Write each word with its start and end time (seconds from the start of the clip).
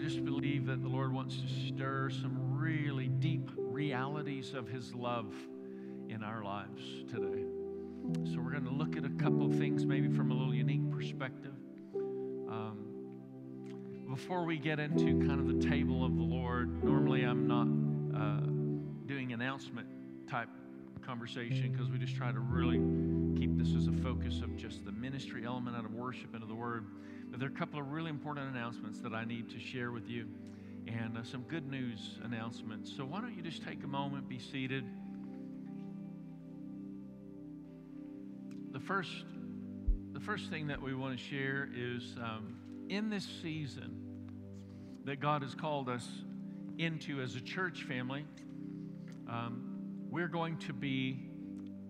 just 0.00 0.24
believe 0.24 0.66
that 0.66 0.82
the 0.82 0.88
Lord 0.88 1.12
wants 1.12 1.36
to 1.36 1.48
stir 1.68 2.10
some 2.10 2.58
really 2.58 3.08
deep 3.08 3.50
realities 3.56 4.54
of 4.54 4.68
His 4.68 4.94
love 4.94 5.32
in 6.08 6.22
our 6.22 6.42
lives 6.42 6.82
today. 7.10 7.44
So, 8.32 8.40
we're 8.40 8.52
going 8.52 8.64
to 8.64 8.72
look 8.72 8.96
at 8.96 9.04
a 9.04 9.22
couple 9.22 9.44
of 9.44 9.56
things, 9.56 9.84
maybe 9.84 10.08
from 10.08 10.30
a 10.30 10.34
little 10.34 10.54
unique 10.54 10.90
perspective. 10.90 11.52
Um, 11.94 12.78
before 14.08 14.44
we 14.44 14.56
get 14.56 14.80
into 14.80 15.26
kind 15.26 15.38
of 15.38 15.46
the 15.46 15.68
table 15.68 16.04
of 16.04 16.16
the 16.16 16.22
Lord, 16.22 16.82
normally 16.82 17.24
I'm 17.24 17.46
not 17.46 17.68
uh, 18.18 18.40
doing 19.06 19.32
announcement 19.32 19.86
type 20.28 20.48
conversation 21.02 21.72
because 21.72 21.90
we 21.90 21.98
just 21.98 22.16
try 22.16 22.32
to 22.32 22.40
really 22.40 22.78
keep 23.38 23.58
this 23.58 23.74
as 23.74 23.86
a 23.86 23.92
focus 24.02 24.40
of 24.40 24.56
just 24.56 24.84
the 24.84 24.92
ministry 24.92 25.44
element 25.44 25.76
out 25.76 25.84
of 25.84 25.92
worship 25.92 26.34
into 26.34 26.46
the 26.46 26.54
Word. 26.54 26.86
There 27.36 27.48
are 27.48 27.52
a 27.52 27.54
couple 27.54 27.80
of 27.80 27.90
really 27.90 28.10
important 28.10 28.48
announcements 28.50 29.00
that 29.00 29.14
I 29.14 29.24
need 29.24 29.48
to 29.50 29.58
share 29.58 29.92
with 29.92 30.08
you 30.08 30.26
and 30.86 31.16
uh, 31.16 31.22
some 31.22 31.42
good 31.42 31.70
news 31.70 32.18
announcements. 32.24 32.92
So 32.94 33.04
why 33.04 33.20
don't 33.20 33.34
you 33.34 33.42
just 33.42 33.64
take 33.64 33.82
a 33.84 33.86
moment, 33.86 34.28
be 34.28 34.38
seated. 34.38 34.84
The 38.72 38.80
first, 38.80 39.24
the 40.12 40.20
first 40.20 40.50
thing 40.50 40.66
that 40.66 40.82
we 40.82 40.94
want 40.94 41.18
to 41.18 41.24
share 41.24 41.68
is 41.74 42.14
um, 42.18 42.56
in 42.88 43.08
this 43.08 43.26
season 43.42 43.96
that 45.04 45.20
God 45.20 45.42
has 45.42 45.54
called 45.54 45.88
us 45.88 46.06
into 46.78 47.22
as 47.22 47.36
a 47.36 47.40
church 47.40 47.84
family, 47.84 48.24
um, 49.28 49.62
we're 50.10 50.28
going 50.28 50.58
to 50.58 50.72
be 50.72 51.30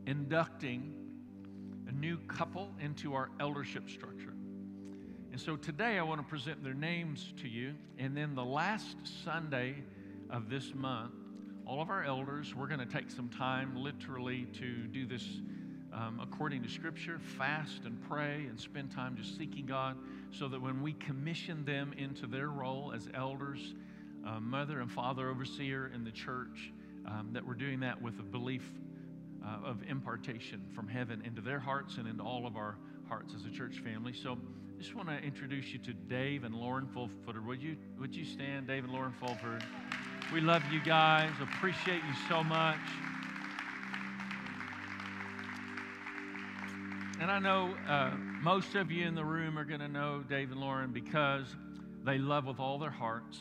inducting 0.07 0.95
a 1.89 1.93
new 1.93 2.19
couple 2.29 2.71
into 2.81 3.15
our 3.15 3.31
eldership 3.41 3.89
structure. 3.89 4.30
And 5.33 5.41
so 5.41 5.55
today 5.55 5.97
I 5.97 6.03
want 6.03 6.21
to 6.21 6.27
present 6.27 6.65
their 6.65 6.75
names 6.75 7.33
to 7.41 7.49
you. 7.49 7.75
And 7.99 8.17
then 8.17 8.35
the 8.35 8.45
last 8.45 8.97
Sunday 9.25 9.77
of 10.29 10.51
this 10.51 10.75
month, 10.75 11.13
all 11.67 11.81
of 11.81 11.89
our 11.89 12.03
elders, 12.03 12.53
we're 12.57 12.67
going 12.67 12.81
to 12.81 12.87
take 12.87 13.13
some 13.13 13.29
time 13.29 13.77
literally 13.77 14.47
to 14.59 14.89
do 14.89 15.07
this 15.07 15.25
um, 15.93 16.21
according 16.21 16.65
to 16.65 16.69
Scripture, 16.69 17.21
fast 17.21 17.85
and 17.85 18.01
pray 18.09 18.47
and 18.49 18.59
spend 18.59 18.91
time 18.91 19.17
just 19.17 19.37
seeking 19.39 19.67
God 19.67 19.97
so 20.33 20.49
that 20.49 20.61
when 20.61 20.83
we 20.83 20.95
commission 20.95 21.65
them 21.65 21.93
into 21.97 22.27
their 22.27 22.49
role 22.49 22.93
as 22.93 23.09
elders, 23.15 23.75
uh, 24.27 24.41
mother 24.41 24.81
and 24.81 24.91
father 24.91 25.29
overseer 25.29 25.93
in 25.95 26.03
the 26.03 26.13
church, 26.13 26.73
um, 27.07 27.31
that 27.33 27.47
we're 27.47 27.55
doing 27.55 27.81
that 27.81 28.03
with 28.03 28.19
a 28.19 28.25
belief 28.25 28.69
uh, 29.45 29.65
of 29.65 29.83
impartation 29.89 30.61
from 30.75 30.89
heaven 30.89 31.23
into 31.25 31.41
their 31.41 31.61
hearts 31.61 31.99
and 31.99 32.09
into 32.09 32.23
all 32.23 32.47
of 32.47 32.57
our 32.57 32.77
hearts 33.09 33.33
as 33.35 33.45
a 33.47 33.51
church 33.51 33.79
family. 33.79 34.13
So 34.13 34.37
just 34.81 34.95
want 34.95 35.11
to 35.11 35.19
introduce 35.19 35.67
you 35.75 35.79
to 35.81 35.93
Dave 35.93 36.43
and 36.43 36.55
Lauren 36.55 36.87
Fulford. 36.87 37.47
Would 37.47 37.61
you, 37.61 37.77
would 37.99 38.17
you 38.17 38.25
stand, 38.25 38.67
Dave 38.67 38.85
and 38.85 38.93
Lauren 38.95 39.13
Fulford? 39.13 39.63
We 40.33 40.41
love 40.41 40.63
you 40.73 40.81
guys, 40.81 41.31
appreciate 41.39 41.97
you 41.97 42.15
so 42.31 42.43
much. 42.43 42.79
And 47.21 47.31
I 47.31 47.39
know 47.39 47.75
uh, 47.87 48.13
most 48.41 48.75
of 48.75 48.91
you 48.91 49.07
in 49.07 49.15
the 49.15 49.25
room 49.25 49.59
are 49.59 49.67
going 49.67 49.81
to 49.81 49.89
know 49.89 50.25
Dave 50.27 50.51
and 50.51 50.59
Lauren 50.59 50.93
because 50.93 51.45
they 52.03 52.17
love 52.17 52.47
with 52.47 52.59
all 52.59 52.79
their 52.79 52.89
hearts. 52.89 53.39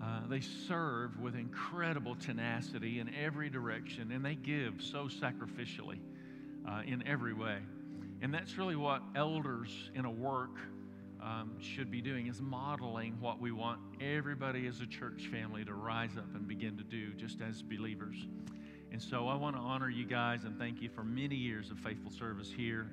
Uh, 0.00 0.28
they 0.28 0.40
serve 0.40 1.18
with 1.18 1.34
incredible 1.34 2.14
tenacity 2.14 3.00
in 3.00 3.12
every 3.12 3.50
direction, 3.50 4.12
and 4.12 4.24
they 4.24 4.36
give 4.36 4.74
so 4.78 5.08
sacrificially 5.08 5.98
uh, 6.68 6.82
in 6.86 7.04
every 7.04 7.34
way. 7.34 7.58
And 8.22 8.32
that's 8.32 8.56
really 8.56 8.76
what 8.76 9.02
elders 9.14 9.90
in 9.94 10.04
a 10.04 10.10
work 10.10 10.58
um, 11.20 11.56
should 11.60 11.90
be 11.90 12.00
doing 12.00 12.28
is 12.28 12.40
modeling 12.40 13.16
what 13.20 13.40
we 13.40 13.52
want 13.52 13.80
everybody 14.00 14.66
as 14.66 14.80
a 14.80 14.86
church 14.86 15.28
family 15.30 15.64
to 15.64 15.74
rise 15.74 16.16
up 16.16 16.34
and 16.34 16.46
begin 16.46 16.76
to 16.76 16.84
do 16.84 17.12
just 17.14 17.40
as 17.40 17.62
believers. 17.62 18.16
And 18.92 19.02
so 19.02 19.28
I 19.28 19.34
want 19.34 19.56
to 19.56 19.62
honor 19.62 19.90
you 19.90 20.06
guys 20.06 20.44
and 20.44 20.58
thank 20.58 20.80
you 20.80 20.88
for 20.88 21.02
many 21.04 21.34
years 21.34 21.70
of 21.70 21.78
faithful 21.78 22.10
service 22.10 22.50
here. 22.50 22.86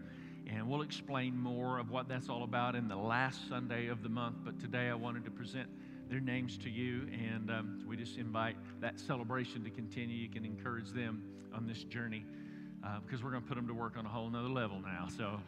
And 0.47 0.67
we'll 0.67 0.81
explain 0.81 1.37
more 1.37 1.79
of 1.79 1.89
what 1.89 2.09
that's 2.09 2.27
all 2.27 2.43
about 2.43 2.75
in 2.75 2.87
the 2.87 2.95
last 2.95 3.47
Sunday 3.47 3.87
of 3.87 4.03
the 4.03 4.09
month. 4.09 4.37
But 4.43 4.59
today 4.59 4.89
I 4.89 4.95
wanted 4.95 5.23
to 5.25 5.31
present 5.31 5.69
their 6.09 6.19
names 6.19 6.57
to 6.57 6.69
you, 6.69 7.07
and 7.13 7.49
um, 7.49 7.83
we 7.87 7.95
just 7.95 8.17
invite 8.17 8.57
that 8.81 8.99
celebration 8.99 9.63
to 9.63 9.69
continue. 9.69 10.17
You 10.17 10.29
can 10.29 10.43
encourage 10.43 10.89
them 10.89 11.23
on 11.53 11.65
this 11.65 11.83
journey 11.85 12.25
uh, 12.83 12.99
because 13.05 13.23
we're 13.23 13.31
going 13.31 13.41
to 13.41 13.47
put 13.47 13.55
them 13.55 13.67
to 13.67 13.73
work 13.73 13.97
on 13.97 14.05
a 14.05 14.09
whole 14.09 14.29
nother 14.29 14.49
level 14.49 14.81
now. 14.81 15.07
So, 15.17 15.39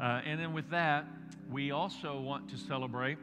uh, 0.00 0.20
and 0.24 0.40
then 0.40 0.52
with 0.52 0.70
that, 0.70 1.06
we 1.50 1.70
also 1.70 2.20
want 2.20 2.48
to 2.50 2.58
celebrate. 2.58 3.18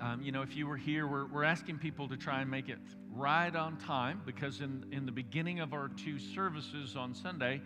Um, 0.00 0.20
you 0.22 0.32
know, 0.32 0.42
if 0.42 0.56
you 0.56 0.66
were 0.66 0.76
here, 0.76 1.06
we're, 1.06 1.26
we're 1.26 1.44
asking 1.44 1.78
people 1.78 2.08
to 2.08 2.16
try 2.16 2.42
and 2.42 2.50
make 2.50 2.68
it 2.68 2.78
right 3.12 3.54
on 3.54 3.78
time 3.78 4.20
because 4.26 4.60
in, 4.60 4.84
in 4.92 5.06
the 5.06 5.12
beginning 5.12 5.60
of 5.60 5.72
our 5.72 5.88
two 5.88 6.18
services 6.18 6.96
on 6.96 7.14
Sunday, 7.14 7.62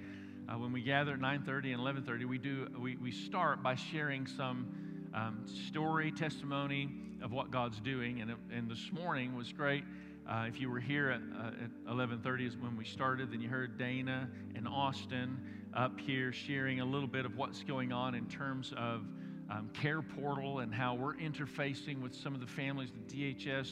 uh, 0.48 0.56
when 0.56 0.72
we 0.72 0.80
gather 0.80 1.14
at 1.14 1.20
9.30 1.20 1.74
and 1.74 2.06
11.30, 2.06 2.26
we, 2.26 2.38
do, 2.38 2.68
we, 2.78 2.96
we 2.96 3.10
start 3.10 3.62
by 3.62 3.74
sharing 3.74 4.26
some 4.26 5.10
um, 5.12 5.44
story, 5.68 6.12
testimony 6.12 6.90
of 7.22 7.32
what 7.32 7.50
God's 7.50 7.80
doing. 7.80 8.20
And, 8.20 8.34
and 8.52 8.70
this 8.70 8.90
morning 8.92 9.36
was 9.36 9.52
great. 9.52 9.84
Uh, 10.28 10.44
if 10.46 10.60
you 10.60 10.70
were 10.70 10.80
here 10.80 11.10
at, 11.10 11.20
uh, 11.36 11.64
at 11.64 11.94
11:30 11.94 12.46
is 12.46 12.56
when 12.56 12.76
we 12.76 12.84
started, 12.84 13.32
then 13.32 13.40
you 13.40 13.48
heard 13.48 13.78
Dana 13.78 14.28
and 14.54 14.68
Austin 14.68 15.40
up 15.74 15.98
here 15.98 16.32
sharing 16.32 16.80
a 16.80 16.84
little 16.84 17.08
bit 17.08 17.24
of 17.24 17.36
what's 17.36 17.62
going 17.62 17.92
on 17.92 18.14
in 18.14 18.26
terms 18.26 18.72
of 18.76 19.02
um, 19.50 19.70
Care 19.74 20.02
Portal 20.02 20.60
and 20.60 20.72
how 20.72 20.94
we're 20.94 21.14
interfacing 21.14 22.00
with 22.00 22.14
some 22.14 22.34
of 22.34 22.40
the 22.40 22.46
families, 22.46 22.90
the 23.08 23.34
DHS, 23.34 23.70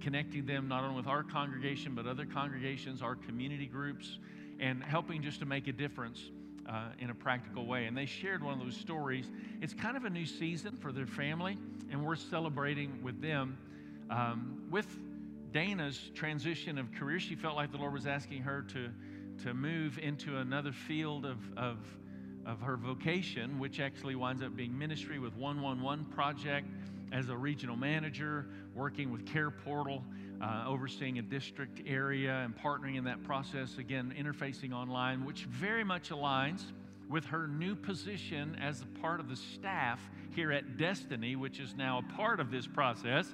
connecting 0.00 0.44
them 0.44 0.68
not 0.68 0.84
only 0.84 0.96
with 0.96 1.06
our 1.06 1.22
congregation 1.22 1.94
but 1.94 2.06
other 2.06 2.26
congregations, 2.26 3.00
our 3.00 3.14
community 3.14 3.66
groups, 3.66 4.18
and 4.60 4.82
helping 4.82 5.22
just 5.22 5.40
to 5.40 5.46
make 5.46 5.68
a 5.68 5.72
difference 5.72 6.30
uh, 6.68 6.88
in 6.98 7.10
a 7.10 7.14
practical 7.14 7.66
way. 7.66 7.86
And 7.86 7.96
they 7.96 8.06
shared 8.06 8.42
one 8.42 8.54
of 8.54 8.60
those 8.60 8.76
stories. 8.76 9.30
It's 9.60 9.74
kind 9.74 9.96
of 9.96 10.04
a 10.04 10.10
new 10.10 10.26
season 10.26 10.76
for 10.76 10.92
their 10.92 11.06
family, 11.06 11.56
and 11.90 12.04
we're 12.04 12.16
celebrating 12.16 13.02
with 13.02 13.20
them. 13.20 13.58
Um, 14.10 14.62
with 14.70 14.86
Dana's 15.54 16.10
transition 16.14 16.78
of 16.78 16.92
career, 16.92 17.20
she 17.20 17.36
felt 17.36 17.54
like 17.54 17.70
the 17.70 17.78
Lord 17.78 17.92
was 17.92 18.08
asking 18.08 18.42
her 18.42 18.62
to, 18.72 18.90
to 19.44 19.54
move 19.54 20.00
into 20.00 20.38
another 20.38 20.72
field 20.72 21.24
of, 21.24 21.38
of, 21.56 21.78
of 22.44 22.60
her 22.60 22.76
vocation, 22.76 23.60
which 23.60 23.78
actually 23.78 24.16
winds 24.16 24.42
up 24.42 24.56
being 24.56 24.76
ministry 24.76 25.20
with 25.20 25.32
111 25.36 26.06
Project 26.06 26.66
as 27.12 27.28
a 27.28 27.36
regional 27.36 27.76
manager, 27.76 28.46
working 28.74 29.12
with 29.12 29.24
Care 29.26 29.52
Portal 29.52 30.02
uh, 30.42 30.64
overseeing 30.66 31.20
a 31.20 31.22
district 31.22 31.82
area 31.86 32.32
and 32.44 32.56
partnering 32.58 32.98
in 32.98 33.04
that 33.04 33.22
process, 33.22 33.78
again, 33.78 34.12
interfacing 34.18 34.72
online, 34.72 35.24
which 35.24 35.44
very 35.44 35.84
much 35.84 36.10
aligns 36.10 36.72
with 37.08 37.24
her 37.26 37.46
new 37.46 37.76
position 37.76 38.56
as 38.60 38.82
a 38.82 39.00
part 39.00 39.20
of 39.20 39.28
the 39.28 39.36
staff 39.36 40.00
here 40.34 40.50
at 40.50 40.78
Destiny, 40.78 41.36
which 41.36 41.60
is 41.60 41.76
now 41.76 41.98
a 41.98 42.12
part 42.16 42.40
of 42.40 42.50
this 42.50 42.66
process, 42.66 43.32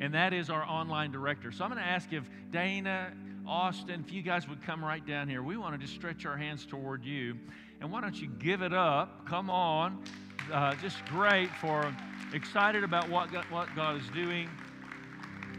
and 0.00 0.14
that 0.14 0.32
is 0.32 0.50
our 0.50 0.64
online 0.64 1.12
director. 1.12 1.52
So 1.52 1.64
I'm 1.64 1.70
going 1.70 1.82
to 1.82 1.88
ask 1.88 2.12
if 2.12 2.28
Dana, 2.50 3.12
Austin, 3.46 4.04
if 4.06 4.12
you 4.12 4.22
guys 4.22 4.48
would 4.48 4.62
come 4.62 4.84
right 4.84 5.04
down 5.06 5.28
here. 5.28 5.42
We 5.42 5.56
want 5.56 5.74
to 5.74 5.78
just 5.78 5.94
stretch 5.94 6.26
our 6.26 6.36
hands 6.36 6.66
toward 6.66 7.04
you. 7.04 7.36
And 7.80 7.90
why 7.90 8.00
don't 8.00 8.14
you 8.20 8.28
give 8.38 8.62
it 8.62 8.72
up? 8.72 9.26
Come 9.26 9.50
on. 9.50 10.02
Uh, 10.52 10.74
just 10.76 11.04
great 11.06 11.50
for 11.56 11.94
excited 12.32 12.84
about 12.84 13.08
what 13.08 13.32
God, 13.32 13.44
what 13.50 13.68
God 13.76 14.00
is 14.00 14.08
doing. 14.10 14.48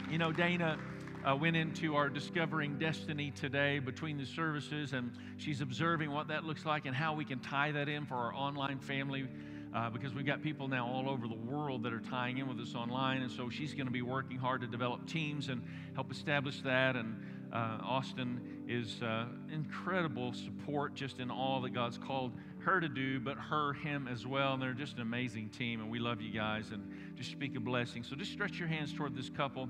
You 0.09 0.17
know, 0.17 0.31
Dana 0.31 0.77
uh, 1.25 1.35
went 1.35 1.55
into 1.55 1.95
our 1.95 2.09
Discovering 2.09 2.77
Destiny 2.77 3.31
today 3.31 3.79
between 3.79 4.17
the 4.17 4.25
services, 4.25 4.93
and 4.93 5.11
she's 5.37 5.61
observing 5.61 6.11
what 6.11 6.27
that 6.27 6.43
looks 6.43 6.65
like 6.65 6.85
and 6.85 6.95
how 6.95 7.13
we 7.13 7.25
can 7.25 7.39
tie 7.39 7.71
that 7.71 7.87
in 7.87 8.05
for 8.05 8.15
our 8.15 8.33
online 8.33 8.79
family. 8.79 9.27
Uh, 9.73 9.89
because 9.89 10.13
we've 10.13 10.25
got 10.25 10.43
people 10.43 10.67
now 10.67 10.87
all 10.87 11.09
over 11.09 11.27
the 11.27 11.33
world 11.33 11.81
that 11.81 11.91
are 11.91 11.99
tying 11.99 12.37
in 12.37 12.47
with 12.47 12.59
us 12.59 12.75
online. 12.75 13.23
And 13.23 13.31
so 13.31 13.49
she's 13.49 13.73
going 13.73 13.87
to 13.87 13.91
be 13.91 14.03
working 14.03 14.37
hard 14.37 14.61
to 14.61 14.67
develop 14.67 15.07
teams 15.07 15.49
and 15.49 15.63
help 15.95 16.11
establish 16.11 16.61
that. 16.61 16.95
And 16.95 17.15
uh, 17.51 17.79
Austin 17.81 18.39
is 18.67 19.01
uh, 19.01 19.25
incredible 19.51 20.31
support 20.33 20.93
just 20.93 21.19
in 21.19 21.31
all 21.31 21.59
that 21.61 21.73
God's 21.73 21.97
called 21.97 22.33
her 22.59 22.79
to 22.79 22.87
do, 22.87 23.19
but 23.19 23.35
her, 23.35 23.73
him 23.73 24.07
as 24.07 24.27
well. 24.27 24.53
And 24.53 24.61
they're 24.61 24.73
just 24.73 24.97
an 24.97 25.01
amazing 25.01 25.49
team. 25.49 25.81
And 25.81 25.89
we 25.89 25.97
love 25.97 26.21
you 26.21 26.31
guys 26.31 26.69
and 26.71 26.87
just 27.15 27.31
speak 27.31 27.55
a 27.55 27.59
blessing. 27.59 28.03
So 28.03 28.15
just 28.15 28.31
stretch 28.31 28.59
your 28.59 28.67
hands 28.67 28.93
toward 28.93 29.15
this 29.15 29.29
couple 29.29 29.67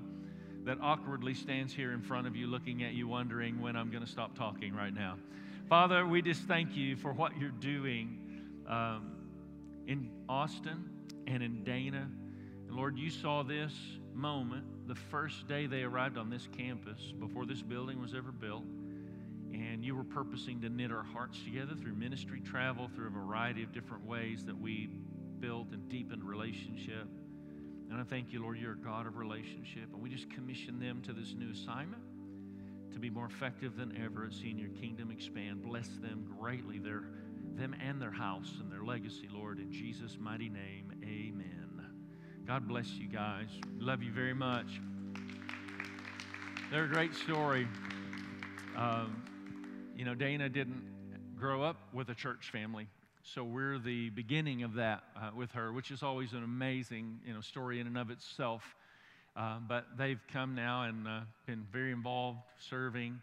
that 0.65 0.77
awkwardly 0.81 1.33
stands 1.33 1.73
here 1.73 1.93
in 1.93 2.01
front 2.01 2.27
of 2.27 2.35
you, 2.35 2.47
looking 2.47 2.83
at 2.83 2.93
you, 2.93 3.07
wondering 3.07 3.61
when 3.61 3.77
I'm 3.77 3.89
going 3.89 4.03
to 4.03 4.09
stop 4.09 4.37
talking 4.37 4.75
right 4.75 4.93
now. 4.93 5.17
Father, 5.69 6.05
we 6.05 6.21
just 6.21 6.41
thank 6.41 6.75
you 6.75 6.97
for 6.97 7.13
what 7.13 7.37
you're 7.37 7.51
doing 7.51 8.19
um, 8.67 9.12
in 9.87 10.09
Austin 10.29 10.89
and 11.27 11.43
in 11.43 11.63
Dana. 11.63 12.07
And 12.67 12.75
Lord, 12.75 12.97
you 12.97 13.09
saw 13.09 13.43
this 13.43 13.73
moment 14.13 14.87
the 14.87 14.95
first 14.95 15.47
day 15.47 15.65
they 15.67 15.83
arrived 15.83 16.17
on 16.17 16.29
this 16.29 16.47
campus 16.57 16.99
before 17.19 17.45
this 17.45 17.61
building 17.61 18.01
was 18.01 18.13
ever 18.13 18.31
built. 18.31 18.63
And 19.53 19.85
you 19.85 19.95
were 19.95 20.03
purposing 20.03 20.61
to 20.61 20.69
knit 20.69 20.91
our 20.91 21.03
hearts 21.03 21.37
together 21.43 21.75
through 21.75 21.93
ministry 21.93 22.41
travel, 22.41 22.89
through 22.95 23.07
a 23.07 23.11
variety 23.11 23.61
of 23.61 23.71
different 23.71 24.05
ways 24.05 24.43
that 24.45 24.59
we 24.59 24.89
built 25.39 25.67
and 25.71 25.87
deepened 25.89 26.23
relationship. 26.23 27.07
And 27.91 28.01
I 28.01 28.03
thank 28.03 28.33
you, 28.33 28.41
Lord, 28.41 28.57
you're 28.57 28.73
a 28.73 28.77
God 28.77 29.05
of 29.05 29.17
relationship. 29.17 29.93
And 29.93 30.01
we 30.01 30.09
just 30.09 30.29
commission 30.31 30.79
them 30.79 31.01
to 31.03 31.13
this 31.13 31.35
new 31.37 31.51
assignment 31.51 32.01
to 32.93 32.99
be 32.99 33.09
more 33.09 33.25
effective 33.25 33.75
than 33.75 33.95
ever 34.03 34.25
at 34.25 34.33
seeing 34.33 34.57
your 34.57 34.69
kingdom 34.69 35.11
expand. 35.11 35.61
Bless 35.61 35.87
them 36.01 36.25
greatly, 36.39 36.79
their, 36.79 37.03
them 37.57 37.75
and 37.85 38.01
their 38.01 38.11
house 38.11 38.51
and 38.59 38.71
their 38.71 38.83
legacy, 38.83 39.29
Lord. 39.31 39.59
In 39.59 39.71
Jesus' 39.71 40.17
mighty 40.19 40.49
name, 40.49 40.91
amen. 41.03 41.85
God 42.45 42.67
bless 42.67 42.89
you 42.95 43.07
guys. 43.07 43.47
Love 43.79 44.03
you 44.03 44.11
very 44.11 44.33
much. 44.33 44.67
They're 46.69 46.83
a 46.83 46.89
great 46.89 47.15
story. 47.15 47.67
Um, 48.75 49.23
you 49.95 50.03
know, 50.03 50.13
Dana 50.13 50.49
didn't 50.49 50.83
grow 51.37 51.63
up 51.63 51.77
with 51.93 52.09
a 52.09 52.15
church 52.15 52.49
family. 52.51 52.87
So 53.23 53.43
we're 53.43 53.79
the 53.79 54.09
beginning 54.09 54.63
of 54.63 54.73
that 54.73 55.03
uh, 55.15 55.29
with 55.35 55.51
her, 55.51 55.71
which 55.71 55.91
is 55.91 56.03
always 56.03 56.33
an 56.33 56.43
amazing, 56.43 57.19
you 57.25 57.33
know, 57.33 57.39
story 57.39 57.79
in 57.79 57.87
and 57.87 57.97
of 57.97 58.09
itself. 58.09 58.63
Uh, 59.37 59.59
but 59.67 59.85
they've 59.97 60.21
come 60.31 60.53
now 60.53 60.83
and 60.83 61.07
uh, 61.07 61.21
been 61.45 61.65
very 61.71 61.91
involved, 61.91 62.39
serving, 62.69 63.21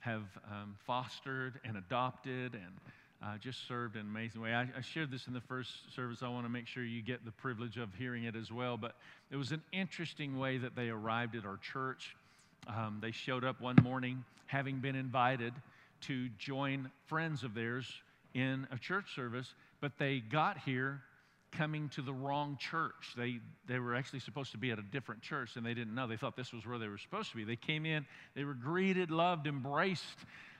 have 0.00 0.24
um, 0.50 0.76
fostered 0.86 1.60
and 1.64 1.76
adopted, 1.76 2.54
and 2.54 2.74
uh, 3.22 3.36
just 3.38 3.66
served 3.66 3.96
in 3.96 4.02
an 4.02 4.06
amazing 4.06 4.40
way. 4.40 4.54
I, 4.54 4.62
I, 4.62 4.80
shared 4.80 5.10
this 5.10 5.26
in 5.26 5.32
the 5.32 5.40
first 5.40 5.94
service. 5.94 6.22
I 6.22 6.28
want 6.28 6.44
to 6.44 6.50
make 6.50 6.66
sure 6.66 6.84
you 6.84 7.02
get 7.02 7.24
the 7.24 7.32
privilege 7.32 7.76
of 7.76 7.92
hearing 7.94 8.24
it 8.24 8.36
as 8.36 8.52
well. 8.52 8.76
But 8.76 8.94
it 9.30 9.36
was 9.36 9.50
an 9.50 9.62
interesting 9.72 10.38
way 10.38 10.58
that 10.58 10.76
they 10.76 10.88
arrived 10.88 11.34
at 11.34 11.44
our 11.44 11.56
church. 11.56 12.16
Um, 12.68 12.98
they 13.00 13.10
showed 13.10 13.44
up 13.44 13.60
one 13.60 13.76
morning 13.82 14.24
having 14.46 14.78
been 14.78 14.94
invited 14.94 15.52
to 16.02 16.28
join 16.38 16.90
friends 17.06 17.42
of 17.42 17.54
theirs 17.54 17.90
in 18.34 18.68
a 18.70 18.78
church 18.78 19.14
service, 19.16 19.52
but 19.80 19.92
they 19.98 20.20
got 20.20 20.58
here 20.58 21.02
coming 21.50 21.88
to 21.88 22.02
the 22.02 22.12
wrong 22.12 22.56
church. 22.60 23.14
They, 23.16 23.40
they 23.66 23.78
were 23.78 23.94
actually 23.94 24.20
supposed 24.20 24.52
to 24.52 24.58
be 24.58 24.70
at 24.70 24.78
a 24.78 24.82
different 24.82 25.22
church 25.22 25.56
and 25.56 25.64
they 25.64 25.74
didn't 25.74 25.94
know. 25.94 26.06
They 26.06 26.16
thought 26.16 26.36
this 26.36 26.52
was 26.52 26.66
where 26.66 26.78
they 26.78 26.88
were 26.88 26.98
supposed 26.98 27.30
to 27.30 27.36
be. 27.36 27.44
They 27.44 27.56
came 27.56 27.86
in, 27.86 28.06
they 28.34 28.44
were 28.44 28.54
greeted, 28.54 29.10
loved, 29.10 29.46
embraced. 29.46 30.04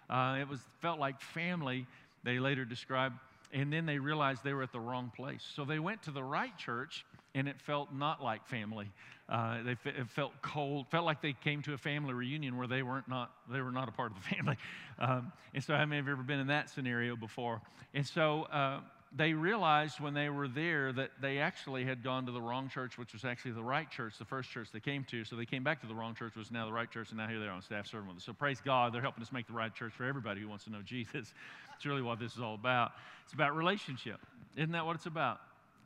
Uh, 0.08 0.38
it 0.40 0.48
was, 0.48 0.58
felt 0.80 0.98
like 0.98 1.20
family, 1.20 1.86
they 2.28 2.38
later 2.38 2.64
described. 2.64 3.16
And 3.52 3.72
then 3.72 3.86
they 3.86 3.98
realized 3.98 4.44
they 4.44 4.52
were 4.52 4.62
at 4.62 4.72
the 4.72 4.80
wrong 4.80 5.10
place. 5.16 5.42
So 5.56 5.64
they 5.64 5.78
went 5.78 6.02
to 6.02 6.10
the 6.10 6.22
right 6.22 6.56
church 6.58 7.06
and 7.34 7.48
it 7.48 7.58
felt 7.62 7.94
not 7.94 8.22
like 8.22 8.46
family. 8.46 8.90
Uh, 9.28 9.62
they 9.62 9.72
it 9.90 10.08
felt 10.10 10.32
cold, 10.42 10.86
felt 10.90 11.06
like 11.06 11.22
they 11.22 11.34
came 11.44 11.62
to 11.62 11.72
a 11.74 11.78
family 11.78 12.12
reunion 12.12 12.56
where 12.56 12.66
they 12.66 12.82
weren't 12.82 13.08
not 13.08 13.30
they 13.50 13.60
were 13.60 13.72
not 13.72 13.88
a 13.88 13.92
part 13.92 14.10
of 14.10 14.22
the 14.22 14.34
family. 14.34 14.56
Um, 14.98 15.32
and 15.54 15.62
so, 15.62 15.74
how 15.74 15.84
many 15.86 15.96
have 15.96 16.08
ever 16.08 16.22
been 16.22 16.40
in 16.40 16.48
that 16.48 16.70
scenario 16.70 17.16
before? 17.16 17.60
And 17.94 18.06
so. 18.06 18.42
Uh, 18.44 18.80
they 19.16 19.32
realized 19.32 20.00
when 20.00 20.12
they 20.12 20.28
were 20.28 20.48
there 20.48 20.92
that 20.92 21.10
they 21.22 21.38
actually 21.38 21.84
had 21.84 22.02
gone 22.02 22.26
to 22.26 22.32
the 22.32 22.40
wrong 22.40 22.68
church, 22.68 22.98
which 22.98 23.12
was 23.12 23.24
actually 23.24 23.52
the 23.52 23.62
right 23.62 23.90
church, 23.90 24.18
the 24.18 24.24
first 24.24 24.50
church 24.50 24.68
they 24.70 24.80
came 24.80 25.04
to. 25.04 25.24
So 25.24 25.34
they 25.34 25.46
came 25.46 25.64
back 25.64 25.80
to 25.80 25.86
the 25.86 25.94
wrong 25.94 26.14
church, 26.14 26.34
which 26.34 26.44
was 26.44 26.50
now 26.50 26.66
the 26.66 26.72
right 26.72 26.90
church, 26.90 27.08
and 27.08 27.18
now 27.18 27.26
here 27.26 27.40
they 27.40 27.46
are 27.46 27.52
on 27.52 27.62
staff 27.62 27.86
serving 27.86 28.08
with 28.08 28.18
us. 28.18 28.24
So 28.24 28.34
praise 28.34 28.60
God, 28.62 28.92
they're 28.92 29.00
helping 29.00 29.22
us 29.22 29.32
make 29.32 29.46
the 29.46 29.54
right 29.54 29.74
church 29.74 29.92
for 29.94 30.04
everybody 30.04 30.42
who 30.42 30.48
wants 30.48 30.64
to 30.64 30.70
know 30.70 30.82
Jesus. 30.84 31.32
It's 31.78 31.86
really 31.86 32.02
what 32.02 32.18
this 32.18 32.32
is 32.32 32.40
all 32.40 32.56
about. 32.56 32.90
It's 33.22 33.34
about 33.34 33.54
relationship. 33.54 34.18
Isn't 34.56 34.72
that 34.72 34.84
what 34.84 34.96
it's 34.96 35.06
about? 35.06 35.38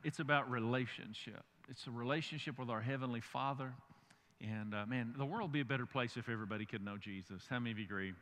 It's 0.03 0.17
about 0.17 0.49
relationship. 0.49 1.43
It's 1.69 1.85
a 1.85 1.91
relationship 1.91 2.57
with 2.57 2.71
our 2.71 2.81
Heavenly 2.81 3.21
Father. 3.21 3.71
And 4.41 4.73
uh, 4.73 4.87
man, 4.87 5.13
the 5.15 5.25
world 5.25 5.49
would 5.49 5.51
be 5.51 5.59
a 5.59 5.65
better 5.65 5.85
place 5.85 6.17
if 6.17 6.29
everybody 6.29 6.65
could 6.65 6.83
know 6.83 6.97
Jesus. 6.97 7.43
How 7.47 7.59
many 7.59 7.69
of 7.69 7.77
you 7.77 7.85
agree? 7.85 8.13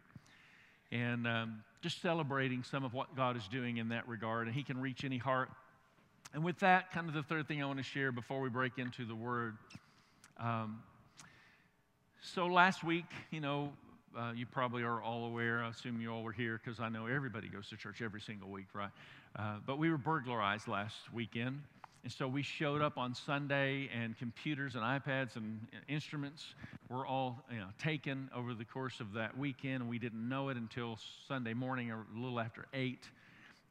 And 0.91 1.25
um, 1.25 1.63
just 1.81 2.01
celebrating 2.01 2.61
some 2.63 2.83
of 2.83 2.93
what 2.93 3.15
God 3.15 3.37
is 3.37 3.47
doing 3.47 3.77
in 3.77 3.87
that 3.89 4.05
regard. 4.05 4.47
And 4.47 4.55
He 4.55 4.63
can 4.63 4.77
reach 4.77 5.05
any 5.05 5.17
heart. 5.17 5.49
And 6.33 6.43
with 6.43 6.59
that, 6.59 6.91
kind 6.91 7.07
of 7.07 7.13
the 7.13 7.23
third 7.23 7.47
thing 7.47 7.63
I 7.63 7.67
want 7.67 7.77
to 7.77 7.83
share 7.83 8.11
before 8.11 8.41
we 8.41 8.49
break 8.49 8.79
into 8.79 9.05
the 9.05 9.15
Word. 9.15 9.55
Um, 10.37 10.83
so 12.21 12.47
last 12.47 12.83
week, 12.83 13.05
you 13.31 13.39
know, 13.39 13.71
uh, 14.17 14.31
you 14.35 14.45
probably 14.45 14.83
are 14.83 15.01
all 15.01 15.25
aware. 15.25 15.63
I 15.63 15.69
assume 15.69 16.01
you 16.01 16.11
all 16.11 16.23
were 16.23 16.31
here 16.31 16.59
because 16.63 16.79
I 16.79 16.89
know 16.89 17.05
everybody 17.07 17.47
goes 17.47 17.69
to 17.69 17.77
church 17.77 18.01
every 18.01 18.21
single 18.21 18.49
week, 18.49 18.67
right? 18.73 18.89
Uh, 19.37 19.55
but 19.65 19.77
we 19.77 19.89
were 19.89 19.97
burglarized 19.97 20.67
last 20.67 20.95
weekend. 21.13 21.61
And 22.03 22.11
so 22.11 22.27
we 22.27 22.41
showed 22.41 22.81
up 22.81 22.97
on 22.97 23.13
Sunday, 23.13 23.87
and 23.93 24.17
computers 24.17 24.73
and 24.75 24.83
iPads 24.83 25.35
and 25.35 25.59
instruments 25.87 26.55
were 26.89 27.05
all 27.05 27.43
you 27.51 27.59
know, 27.59 27.67
taken 27.77 28.29
over 28.35 28.53
the 28.55 28.65
course 28.65 28.99
of 28.99 29.13
that 29.13 29.37
weekend. 29.37 29.87
We 29.87 29.99
didn't 29.99 30.27
know 30.27 30.49
it 30.49 30.57
until 30.57 30.97
Sunday 31.27 31.53
morning, 31.53 31.91
or 31.91 32.05
a 32.15 32.19
little 32.19 32.39
after 32.39 32.65
8. 32.73 32.99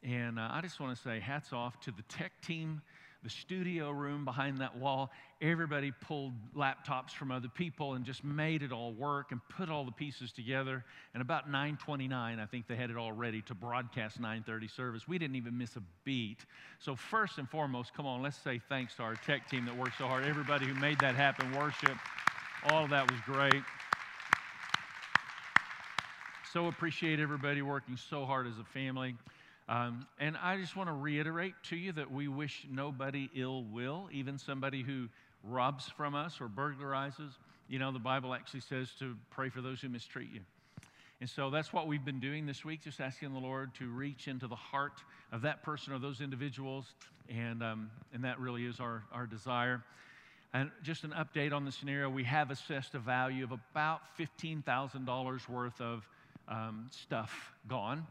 And 0.05 0.39
uh, 0.39 0.49
I 0.51 0.61
just 0.61 0.79
want 0.81 0.97
to 0.97 1.03
say 1.03 1.19
hats 1.19 1.53
off 1.53 1.79
to 1.81 1.91
the 1.91 2.03
tech 2.03 2.33
team 2.41 2.83
the 3.23 3.31
studio 3.31 3.91
room 3.91 4.25
behind 4.25 4.59
that 4.59 4.77
wall. 4.77 5.11
Everybody 5.43 5.93
pulled 5.93 6.33
laptops 6.57 7.11
from 7.11 7.31
other 7.31 7.49
people 7.49 7.95
and 7.95 8.05
just 8.05 8.25
made 8.25 8.63
it 8.63 8.73
all 8.73 8.93
work 8.93 9.31
and 9.33 9.41
put 9.57 9.69
all 9.69 9.85
the 9.85 9.93
pieces 9.93 10.33
together. 10.33 10.85
And 11.13 11.21
about 11.21 11.51
9:29, 11.51 12.41
I 12.41 12.47
think 12.47 12.67
they 12.67 12.77
had 12.77 12.91
it 12.91 12.97
all 12.97 13.13
ready 13.13 13.43
to 13.43 13.55
broadcast 13.55 14.21
9:30 14.21 14.69
service. 14.69 15.07
We 15.07 15.19
didn't 15.19 15.37
even 15.37 15.57
miss 15.59 15.77
a 15.77 15.83
beat. 16.05 16.47
So 16.79 16.97
first 16.97 17.39
and 17.39 17.49
foremost, 17.49 17.93
come 17.95 18.07
on, 18.07 18.23
let's 18.23 18.39
say 18.39 18.59
thanks 18.69 18.95
to 18.97 19.03
our 19.03 19.17
tech 19.17 19.49
team 19.49 19.67
that 19.67 19.77
worked 19.77 19.99
so 19.99 20.07
hard. 20.07 20.25
Everybody 20.25 20.67
who 20.67 20.75
made 20.75 20.99
that 21.01 21.15
happen, 21.15 21.53
worship, 21.53 21.97
all 22.71 22.85
of 22.85 22.91
that 22.91 23.11
was 23.11 23.21
great. 23.27 23.63
So 26.53 26.67
appreciate 26.67 27.21
everybody 27.21 27.63
working 27.63 27.97
so 27.97 28.25
hard 28.25 28.49
as 28.49 28.59
a 28.59 28.65
family. 28.65 29.15
Um, 29.71 30.05
and 30.19 30.37
I 30.37 30.57
just 30.57 30.75
want 30.75 30.89
to 30.89 30.93
reiterate 30.93 31.55
to 31.69 31.77
you 31.77 31.93
that 31.93 32.11
we 32.11 32.27
wish 32.27 32.67
nobody 32.69 33.31
ill 33.37 33.63
will, 33.63 34.09
even 34.11 34.37
somebody 34.37 34.83
who 34.83 35.09
robs 35.45 35.89
from 35.97 36.17
us 36.17 36.41
or 36.41 36.49
burglarizes. 36.49 37.31
You 37.69 37.79
know, 37.79 37.93
the 37.93 38.01
Bible 38.01 38.35
actually 38.35 38.63
says 38.63 38.91
to 38.99 39.17
pray 39.31 39.49
for 39.49 39.61
those 39.61 39.81
who 39.81 39.89
mistreat 39.89 40.29
you. 40.35 40.41
And 41.21 41.31
so 41.31 41.51
that's 41.51 41.73
what 41.73 41.87
we've 41.87 42.05
been 42.05 42.19
doing 42.19 42.47
this 42.47 42.65
week, 42.65 42.83
just 42.83 43.01
asking 43.01 43.33
the 43.33 43.39
Lord 43.39 43.73
to 43.77 43.89
reach 43.89 44.27
into 44.27 44.49
the 44.49 44.57
heart 44.57 45.05
of 45.31 45.43
that 45.43 45.63
person 45.63 45.93
or 45.93 46.01
those 46.01 46.21
individuals. 46.21 46.87
And, 47.29 47.63
um, 47.63 47.93
and 48.13 48.25
that 48.25 48.41
really 48.41 48.67
is 48.67 48.81
our, 48.81 49.05
our 49.13 49.27
desire. 49.27 49.85
And 50.53 50.73
just 50.83 51.05
an 51.05 51.13
update 51.13 51.53
on 51.53 51.65
the 51.65 51.71
scenario 51.71 52.11
we 52.11 52.25
have 52.25 52.51
assessed 52.51 52.97
a 52.97 52.99
value 52.99 53.45
of 53.45 53.53
about 53.53 54.01
$15,000 54.19 55.49
worth 55.49 55.81
of 55.81 56.09
um, 56.49 56.89
stuff 56.91 57.53
gone. 57.69 58.05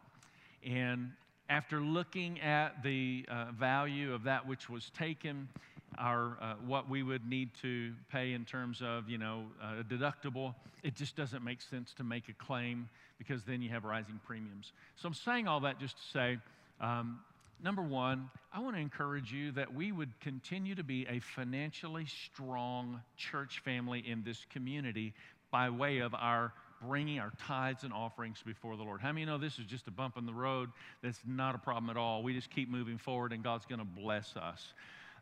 And 0.65 1.11
after 1.49 1.81
looking 1.81 2.39
at 2.41 2.83
the 2.83 3.25
uh, 3.27 3.45
value 3.57 4.13
of 4.13 4.23
that 4.23 4.47
which 4.47 4.69
was 4.69 4.91
taken, 4.91 5.49
our 5.97 6.37
uh, 6.39 6.53
what 6.65 6.87
we 6.87 7.01
would 7.03 7.27
need 7.27 7.49
to 7.61 7.91
pay 8.11 8.33
in 8.33 8.45
terms 8.45 8.81
of 8.81 9.09
you 9.09 9.17
know 9.17 9.43
a 9.61 9.83
deductible, 9.83 10.53
it 10.83 10.95
just 10.95 11.15
doesn't 11.15 11.43
make 11.43 11.61
sense 11.61 11.93
to 11.95 12.03
make 12.03 12.29
a 12.29 12.33
claim 12.33 12.87
because 13.17 13.43
then 13.43 13.61
you 13.61 13.69
have 13.69 13.83
rising 13.83 14.19
premiums. 14.25 14.71
So 14.95 15.07
I'm 15.07 15.13
saying 15.13 15.47
all 15.47 15.59
that 15.61 15.79
just 15.79 15.97
to 15.97 16.03
say. 16.13 16.37
Um, 16.79 17.19
number 17.61 17.81
one, 17.81 18.29
I 18.53 18.59
want 18.59 18.75
to 18.75 18.81
encourage 18.81 19.31
you 19.33 19.51
that 19.53 19.73
we 19.73 19.91
would 19.91 20.17
continue 20.21 20.75
to 20.75 20.83
be 20.83 21.05
a 21.09 21.19
financially 21.19 22.05
strong 22.05 23.01
church 23.17 23.61
family 23.65 23.99
in 24.07 24.23
this 24.23 24.45
community 24.51 25.13
by 25.51 25.69
way 25.69 25.99
of 25.99 26.13
our 26.13 26.53
bringing 26.81 27.19
our 27.19 27.31
tithes 27.39 27.83
and 27.83 27.93
offerings 27.93 28.41
before 28.45 28.77
the 28.77 28.83
Lord. 28.83 29.01
How 29.01 29.11
many 29.11 29.25
know 29.25 29.37
this 29.37 29.59
is 29.59 29.65
just 29.65 29.87
a 29.87 29.91
bump 29.91 30.17
in 30.17 30.25
the 30.25 30.33
road? 30.33 30.69
That's 31.01 31.19
not 31.25 31.55
a 31.55 31.57
problem 31.57 31.89
at 31.89 31.97
all. 31.97 32.23
We 32.23 32.33
just 32.33 32.49
keep 32.49 32.69
moving 32.69 32.97
forward 32.97 33.33
and 33.33 33.43
God's 33.43 33.65
going 33.65 33.79
to 33.79 33.85
bless 33.85 34.35
us. 34.35 34.73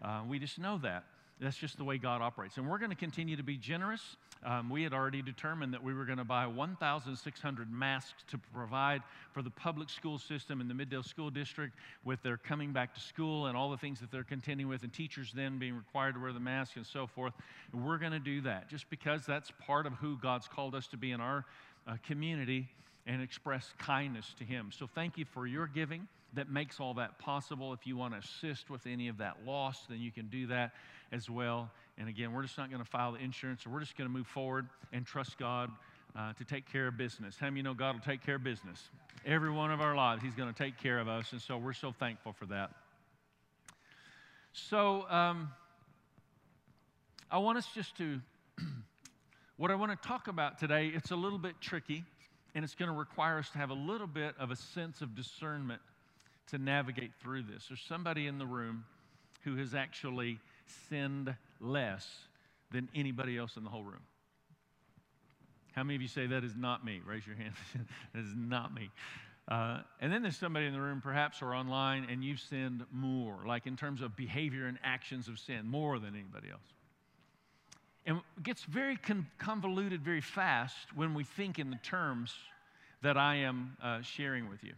Uh, 0.02 0.22
we 0.28 0.40
just 0.40 0.60
know 0.60 0.78
that. 0.84 1.04
That's 1.39 1.56
just 1.56 1.77
the 1.77 1.84
way 1.84 2.00
God 2.00 2.22
operates. 2.22 2.58
And 2.58 2.67
we're 2.67 2.79
going 2.79 2.89
to 2.89 2.96
continue 2.96 3.36
to 3.36 3.44
be 3.44 3.58
generous. 3.58 4.01
Um, 4.44 4.72
we 4.72 4.82
had 4.82 4.91
already 4.91 5.22
determined 5.22 5.74
that 5.74 5.84
we 5.84 5.94
were 5.94 6.06
going 6.06 6.17
to 6.17 6.24
buy 6.24 6.48
1,600 6.48 7.72
masks 7.72 8.24
to 8.32 8.39
provide 8.56 9.03
for 9.34 9.44
the 9.44 9.51
public 9.51 9.89
school 9.89 10.17
system 10.17 10.62
in 10.62 10.67
the 10.67 10.74
Mid-Del 10.74 11.03
School 11.03 11.29
District 11.29 11.75
with 12.03 12.24
their 12.24 12.38
coming 12.38 12.72
back 12.72 12.96
to 12.96 13.00
school 13.00 13.46
and 13.46 13.56
all 13.56 13.70
the 13.70 13.77
things 13.77 14.00
that 14.00 14.12
they're 14.12 14.24
contending 14.24 14.67
with, 14.67 14.82
and 14.82 14.91
teachers 14.91 15.32
then 15.36 15.60
being 15.60 15.75
required 15.75 16.15
to 16.15 16.20
wear 16.20 16.34
the 16.34 16.39
mask 16.39 16.75
and 16.75 16.86
so 16.86 17.06
forth. 17.06 17.34
And 17.72 17.86
we're 17.86 18.00
going 18.00 18.13
to 18.13 18.20
do 18.20 18.41
that 18.41 18.67
just 18.67 18.89
because 18.89 19.24
that's 19.25 19.51
part 19.65 19.86
of 19.86 19.94
who 19.94 20.17
God's 20.17 20.48
called 20.48 20.74
us 20.74 20.88
to 20.88 20.98
be 20.98 21.12
in 21.12 21.22
our 21.22 21.46
uh, 21.88 21.98
community 22.08 22.67
and 23.06 23.22
express 23.22 23.74
kindness 23.77 24.34
to 24.39 24.44
Him. 24.44 24.72
So 24.72 24.88
thank 24.88 25.20
you 25.20 25.25
for 25.25 25.46
your 25.46 25.67
giving 25.67 26.08
that 26.34 26.50
makes 26.50 26.79
all 26.79 26.94
that 26.96 27.17
possible. 27.20 27.74
If 27.74 27.88
you 27.88 27.96
want 27.96 28.13
to 28.13 28.20
assist 28.20 28.70
with 28.70 28.86
any 28.86 29.08
of 29.08 29.17
that 29.20 29.46
loss, 29.46 29.86
then 29.89 30.00
you 30.00 30.12
can 30.12 30.27
do 30.27 30.48
that 30.48 30.74
as 31.12 31.30
well. 31.30 31.72
And 31.98 32.10
again, 32.10 32.34
we're 32.34 32.44
just 32.44 32.58
not 32.58 32.70
going 32.70 32.84
to 32.84 32.90
file 32.90 33.14
the 33.14 33.20
insurance, 33.20 33.64
so 33.64 33.70
we're 33.70 33.80
just 33.80 33.98
going 33.98 34.10
to 34.10 34.14
move 34.14 34.28
forward 34.28 34.68
and 34.94 35.06
trust 35.06 35.38
God 35.38 35.72
uh, 36.16 36.34
to 36.34 36.46
take 36.46 36.72
care 36.72 36.88
of 36.88 36.98
business. 36.98 37.36
How 37.40 37.48
many 37.48 37.58
you 37.58 37.64
know 37.64 37.74
God 37.74 37.96
will 37.96 38.02
take 38.02 38.24
care 38.26 38.36
of 38.36 38.44
business? 38.44 38.90
Every 39.26 39.52
one 39.52 39.72
of 39.72 39.82
our 39.82 39.96
lives, 39.96 40.22
He's 40.22 40.36
going 40.36 40.54
to 40.54 40.58
take 40.58 40.78
care 40.78 41.00
of 41.00 41.08
us, 41.08 41.32
and 41.32 41.42
so 41.42 41.58
we're 41.58 41.74
so 41.74 41.92
thankful 41.92 42.34
for 42.34 42.46
that. 42.48 42.72
So, 44.54 45.06
um, 45.10 45.50
I 47.30 47.40
want 47.40 47.58
us 47.58 47.68
just 47.76 47.98
to, 47.98 48.20
what 49.58 49.70
I 49.70 49.76
want 49.76 49.92
to 49.92 50.08
talk 50.08 50.28
about 50.28 50.60
today, 50.60 50.92
it's 50.94 51.12
a 51.12 51.16
little 51.16 51.38
bit 51.38 51.56
tricky, 51.60 52.04
and 52.56 52.64
it's 52.64 52.74
going 52.74 52.90
to 52.90 52.98
require 52.98 53.38
us 53.38 53.50
to 53.50 53.58
have 53.58 53.70
a 53.70 53.76
little 53.76 54.08
bit 54.08 54.34
of 54.40 54.50
a 54.50 54.56
sense 54.56 55.02
of 55.02 55.14
discernment 55.14 55.82
to 56.48 56.58
navigate 56.58 57.12
through 57.22 57.44
this. 57.44 57.66
There's 57.68 57.84
somebody 57.88 58.28
in 58.28 58.38
the 58.38 58.46
room 58.46 58.86
who 59.44 59.58
has 59.58 59.76
actually 59.76 60.40
sinned 60.90 61.36
less 61.60 62.08
than 62.72 62.90
anybody 62.94 63.38
else 63.38 63.58
in 63.58 63.64
the 63.64 63.70
whole 63.70 63.84
room. 63.84 64.02
How 65.74 65.84
many 65.84 65.96
of 65.96 66.02
you 66.02 66.08
say 66.08 66.26
that 66.28 66.44
is 66.44 66.56
not 66.56 66.84
me? 66.84 67.02
Raise 67.06 67.26
your 67.26 67.36
hand. 67.36 67.54
that 68.14 68.20
is 68.20 68.34
not 68.36 68.74
me. 68.74 68.90
Uh, 69.48 69.80
and 70.02 70.12
then 70.12 70.22
there's 70.22 70.36
somebody 70.36 70.66
in 70.66 70.74
the 70.74 70.82
room, 70.82 71.00
perhaps, 71.00 71.42
or 71.42 71.54
online, 71.54 72.08
and 72.10 72.24
you've 72.24 72.40
sinned 72.40 72.84
more, 72.92 73.38
like 73.46 73.66
in 73.66 73.78
terms 73.78 74.02
of 74.02 74.16
behavior 74.16 74.66
and 74.66 74.78
actions 74.84 75.28
of 75.28 75.40
sin, 75.40 75.66
more 75.66 76.00
than 76.00 76.16
anybody 76.16 76.50
else. 76.52 76.74
And 78.06 78.18
it 78.38 78.44
gets 78.44 78.64
very 78.64 78.98
con- 78.98 79.28
convoluted 79.38 80.02
very 80.02 80.22
fast 80.22 80.96
when 80.96 81.14
we 81.14 81.24
think 81.24 81.60
in 81.60 81.70
the 81.70 81.78
terms 81.78 82.34
that 83.04 83.18
I 83.18 83.36
am 83.36 83.78
uh, 83.82 84.02
sharing 84.02 84.50
with 84.50 84.64
you. 84.64 84.74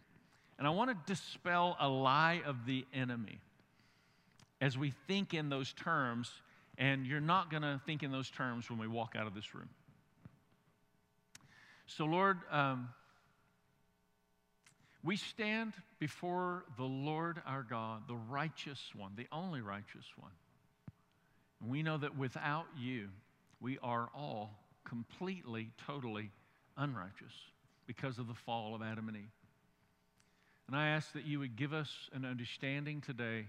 And 0.57 0.67
I 0.67 0.71
want 0.71 0.89
to 0.91 1.11
dispel 1.11 1.77
a 1.79 1.87
lie 1.87 2.41
of 2.45 2.65
the 2.65 2.85
enemy 2.93 3.39
as 4.61 4.77
we 4.77 4.93
think 5.07 5.33
in 5.33 5.49
those 5.49 5.73
terms, 5.73 6.31
and 6.77 7.05
you're 7.05 7.21
not 7.21 7.49
going 7.49 7.63
to 7.63 7.79
think 7.85 8.03
in 8.03 8.11
those 8.11 8.29
terms 8.29 8.69
when 8.69 8.79
we 8.79 8.87
walk 8.87 9.15
out 9.17 9.27
of 9.27 9.33
this 9.33 9.55
room. 9.55 9.69
So, 11.85 12.05
Lord, 12.05 12.37
um, 12.51 12.89
we 15.03 15.15
stand 15.15 15.73
before 15.97 16.65
the 16.77 16.83
Lord 16.83 17.41
our 17.45 17.63
God, 17.63 18.03
the 18.07 18.15
righteous 18.15 18.79
one, 18.95 19.13
the 19.15 19.27
only 19.31 19.61
righteous 19.61 20.05
one. 20.17 20.31
And 21.61 21.69
we 21.69 21.83
know 21.83 21.97
that 21.97 22.17
without 22.17 22.67
you, 22.77 23.09
we 23.61 23.77
are 23.81 24.09
all 24.15 24.51
completely, 24.87 25.71
totally 25.85 26.31
unrighteous 26.77 27.33
because 27.87 28.19
of 28.19 28.27
the 28.27 28.33
fall 28.33 28.75
of 28.75 28.81
Adam 28.81 29.07
and 29.07 29.17
Eve. 29.17 29.31
And 30.67 30.75
I 30.75 30.89
ask 30.89 31.11
that 31.13 31.25
you 31.25 31.39
would 31.39 31.55
give 31.55 31.73
us 31.73 31.89
an 32.13 32.25
understanding 32.25 33.01
today 33.01 33.45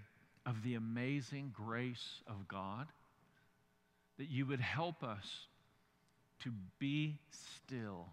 of 0.47 0.63
the 0.63 0.75
amazing 0.75 1.53
grace 1.55 2.23
of 2.27 2.49
God, 2.49 2.87
that 4.19 4.29
you 4.29 4.47
would 4.47 4.61
help 4.61 5.03
us 5.03 5.47
to 6.41 6.53
be 6.79 7.19
still 7.31 8.07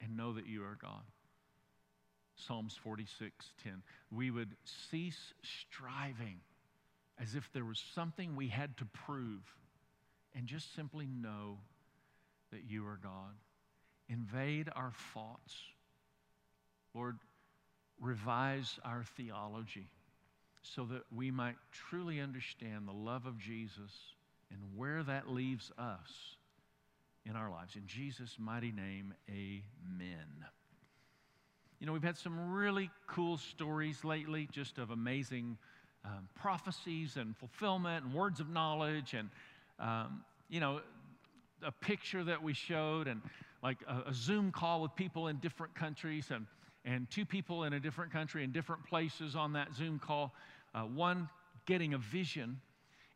and 0.00 0.16
know 0.16 0.32
that 0.32 0.46
you 0.46 0.62
are 0.64 0.78
God. 0.80 1.02
Psalms 2.36 2.76
46 2.82 3.46
10. 3.62 3.82
We 4.10 4.30
would 4.30 4.56
cease 4.64 5.34
striving 5.42 6.40
as 7.20 7.34
if 7.34 7.48
there 7.52 7.64
was 7.64 7.82
something 7.94 8.34
we 8.34 8.48
had 8.48 8.76
to 8.78 8.84
prove 8.84 9.42
and 10.34 10.46
just 10.46 10.74
simply 10.74 11.06
know 11.06 11.58
that 12.50 12.62
you 12.68 12.86
are 12.86 12.98
God. 13.02 13.34
Invade 14.08 14.68
our 14.74 14.92
thoughts. 15.14 15.54
Lord, 16.94 17.18
revise 18.00 18.78
our 18.84 19.04
theology 19.16 19.88
so 20.62 20.84
that 20.84 21.02
we 21.14 21.30
might 21.30 21.56
truly 21.72 22.20
understand 22.20 22.86
the 22.86 22.92
love 22.92 23.26
of 23.26 23.38
Jesus 23.38 23.92
and 24.50 24.60
where 24.76 25.02
that 25.02 25.28
leaves 25.28 25.72
us 25.76 26.36
in 27.24 27.36
our 27.36 27.50
lives. 27.50 27.76
In 27.76 27.86
Jesus' 27.86 28.36
mighty 28.38 28.72
name, 28.72 29.14
amen. 29.28 30.26
You 31.80 31.86
know, 31.86 31.92
we've 31.92 32.02
had 32.02 32.16
some 32.16 32.52
really 32.52 32.90
cool 33.06 33.38
stories 33.38 34.04
lately, 34.04 34.48
just 34.52 34.78
of 34.78 34.90
amazing 34.90 35.58
um, 36.04 36.28
prophecies 36.34 37.16
and 37.16 37.36
fulfillment 37.36 38.04
and 38.04 38.14
words 38.14 38.40
of 38.40 38.48
knowledge, 38.48 39.14
and, 39.14 39.30
um, 39.80 40.22
you 40.48 40.60
know, 40.60 40.80
a 41.64 41.72
picture 41.72 42.22
that 42.24 42.42
we 42.42 42.54
showed, 42.54 43.08
and 43.08 43.20
like 43.62 43.78
a, 43.88 44.10
a 44.10 44.14
Zoom 44.14 44.52
call 44.52 44.82
with 44.82 44.94
people 44.94 45.28
in 45.28 45.36
different 45.38 45.74
countries, 45.74 46.30
and, 46.30 46.46
and 46.84 47.10
two 47.10 47.24
people 47.24 47.64
in 47.64 47.72
a 47.72 47.80
different 47.80 48.12
country 48.12 48.44
in 48.44 48.52
different 48.52 48.84
places 48.86 49.36
on 49.36 49.52
that 49.52 49.74
Zoom 49.74 49.98
call. 49.98 50.34
Uh, 50.74 50.82
one 50.82 51.28
getting 51.66 51.94
a 51.94 51.98
vision 51.98 52.60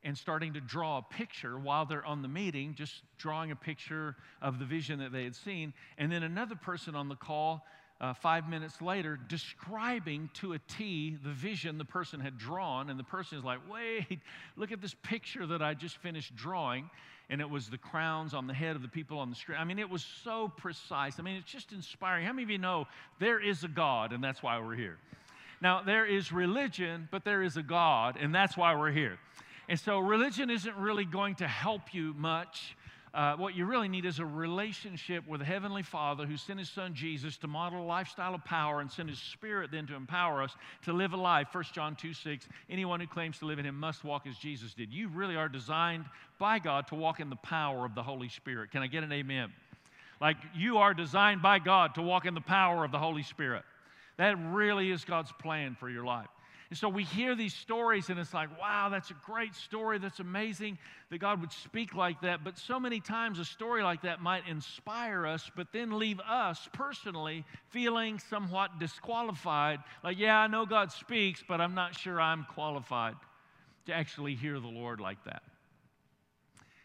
and 0.04 0.16
starting 0.16 0.52
to 0.52 0.60
draw 0.60 0.98
a 0.98 1.02
picture 1.02 1.58
while 1.58 1.84
they're 1.84 2.04
on 2.04 2.22
the 2.22 2.28
meeting, 2.28 2.74
just 2.74 3.02
drawing 3.18 3.50
a 3.50 3.56
picture 3.56 4.14
of 4.40 4.58
the 4.58 4.64
vision 4.64 5.00
that 5.00 5.10
they 5.10 5.24
had 5.24 5.34
seen. 5.34 5.72
And 5.98 6.12
then 6.12 6.22
another 6.22 6.54
person 6.54 6.94
on 6.94 7.08
the 7.08 7.16
call 7.16 7.64
uh, 8.00 8.12
five 8.14 8.48
minutes 8.48 8.80
later 8.82 9.18
describing 9.28 10.28
to 10.34 10.52
a 10.52 10.58
T 10.68 11.16
the 11.24 11.30
vision 11.30 11.78
the 11.78 11.84
person 11.84 12.20
had 12.20 12.38
drawn. 12.38 12.90
And 12.90 12.98
the 12.98 13.04
person 13.04 13.38
is 13.38 13.44
like, 13.44 13.58
wait, 13.68 14.20
look 14.56 14.70
at 14.70 14.80
this 14.80 14.94
picture 15.02 15.46
that 15.46 15.62
I 15.62 15.74
just 15.74 15.96
finished 15.96 16.36
drawing. 16.36 16.88
And 17.28 17.40
it 17.40 17.50
was 17.50 17.68
the 17.68 17.78
crowns 17.78 18.34
on 18.34 18.46
the 18.46 18.54
head 18.54 18.76
of 18.76 18.82
the 18.82 18.88
people 18.88 19.18
on 19.18 19.30
the 19.30 19.36
street. 19.36 19.56
I 19.56 19.64
mean, 19.64 19.80
it 19.80 19.90
was 19.90 20.06
so 20.22 20.52
precise. 20.56 21.18
I 21.18 21.22
mean, 21.22 21.36
it's 21.36 21.50
just 21.50 21.72
inspiring. 21.72 22.24
How 22.24 22.32
many 22.32 22.44
of 22.44 22.50
you 22.50 22.58
know 22.58 22.86
there 23.18 23.42
is 23.42 23.64
a 23.64 23.68
God, 23.68 24.12
and 24.12 24.22
that's 24.22 24.42
why 24.42 24.60
we're 24.60 24.76
here? 24.76 24.98
Now, 25.60 25.82
there 25.82 26.06
is 26.06 26.30
religion, 26.32 27.08
but 27.10 27.24
there 27.24 27.42
is 27.42 27.56
a 27.56 27.62
God, 27.62 28.16
and 28.20 28.32
that's 28.34 28.56
why 28.56 28.76
we're 28.76 28.92
here. 28.92 29.18
And 29.68 29.80
so 29.80 29.98
religion 29.98 30.50
isn't 30.50 30.76
really 30.76 31.04
going 31.04 31.34
to 31.36 31.48
help 31.48 31.92
you 31.92 32.14
much. 32.16 32.75
Uh, 33.16 33.34
what 33.36 33.56
you 33.56 33.64
really 33.64 33.88
need 33.88 34.04
is 34.04 34.18
a 34.18 34.26
relationship 34.26 35.26
with 35.26 35.40
a 35.40 35.44
Heavenly 35.44 35.82
Father 35.82 36.26
who 36.26 36.36
sent 36.36 36.58
His 36.58 36.68
Son 36.68 36.92
Jesus 36.94 37.38
to 37.38 37.46
model 37.46 37.82
a 37.82 37.86
lifestyle 37.86 38.34
of 38.34 38.44
power 38.44 38.82
and 38.82 38.92
sent 38.92 39.08
His 39.08 39.18
Spirit 39.18 39.70
then 39.70 39.86
to 39.86 39.94
empower 39.94 40.42
us 40.42 40.54
to 40.84 40.92
live 40.92 41.14
a 41.14 41.16
life. 41.16 41.48
1 41.50 41.64
John 41.72 41.96
2 41.96 42.12
6, 42.12 42.46
anyone 42.68 43.00
who 43.00 43.06
claims 43.06 43.38
to 43.38 43.46
live 43.46 43.58
in 43.58 43.64
Him 43.64 43.80
must 43.80 44.04
walk 44.04 44.26
as 44.26 44.36
Jesus 44.36 44.74
did. 44.74 44.92
You 44.92 45.08
really 45.08 45.34
are 45.34 45.48
designed 45.48 46.04
by 46.38 46.58
God 46.58 46.88
to 46.88 46.94
walk 46.94 47.18
in 47.18 47.30
the 47.30 47.36
power 47.36 47.86
of 47.86 47.94
the 47.94 48.02
Holy 48.02 48.28
Spirit. 48.28 48.70
Can 48.70 48.82
I 48.82 48.86
get 48.86 49.02
an 49.02 49.12
amen? 49.12 49.50
Like 50.20 50.36
you 50.54 50.76
are 50.76 50.92
designed 50.92 51.40
by 51.40 51.58
God 51.58 51.94
to 51.94 52.02
walk 52.02 52.26
in 52.26 52.34
the 52.34 52.42
power 52.42 52.84
of 52.84 52.92
the 52.92 52.98
Holy 52.98 53.22
Spirit. 53.22 53.62
That 54.18 54.36
really 54.52 54.90
is 54.90 55.06
God's 55.06 55.32
plan 55.32 55.74
for 55.80 55.88
your 55.88 56.04
life. 56.04 56.28
And 56.68 56.78
so 56.78 56.88
we 56.88 57.04
hear 57.04 57.34
these 57.34 57.54
stories, 57.54 58.10
and 58.10 58.18
it's 58.18 58.34
like, 58.34 58.58
wow, 58.60 58.88
that's 58.88 59.10
a 59.10 59.16
great 59.24 59.54
story. 59.54 59.98
That's 59.98 60.18
amazing 60.18 60.78
that 61.10 61.18
God 61.18 61.40
would 61.40 61.52
speak 61.52 61.94
like 61.94 62.22
that. 62.22 62.42
But 62.42 62.58
so 62.58 62.80
many 62.80 63.00
times 63.00 63.38
a 63.38 63.44
story 63.44 63.82
like 63.82 64.02
that 64.02 64.20
might 64.20 64.48
inspire 64.48 65.26
us, 65.26 65.48
but 65.54 65.68
then 65.72 65.98
leave 65.98 66.18
us 66.20 66.68
personally 66.72 67.44
feeling 67.68 68.18
somewhat 68.18 68.80
disqualified. 68.80 69.78
Like, 70.02 70.18
yeah, 70.18 70.38
I 70.38 70.48
know 70.48 70.66
God 70.66 70.90
speaks, 70.90 71.44
but 71.46 71.60
I'm 71.60 71.74
not 71.74 71.96
sure 71.96 72.20
I'm 72.20 72.44
qualified 72.52 73.14
to 73.86 73.94
actually 73.94 74.34
hear 74.34 74.58
the 74.58 74.66
Lord 74.66 75.00
like 75.00 75.22
that. 75.24 75.42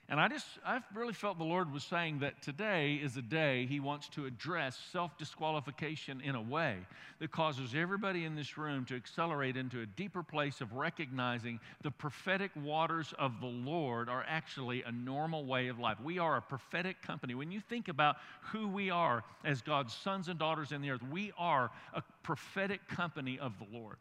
And 0.10 0.20
I 0.20 0.27
just, 0.27 0.46
I 0.65 0.81
really 0.93 1.13
felt 1.13 1.38
the 1.38 1.46
Lord 1.46 1.72
was 1.72 1.84
saying 1.84 2.20
that 2.20 2.41
today 2.41 2.96
is 2.96 3.15
a 3.15 3.22
day 3.22 3.65
He 3.65 3.79
wants 3.79 4.10
to 4.10 4.25
address 4.25 4.77
self 4.91 5.17
disqualification 5.17 6.20
in 6.20 6.36
a 6.36 6.41
way 6.41 6.75
that 7.20 7.31
causes 7.31 7.74
everybody 7.74 8.25
in 8.25 8.36
this 8.36 8.58
room 8.58 8.84
to 8.86 8.96
accelerate 8.96 9.55
into 9.55 9.79
a 9.79 9.86
deeper 9.86 10.22
place 10.22 10.60
of 10.60 10.74
recognizing 10.74 11.62
the 11.81 11.91
prophetic 11.91 12.51
waters 12.62 13.13
of 13.20 13.39
the 13.39 13.48
Lord 13.48 14.10
are 14.10 14.25
actually 14.27 14.84
a 14.84 14.91
normal 14.91 15.46
way 15.46 15.70
of 15.70 15.79
life. 15.79 15.98
We 16.03 16.20
are 16.20 16.36
a 16.36 16.41
prophetic 16.41 17.01
company. 17.01 17.34
When 17.34 17.51
you 17.51 17.62
think 17.62 17.88
about 17.88 18.17
who 18.41 18.67
we 18.67 18.89
are 18.89 19.24
as 19.46 19.62
God's 19.62 19.93
sons 19.93 20.27
and 20.27 20.38
daughters 20.38 20.74
in 20.74 20.81
the 20.81 20.89
earth, 20.89 21.03
we 21.10 21.31
are 21.38 21.72
a 21.93 22.03
prophetic 22.22 22.86
company 22.89 23.39
of 23.39 23.53
the 23.60 23.77
Lord. 23.77 23.96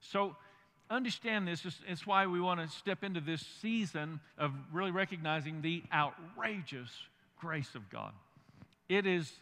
So, 0.00 0.34
understand 0.92 1.48
this. 1.48 1.64
It's 1.88 2.06
why 2.06 2.26
we 2.26 2.40
want 2.40 2.60
to 2.60 2.68
step 2.68 3.02
into 3.02 3.20
this 3.20 3.44
season 3.60 4.20
of 4.38 4.52
really 4.72 4.90
recognizing 4.90 5.62
the 5.62 5.82
outrageous 5.92 6.90
grace 7.40 7.74
of 7.74 7.88
God. 7.90 8.12
It 8.88 9.06
is, 9.06 9.32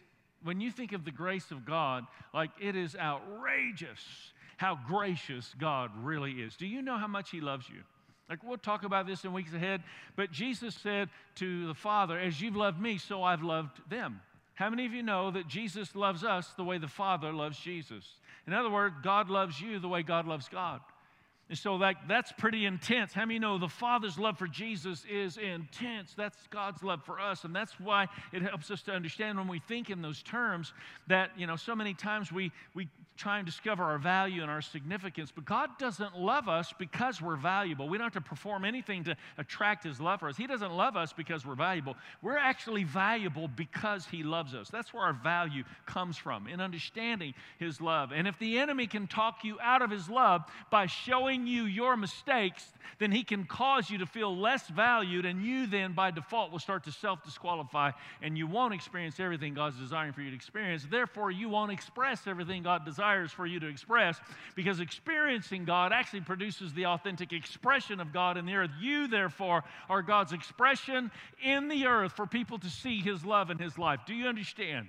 when 0.43 0.61
you 0.61 0.71
think 0.71 0.93
of 0.93 1.05
the 1.05 1.11
grace 1.11 1.51
of 1.51 1.65
God, 1.65 2.05
like 2.33 2.51
it 2.59 2.75
is 2.75 2.95
outrageous 2.95 3.99
how 4.57 4.77
gracious 4.87 5.53
God 5.59 5.91
really 6.03 6.33
is. 6.33 6.55
Do 6.55 6.67
you 6.67 6.81
know 6.81 6.97
how 6.97 7.07
much 7.07 7.31
He 7.31 7.41
loves 7.41 7.67
you? 7.67 7.81
Like, 8.29 8.43
we'll 8.43 8.57
talk 8.57 8.83
about 8.85 9.07
this 9.07 9.25
in 9.25 9.33
weeks 9.33 9.53
ahead, 9.53 9.83
but 10.15 10.31
Jesus 10.31 10.73
said 10.75 11.09
to 11.35 11.67
the 11.67 11.73
Father, 11.73 12.17
As 12.17 12.39
you've 12.39 12.55
loved 12.55 12.79
me, 12.79 12.97
so 12.97 13.23
I've 13.23 13.43
loved 13.43 13.81
them. 13.89 14.21
How 14.53 14.69
many 14.69 14.85
of 14.85 14.93
you 14.93 15.03
know 15.03 15.31
that 15.31 15.47
Jesus 15.47 15.95
loves 15.95 16.23
us 16.23 16.47
the 16.55 16.63
way 16.63 16.77
the 16.77 16.87
Father 16.87 17.33
loves 17.33 17.59
Jesus? 17.59 18.05
In 18.47 18.53
other 18.53 18.69
words, 18.69 18.95
God 19.03 19.29
loves 19.29 19.59
you 19.59 19.79
the 19.79 19.89
way 19.89 20.03
God 20.03 20.27
loves 20.27 20.47
God. 20.47 20.79
And 21.51 21.59
so 21.59 21.79
that, 21.79 21.97
that's 22.07 22.31
pretty 22.31 22.65
intense. 22.65 23.11
How 23.11 23.25
many 23.25 23.37
know 23.37 23.57
the 23.57 23.67
Father's 23.67 24.17
love 24.17 24.37
for 24.37 24.47
Jesus 24.47 25.03
is 25.11 25.35
intense? 25.35 26.13
That's 26.15 26.37
God's 26.49 26.81
love 26.81 27.03
for 27.03 27.19
us. 27.19 27.43
And 27.43 27.53
that's 27.53 27.77
why 27.77 28.07
it 28.31 28.41
helps 28.41 28.71
us 28.71 28.81
to 28.83 28.93
understand 28.93 29.37
when 29.37 29.49
we 29.49 29.59
think 29.59 29.89
in 29.89 30.01
those 30.01 30.23
terms 30.23 30.71
that, 31.07 31.31
you 31.37 31.47
know, 31.47 31.57
so 31.57 31.75
many 31.75 31.93
times 31.93 32.31
we, 32.31 32.53
we 32.73 32.87
try 33.17 33.37
and 33.37 33.45
discover 33.45 33.83
our 33.83 33.97
value 33.97 34.41
and 34.41 34.49
our 34.49 34.61
significance. 34.61 35.31
But 35.33 35.45
God 35.45 35.69
doesn't 35.77 36.17
love 36.17 36.47
us 36.47 36.73
because 36.79 37.21
we're 37.21 37.35
valuable. 37.35 37.87
We 37.87 37.97
don't 37.97 38.05
have 38.05 38.23
to 38.23 38.29
perform 38.29 38.65
anything 38.65 39.03
to 39.03 39.15
attract 39.37 39.83
His 39.83 39.99
love 39.99 40.21
for 40.21 40.29
us. 40.29 40.37
He 40.37 40.47
doesn't 40.47 40.71
love 40.71 40.95
us 40.95 41.13
because 41.13 41.45
we're 41.45 41.55
valuable. 41.55 41.95
We're 42.21 42.37
actually 42.37 42.83
valuable 42.83 43.47
because 43.49 44.07
He 44.07 44.23
loves 44.23 44.55
us. 44.55 44.69
That's 44.69 44.93
where 44.93 45.03
our 45.03 45.13
value 45.13 45.63
comes 45.85 46.17
from, 46.17 46.47
in 46.47 46.61
understanding 46.61 47.33
His 47.59 47.81
love. 47.81 48.11
And 48.11 48.27
if 48.27 48.39
the 48.39 48.57
enemy 48.57 48.87
can 48.87 49.05
talk 49.05 49.43
you 49.43 49.59
out 49.61 49.81
of 49.81 49.91
His 49.91 50.09
love 50.09 50.43
by 50.71 50.87
showing 50.87 51.40
you 51.47 51.63
your 51.63 51.97
mistakes, 51.97 52.65
then 52.99 53.11
he 53.11 53.23
can 53.23 53.45
cause 53.45 53.89
you 53.89 53.99
to 53.99 54.05
feel 54.05 54.35
less 54.35 54.67
valued, 54.67 55.25
and 55.25 55.43
you 55.43 55.67
then, 55.67 55.93
by 55.93 56.11
default, 56.11 56.51
will 56.51 56.59
start 56.59 56.83
to 56.85 56.91
self 56.91 57.23
disqualify, 57.23 57.91
and 58.21 58.37
you 58.37 58.47
won't 58.47 58.73
experience 58.73 59.19
everything 59.19 59.53
God's 59.53 59.77
desiring 59.77 60.13
for 60.13 60.21
you 60.21 60.29
to 60.29 60.35
experience. 60.35 60.85
Therefore, 60.89 61.31
you 61.31 61.49
won't 61.49 61.71
express 61.71 62.27
everything 62.27 62.63
God 62.63 62.85
desires 62.85 63.01
desires 63.01 63.31
for 63.31 63.45
you 63.45 63.59
to 63.59 63.67
express 63.67 64.19
because 64.55 64.79
experiencing 64.79 65.65
God 65.65 65.91
actually 65.91 66.21
produces 66.21 66.73
the 66.73 66.85
authentic 66.85 67.33
expression 67.33 67.99
of 67.99 68.13
God 68.13 68.37
in 68.37 68.45
the 68.45 68.53
earth. 68.53 68.71
You, 68.79 69.07
therefore, 69.07 69.63
are 69.89 70.01
God's 70.01 70.33
expression 70.33 71.11
in 71.43 71.67
the 71.67 71.87
earth 71.87 72.13
for 72.13 72.27
people 72.27 72.59
to 72.59 72.69
see 72.69 72.99
His 73.01 73.25
love 73.25 73.49
and 73.49 73.59
His 73.59 73.77
life. 73.77 74.01
Do 74.05 74.13
you 74.13 74.27
understand? 74.27 74.87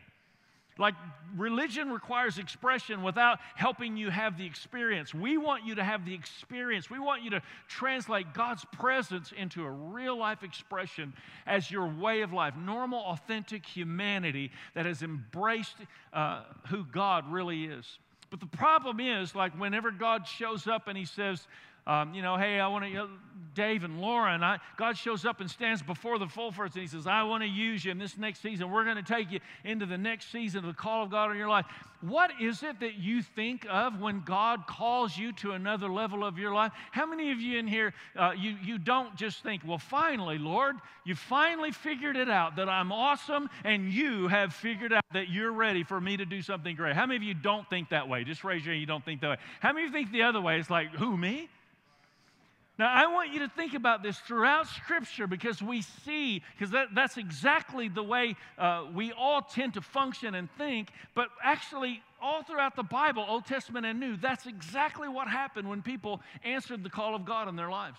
Like 0.78 0.94
religion 1.36 1.90
requires 1.90 2.38
expression 2.38 3.02
without 3.02 3.38
helping 3.54 3.96
you 3.96 4.10
have 4.10 4.38
the 4.38 4.46
experience. 4.46 5.12
We 5.14 5.36
want 5.36 5.66
you 5.66 5.74
to 5.74 5.84
have 5.84 6.04
the 6.04 6.14
experience. 6.14 6.88
We 6.88 6.98
want 6.98 7.22
you 7.22 7.30
to 7.30 7.42
translate 7.68 8.32
God's 8.32 8.64
presence 8.72 9.32
into 9.36 9.64
a 9.64 9.70
real 9.70 10.16
life 10.16 10.42
expression 10.42 11.12
as 11.46 11.70
your 11.70 11.86
way 11.86 12.22
of 12.22 12.32
life. 12.32 12.54
Normal, 12.56 13.00
authentic 13.00 13.66
humanity 13.66 14.50
that 14.74 14.86
has 14.86 15.02
embraced 15.02 15.76
uh, 16.12 16.44
who 16.68 16.84
God 16.84 17.30
really 17.30 17.64
is. 17.64 17.98
But 18.30 18.40
the 18.40 18.46
problem 18.46 18.98
is, 18.98 19.34
like, 19.34 19.52
whenever 19.60 19.90
God 19.90 20.26
shows 20.26 20.66
up 20.66 20.88
and 20.88 20.96
He 20.96 21.04
says, 21.04 21.46
um, 21.86 22.14
you 22.14 22.22
know, 22.22 22.36
hey, 22.36 22.60
I 22.60 22.68
want 22.68 22.84
to, 22.84 22.90
you 22.90 22.96
know, 22.96 23.08
Dave 23.54 23.84
and 23.84 24.00
Lauren, 24.00 24.42
I, 24.42 24.58
God 24.76 24.96
shows 24.96 25.24
up 25.26 25.40
and 25.40 25.50
stands 25.50 25.82
before 25.82 26.18
the 26.18 26.26
Fulfords 26.26 26.72
and 26.74 26.82
He 26.82 26.86
says, 26.86 27.06
I 27.06 27.22
want 27.24 27.42
to 27.42 27.48
use 27.48 27.84
you 27.84 27.90
in 27.90 27.98
this 27.98 28.16
next 28.16 28.40
season. 28.40 28.70
We're 28.70 28.84
going 28.84 28.96
to 28.96 29.02
take 29.02 29.30
you 29.30 29.40
into 29.64 29.84
the 29.84 29.98
next 29.98 30.32
season 30.32 30.60
of 30.60 30.66
the 30.66 30.80
call 30.80 31.02
of 31.02 31.10
God 31.10 31.30
in 31.30 31.36
your 31.36 31.48
life. 31.48 31.66
What 32.00 32.32
is 32.40 32.62
it 32.62 32.80
that 32.80 32.94
you 32.94 33.22
think 33.22 33.66
of 33.68 34.00
when 34.00 34.22
God 34.22 34.66
calls 34.66 35.16
you 35.16 35.32
to 35.34 35.52
another 35.52 35.88
level 35.88 36.24
of 36.24 36.38
your 36.38 36.52
life? 36.52 36.72
How 36.90 37.06
many 37.06 37.30
of 37.30 37.40
you 37.40 37.58
in 37.58 37.66
here, 37.66 37.94
uh, 38.16 38.32
you, 38.36 38.56
you 38.62 38.78
don't 38.78 39.14
just 39.16 39.42
think, 39.42 39.62
well, 39.64 39.78
finally, 39.78 40.38
Lord, 40.38 40.76
you 41.04 41.14
finally 41.14 41.72
figured 41.72 42.16
it 42.16 42.30
out 42.30 42.56
that 42.56 42.68
I'm 42.68 42.90
awesome 42.90 43.50
and 43.64 43.92
you 43.92 44.28
have 44.28 44.54
figured 44.54 44.92
out 44.92 45.04
that 45.12 45.28
you're 45.30 45.52
ready 45.52 45.84
for 45.84 46.00
me 46.00 46.16
to 46.16 46.24
do 46.24 46.42
something 46.42 46.74
great. 46.74 46.94
How 46.94 47.06
many 47.06 47.16
of 47.16 47.22
you 47.22 47.34
don't 47.34 47.68
think 47.68 47.90
that 47.90 48.08
way? 48.08 48.24
Just 48.24 48.44
raise 48.44 48.64
your 48.64 48.72
hand, 48.72 48.80
you 48.80 48.86
don't 48.86 49.04
think 49.04 49.20
that 49.20 49.30
way. 49.30 49.36
How 49.60 49.72
many 49.72 49.86
of 49.86 49.92
you 49.92 49.98
think 49.98 50.12
the 50.12 50.22
other 50.22 50.40
way? 50.40 50.58
It's 50.58 50.70
like, 50.70 50.90
who, 50.94 51.16
me? 51.16 51.48
Now, 52.78 52.90
I 52.90 53.06
want 53.12 53.32
you 53.32 53.40
to 53.40 53.48
think 53.48 53.74
about 53.74 54.02
this 54.02 54.18
throughout 54.18 54.66
Scripture 54.66 55.26
because 55.26 55.60
we 55.60 55.82
see, 55.82 56.42
because 56.56 56.70
that, 56.72 56.88
that's 56.94 57.18
exactly 57.18 57.88
the 57.88 58.02
way 58.02 58.34
uh, 58.58 58.86
we 58.94 59.12
all 59.12 59.42
tend 59.42 59.74
to 59.74 59.82
function 59.82 60.34
and 60.34 60.50
think, 60.56 60.88
but 61.14 61.28
actually, 61.42 62.02
all 62.20 62.42
throughout 62.42 62.76
the 62.76 62.82
Bible, 62.82 63.24
Old 63.28 63.44
Testament 63.44 63.84
and 63.84 64.00
New, 64.00 64.16
that's 64.16 64.46
exactly 64.46 65.08
what 65.08 65.28
happened 65.28 65.68
when 65.68 65.82
people 65.82 66.22
answered 66.44 66.82
the 66.82 66.90
call 66.90 67.14
of 67.14 67.26
God 67.26 67.48
in 67.48 67.56
their 67.56 67.68
lives. 67.68 67.98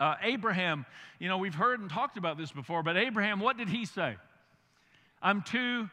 Uh, 0.00 0.14
Abraham, 0.22 0.86
you 1.18 1.28
know, 1.28 1.36
we've 1.36 1.54
heard 1.54 1.80
and 1.80 1.90
talked 1.90 2.16
about 2.16 2.38
this 2.38 2.50
before, 2.50 2.82
but 2.82 2.96
Abraham, 2.96 3.38
what 3.38 3.58
did 3.58 3.68
he 3.68 3.84
say? 3.84 4.16
I'm 5.20 5.42
too 5.42 5.90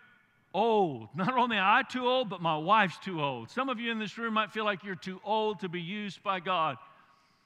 old. 0.54 1.10
Not 1.16 1.38
only 1.38 1.58
am 1.58 1.64
I 1.66 1.84
too 1.84 2.08
old, 2.08 2.30
but 2.30 2.42
my 2.42 2.58
wife's 2.58 2.98
too 3.00 3.22
old. 3.22 3.50
Some 3.50 3.70
of 3.70 3.80
you 3.80 3.92
in 3.92 4.00
this 4.00 4.18
room 4.18 4.34
might 4.34 4.52
feel 4.52 4.66
like 4.66 4.84
you're 4.84 4.96
too 4.96 5.20
old 5.24 5.60
to 5.60 5.70
be 5.70 5.82
used 5.82 6.24
by 6.24 6.40
God. 6.40 6.78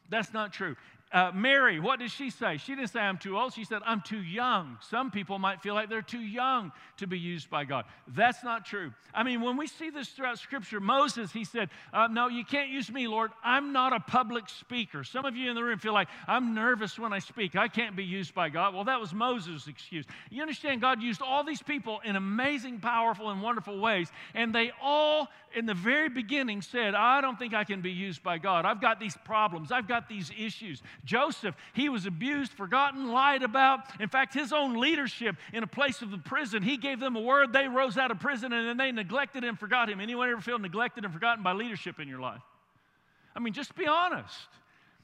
That's 0.10 0.34
not 0.34 0.54
true. 0.54 0.76
Uh, 1.14 1.32
Mary, 1.32 1.80
what 1.80 2.00
did 2.00 2.10
she 2.10 2.32
say? 2.32 2.58
She 2.58 2.74
didn't 2.74 2.90
say, 2.90 3.00
I'm 3.00 3.20
too 3.20 3.38
old. 3.38 3.54
She 3.54 3.66
said, 3.66 3.84
I'm 3.86 4.02
too 4.02 4.22
young. 4.22 4.80
Some 4.90 5.12
people 5.12 5.38
might 5.38 5.62
feel 5.62 5.76
like 5.76 5.88
they're 5.88 6.02
too 6.02 6.20
young 6.20 6.72
to 6.98 7.06
be 7.06 7.20
used 7.20 7.52
by 7.52 7.66
God. 7.66 7.86
That's 8.08 8.44
not 8.44 8.66
true. 8.66 8.92
I 9.14 9.22
mean, 9.22 9.42
when 9.42 9.56
we 9.56 9.68
see 9.68 9.92
this 9.92 10.10
throughout 10.10 10.40
Scripture, 10.40 10.80
Moses, 10.80 11.32
he 11.32 11.46
said, 11.46 11.70
uh, 11.94 12.08
No, 12.08 12.30
you 12.30 12.44
can't 12.44 12.70
use 12.70 12.92
me, 12.92 13.08
Lord. 13.08 13.30
I'm 13.44 13.72
not 13.72 13.94
a 13.94 14.00
public 14.00 14.50
speaker. 14.50 15.04
Some 15.04 15.24
of 15.24 15.36
you 15.36 15.52
in 15.52 15.56
the 15.56 15.64
room 15.64 15.78
feel 15.78 15.94
like, 15.94 16.08
I'm 16.28 16.56
nervous 16.56 16.98
when 16.98 17.14
I 17.14 17.20
speak. 17.20 17.56
I 17.56 17.68
can't 17.68 17.96
be 17.96 18.04
used 18.04 18.34
by 18.34 18.50
God. 18.50 18.74
Well, 18.74 18.86
that 18.86 19.00
was 19.00 19.14
Moses' 19.14 19.68
excuse. 19.68 20.06
You 20.32 20.42
understand, 20.42 20.82
God 20.82 21.04
used 21.04 21.22
all 21.22 21.44
these 21.44 21.62
people 21.62 22.00
in 22.04 22.16
amazing, 22.16 22.80
powerful, 22.80 23.30
and 23.30 23.40
wonderful 23.40 23.80
ways, 23.80 24.10
and 24.34 24.54
they 24.54 24.72
all, 24.82 25.28
in 25.56 25.68
the 25.68 25.76
very 25.76 26.10
beginning, 26.10 26.64
said, 26.64 26.96
I 26.96 27.22
don't 27.22 27.38
think 27.38 27.54
I 27.54 27.66
can 27.66 27.82
be 27.82 27.92
used 27.92 28.24
by 28.24 28.40
God. 28.40 28.66
I've 28.66 28.82
got 28.82 29.00
these 29.00 29.16
problems, 29.24 29.72
I've 29.72 29.88
got 29.88 30.10
these 30.10 30.32
issues. 30.36 30.82
Joseph, 31.04 31.56
he 31.74 31.90
was 31.90 32.06
abused, 32.06 32.54
forgotten, 32.54 33.12
lied 33.12 33.44
about. 33.44 33.80
In 34.00 34.08
fact, 34.08 34.34
his 34.34 34.54
own 34.54 34.80
leadership 34.80 35.36
in 35.52 35.64
a 35.64 35.68
place 35.68 36.02
of 36.02 36.12
the 36.12 36.18
prison, 36.18 36.64
he 36.64 36.78
gave 36.78 37.00
them 37.00 37.16
a 37.16 37.22
word. 37.22 37.52
They 37.52 37.68
rose 37.68 37.98
out 37.98 38.12
of 38.12 38.20
prison 38.20 38.54
and 38.54 38.68
then 38.68 38.78
they 38.78 38.92
neglected 38.92 39.44
and 39.44 39.60
forgot 39.60 39.90
him. 39.90 40.00
Anyone 40.00 40.30
ever 40.30 40.42
feel 40.42 40.60
neglected 40.60 41.04
and 41.04 41.14
forgotten 41.14 41.44
by 41.44 41.52
leadership 41.54 42.00
in 42.00 42.08
your 42.08 42.20
life? 42.20 42.42
I 43.36 43.40
mean, 43.40 43.54
just 43.54 43.76
be 43.76 43.88
honest. 43.88 44.48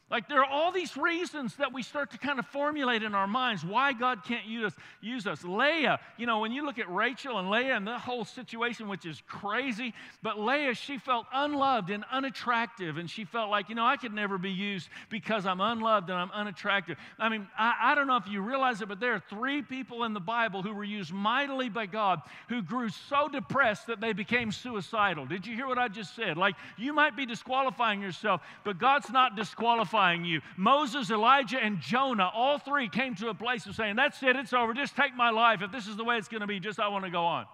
Like, 0.10 0.28
there 0.28 0.40
are 0.40 0.50
all 0.50 0.72
these 0.72 0.98
reasons 0.98 1.56
that 1.58 1.72
we 1.72 1.84
start 1.84 2.10
to 2.12 2.18
kind 2.18 2.40
of 2.40 2.48
formulate 2.48 3.04
in 3.04 3.14
our 3.14 3.28
minds 3.28 3.64
why 3.64 3.94
God 3.94 4.24
can't 4.24 4.46
use 4.46 4.66
us. 4.66 4.74
Use 5.02 5.28
us. 5.28 5.44
Leah, 5.44 6.00
you 6.18 6.26
know, 6.26 6.40
when 6.40 6.52
you 6.52 6.66
look 6.66 6.80
at 6.80 6.92
Rachel 6.92 7.38
and 7.38 7.52
Leah 7.52 7.76
and 7.76 7.86
the 7.86 8.00
whole 8.00 8.26
situation, 8.26 8.88
which 8.88 9.06
is 9.06 9.22
crazy, 9.28 9.94
but 10.24 10.40
Leah, 10.40 10.74
she 10.74 10.98
felt 10.98 11.28
unloved 11.32 11.92
and 11.92 12.04
unattractive, 12.12 12.98
and 12.98 13.08
she 13.08 13.24
felt 13.24 13.52
like, 13.52 13.70
you 13.70 13.76
know, 13.76 13.86
I 13.86 13.98
could 13.98 14.14
never 14.14 14.40
be 14.40 14.50
used 14.50 14.90
because 15.12 15.46
I'm 15.46 15.62
unloved 15.62 16.10
and 16.10 16.18
I'm 16.18 16.32
unattractive. 16.32 16.98
I 17.20 17.30
mean, 17.30 17.48
I, 17.56 17.92
I 17.92 17.96
don't 17.96 18.08
know 18.08 18.18
if 18.18 18.28
you 18.28 18.42
realize 18.42 18.82
it, 18.82 18.88
but 18.88 19.00
there 19.00 19.14
are 19.14 19.24
three 19.30 19.62
people 19.62 20.06
in 20.06 20.16
the 20.16 20.20
Bible 20.20 20.64
who 20.64 20.74
were 20.74 20.84
used 20.84 21.14
mightily 21.14 21.70
by 21.70 21.86
God 21.86 22.22
who 22.48 22.64
grew 22.64 22.90
so 22.90 23.28
depressed 23.28 23.86
that 23.86 24.02
they 24.02 24.14
became 24.14 24.52
suicidal. 24.52 25.28
Did 25.28 25.46
you 25.46 25.54
hear 25.54 25.68
what 25.68 25.78
I 25.78 25.88
just 25.88 26.16
said? 26.16 26.36
Like, 26.36 26.56
you 26.78 26.94
might 26.94 27.16
be 27.16 27.28
disqualifying 27.28 28.02
yourself, 28.02 28.42
but 28.64 28.80
God's 28.80 29.12
not 29.12 29.36
disqualifying 29.36 29.99
you. 30.26 30.42
Moses, 30.58 31.12
Elijah, 31.12 31.60
and 31.60 31.80
Jonah, 31.80 32.30
all 32.34 32.58
three 32.58 32.90
came 32.90 33.16
to 33.16 33.30
a 33.30 33.34
place 33.34 33.66
of 33.66 33.76
saying, 33.76 33.96
That's 33.96 34.22
it, 34.24 34.36
it's 34.36 34.54
over. 34.54 34.74
Just 34.74 34.96
take 34.96 35.16
my 35.16 35.30
life. 35.30 35.62
If 35.62 35.72
this 35.72 35.88
is 35.88 35.98
the 35.98 36.04
way 36.04 36.18
it's 36.18 36.28
going 36.28 36.42
to 36.42 36.48
be, 36.48 36.60
just 36.60 36.80
I 36.80 36.88
want 36.88 37.06
to 37.06 37.12
go 37.12 37.26
on. 37.26 37.46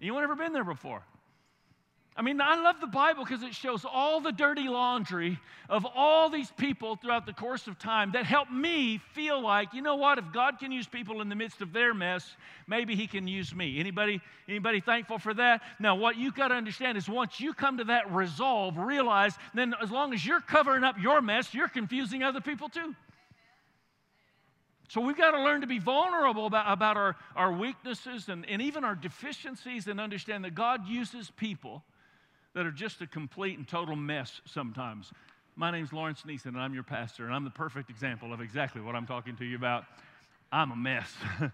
Anyone 0.00 0.22
ever 0.22 0.36
been 0.36 0.52
there 0.52 0.64
before? 0.64 1.02
I 2.18 2.22
mean, 2.22 2.40
I 2.40 2.54
love 2.62 2.80
the 2.80 2.86
Bible 2.86 3.24
because 3.24 3.42
it 3.42 3.54
shows 3.54 3.84
all 3.84 4.22
the 4.22 4.32
dirty 4.32 4.68
laundry 4.68 5.38
of 5.68 5.86
all 5.94 6.30
these 6.30 6.50
people 6.52 6.96
throughout 6.96 7.26
the 7.26 7.34
course 7.34 7.66
of 7.66 7.78
time 7.78 8.12
that 8.12 8.24
help 8.24 8.50
me 8.50 9.02
feel 9.12 9.42
like, 9.42 9.74
you 9.74 9.82
know 9.82 9.96
what, 9.96 10.16
if 10.16 10.24
God 10.32 10.58
can 10.58 10.72
use 10.72 10.86
people 10.86 11.20
in 11.20 11.28
the 11.28 11.34
midst 11.34 11.60
of 11.60 11.74
their 11.74 11.92
mess, 11.92 12.36
maybe 12.66 12.96
he 12.96 13.06
can 13.06 13.28
use 13.28 13.54
me. 13.54 13.78
Anybody 13.78 14.22
anybody 14.48 14.80
thankful 14.80 15.18
for 15.18 15.34
that? 15.34 15.60
Now, 15.78 15.94
what 15.94 16.16
you've 16.16 16.34
got 16.34 16.48
to 16.48 16.54
understand 16.54 16.96
is 16.96 17.06
once 17.06 17.38
you 17.38 17.52
come 17.52 17.76
to 17.78 17.84
that 17.84 18.10
resolve, 18.10 18.78
realize 18.78 19.34
then 19.52 19.74
as 19.82 19.90
long 19.90 20.14
as 20.14 20.24
you're 20.24 20.40
covering 20.40 20.84
up 20.84 20.96
your 20.98 21.20
mess, 21.20 21.52
you're 21.52 21.68
confusing 21.68 22.22
other 22.22 22.40
people 22.40 22.70
too. 22.70 22.94
So 24.88 25.02
we've 25.02 25.18
got 25.18 25.32
to 25.32 25.42
learn 25.42 25.60
to 25.60 25.66
be 25.66 25.80
vulnerable 25.80 26.46
about, 26.46 26.72
about 26.72 26.96
our, 26.96 27.16
our 27.34 27.52
weaknesses 27.52 28.30
and, 28.30 28.48
and 28.48 28.62
even 28.62 28.84
our 28.84 28.94
deficiencies 28.94 29.86
and 29.88 30.00
understand 30.00 30.44
that 30.44 30.54
God 30.54 30.86
uses 30.86 31.30
people 31.30 31.82
that 32.56 32.64
are 32.64 32.72
just 32.72 33.02
a 33.02 33.06
complete 33.06 33.58
and 33.58 33.68
total 33.68 33.94
mess 33.94 34.40
sometimes. 34.46 35.12
My 35.56 35.70
name's 35.70 35.92
Lawrence 35.92 36.22
Neisent, 36.26 36.46
and 36.46 36.58
I'm 36.58 36.72
your 36.72 36.84
pastor, 36.84 37.26
and 37.26 37.34
I'm 37.34 37.44
the 37.44 37.50
perfect 37.50 37.90
example 37.90 38.32
of 38.32 38.40
exactly 38.40 38.80
what 38.80 38.96
I'm 38.96 39.06
talking 39.06 39.36
to 39.36 39.44
you 39.44 39.56
about. 39.56 39.84
I'm 40.50 40.70
a 40.70 40.76
mess. 40.76 41.12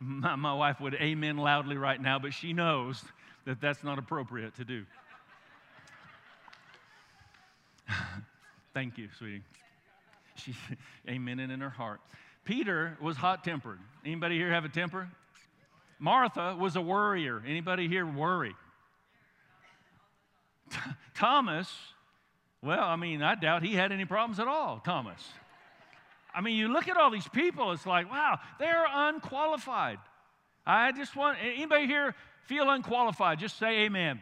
my, 0.00 0.36
my 0.36 0.54
wife 0.54 0.80
would 0.80 0.94
amen 0.94 1.36
loudly 1.36 1.76
right 1.76 2.00
now, 2.00 2.18
but 2.18 2.32
she 2.32 2.54
knows 2.54 3.04
that 3.44 3.60
that's 3.60 3.84
not 3.84 3.98
appropriate 3.98 4.56
to 4.56 4.64
do. 4.64 4.86
Thank 8.72 8.96
you, 8.96 9.10
sweetie. 9.18 9.42
She's 10.36 10.56
amening 11.06 11.52
in 11.52 11.60
her 11.60 11.68
heart. 11.68 12.00
Peter 12.46 12.96
was 13.02 13.18
hot 13.18 13.44
tempered. 13.44 13.80
Anybody 14.02 14.38
here 14.38 14.50
have 14.50 14.64
a 14.64 14.70
temper? 14.70 15.10
Martha 15.98 16.56
was 16.58 16.74
a 16.76 16.80
worrier. 16.80 17.42
Anybody 17.46 17.86
here 17.86 18.06
worry? 18.06 18.54
Thomas, 21.14 21.68
well, 22.62 22.82
I 22.84 22.96
mean, 22.96 23.22
I 23.22 23.34
doubt 23.34 23.62
he 23.62 23.74
had 23.74 23.92
any 23.92 24.04
problems 24.04 24.40
at 24.40 24.48
all, 24.48 24.80
Thomas. 24.84 25.20
I 26.34 26.40
mean, 26.40 26.56
you 26.56 26.68
look 26.68 26.88
at 26.88 26.96
all 26.96 27.10
these 27.10 27.28
people, 27.28 27.72
it's 27.72 27.86
like, 27.86 28.10
wow, 28.10 28.38
they're 28.58 28.86
unqualified. 28.90 29.98
I 30.66 30.92
just 30.92 31.16
want 31.16 31.38
anybody 31.42 31.86
here 31.86 32.14
feel 32.46 32.68
unqualified, 32.70 33.38
just 33.38 33.58
say 33.58 33.84
amen. 33.84 34.20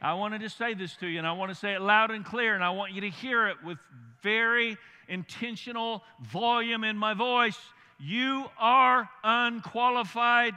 I 0.00 0.14
wanted 0.14 0.40
to 0.42 0.48
say 0.48 0.74
this 0.74 0.94
to 0.96 1.06
you, 1.06 1.18
and 1.18 1.26
I 1.26 1.32
want 1.32 1.50
to 1.50 1.54
say 1.54 1.74
it 1.74 1.80
loud 1.80 2.10
and 2.10 2.24
clear, 2.24 2.54
and 2.54 2.62
I 2.62 2.70
want 2.70 2.92
you 2.92 3.00
to 3.02 3.10
hear 3.10 3.48
it 3.48 3.56
with 3.64 3.78
very 4.22 4.76
intentional 5.08 6.04
volume 6.20 6.84
in 6.84 6.96
my 6.96 7.14
voice. 7.14 7.58
You 7.98 8.46
are 8.58 9.08
unqualified 9.24 10.54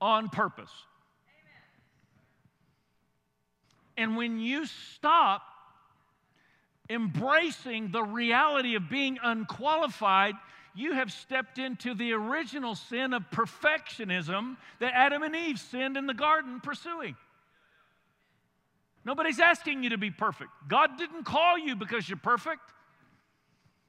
on 0.00 0.28
purpose. 0.28 0.70
And 3.96 4.16
when 4.16 4.40
you 4.40 4.66
stop 4.66 5.42
embracing 6.90 7.90
the 7.92 8.02
reality 8.02 8.74
of 8.74 8.88
being 8.90 9.18
unqualified, 9.22 10.34
you 10.74 10.92
have 10.94 11.12
stepped 11.12 11.58
into 11.58 11.94
the 11.94 12.12
original 12.12 12.74
sin 12.74 13.12
of 13.12 13.22
perfectionism 13.30 14.56
that 14.80 14.92
Adam 14.94 15.22
and 15.22 15.34
Eve 15.34 15.58
sinned 15.58 15.96
in 15.96 16.06
the 16.06 16.14
garden 16.14 16.60
pursuing. 16.60 17.16
Nobody's 19.04 19.38
asking 19.38 19.84
you 19.84 19.90
to 19.90 19.98
be 19.98 20.10
perfect. 20.10 20.50
God 20.66 20.98
didn't 20.98 21.24
call 21.24 21.58
you 21.58 21.76
because 21.76 22.08
you're 22.08 22.18
perfect. 22.18 22.62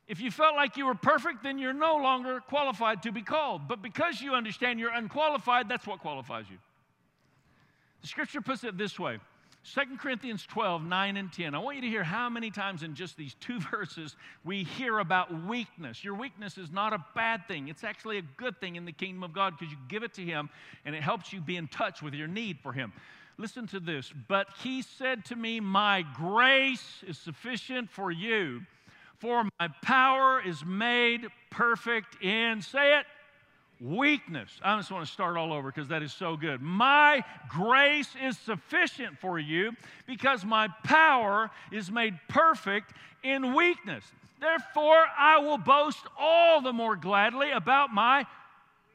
If 0.07 0.19
you 0.19 0.29
felt 0.29 0.55
like 0.55 0.77
you 0.77 0.85
were 0.85 0.95
perfect, 0.95 1.41
then 1.41 1.57
you're 1.57 1.73
no 1.73 1.95
longer 1.95 2.39
qualified 2.41 3.01
to 3.03 3.11
be 3.11 3.23
called. 3.23 3.67
But 3.67 3.81
because 3.81 4.21
you 4.21 4.35
understand 4.35 4.79
you're 4.79 4.93
unqualified, 4.93 5.67
that's 5.67 5.87
what 5.87 5.99
qualifies 5.99 6.45
you. 6.49 6.57
The 8.01 8.07
scripture 8.07 8.41
puts 8.41 8.63
it 8.63 8.77
this 8.77 8.99
way 8.99 9.19
2 9.73 9.97
Corinthians 9.97 10.45
12, 10.45 10.83
9 10.83 11.17
and 11.17 11.33
10. 11.33 11.55
I 11.55 11.57
want 11.57 11.77
you 11.77 11.81
to 11.81 11.87
hear 11.87 12.03
how 12.03 12.29
many 12.29 12.51
times 12.51 12.83
in 12.83 12.93
just 12.93 13.17
these 13.17 13.35
two 13.39 13.59
verses 13.71 14.15
we 14.43 14.63
hear 14.63 14.99
about 14.99 15.47
weakness. 15.47 16.03
Your 16.03 16.13
weakness 16.13 16.59
is 16.59 16.71
not 16.71 16.93
a 16.93 17.03
bad 17.15 17.47
thing, 17.47 17.67
it's 17.67 17.83
actually 17.83 18.19
a 18.19 18.23
good 18.37 18.59
thing 18.59 18.75
in 18.75 18.85
the 18.85 18.91
kingdom 18.91 19.23
of 19.23 19.33
God 19.33 19.55
because 19.57 19.71
you 19.71 19.77
give 19.87 20.03
it 20.03 20.13
to 20.15 20.21
Him 20.21 20.49
and 20.85 20.95
it 20.95 21.01
helps 21.01 21.33
you 21.33 21.41
be 21.41 21.55
in 21.55 21.67
touch 21.67 22.03
with 22.03 22.13
your 22.13 22.27
need 22.27 22.59
for 22.61 22.73
Him. 22.73 22.93
Listen 23.37 23.65
to 23.67 23.79
this. 23.79 24.13
But 24.27 24.47
He 24.61 24.83
said 24.83 25.25
to 25.25 25.35
me, 25.35 25.59
My 25.59 26.03
grace 26.15 27.03
is 27.07 27.17
sufficient 27.17 27.89
for 27.89 28.11
you, 28.11 28.61
for 29.17 29.45
my 29.59 29.69
power 29.81 30.41
is 30.45 30.63
made 30.63 31.25
perfect 31.49 32.21
in, 32.23 32.61
say 32.61 32.99
it, 32.99 33.05
weakness. 33.79 34.49
I 34.63 34.77
just 34.77 34.91
want 34.91 35.05
to 35.05 35.11
start 35.11 35.37
all 35.37 35.53
over 35.53 35.71
because 35.71 35.89
that 35.89 36.01
is 36.03 36.13
so 36.13 36.37
good. 36.37 36.61
My 36.61 37.23
grace 37.49 38.09
is 38.21 38.37
sufficient 38.37 39.19
for 39.19 39.37
you 39.39 39.73
because 40.07 40.45
my 40.45 40.69
power 40.83 41.49
is 41.71 41.91
made 41.91 42.17
perfect 42.29 42.93
in 43.23 43.53
weakness. 43.53 44.03
Therefore, 44.39 45.05
I 45.17 45.39
will 45.39 45.57
boast 45.57 46.05
all 46.17 46.61
the 46.61 46.73
more 46.73 46.95
gladly 46.95 47.51
about 47.51 47.93
my 47.93 48.25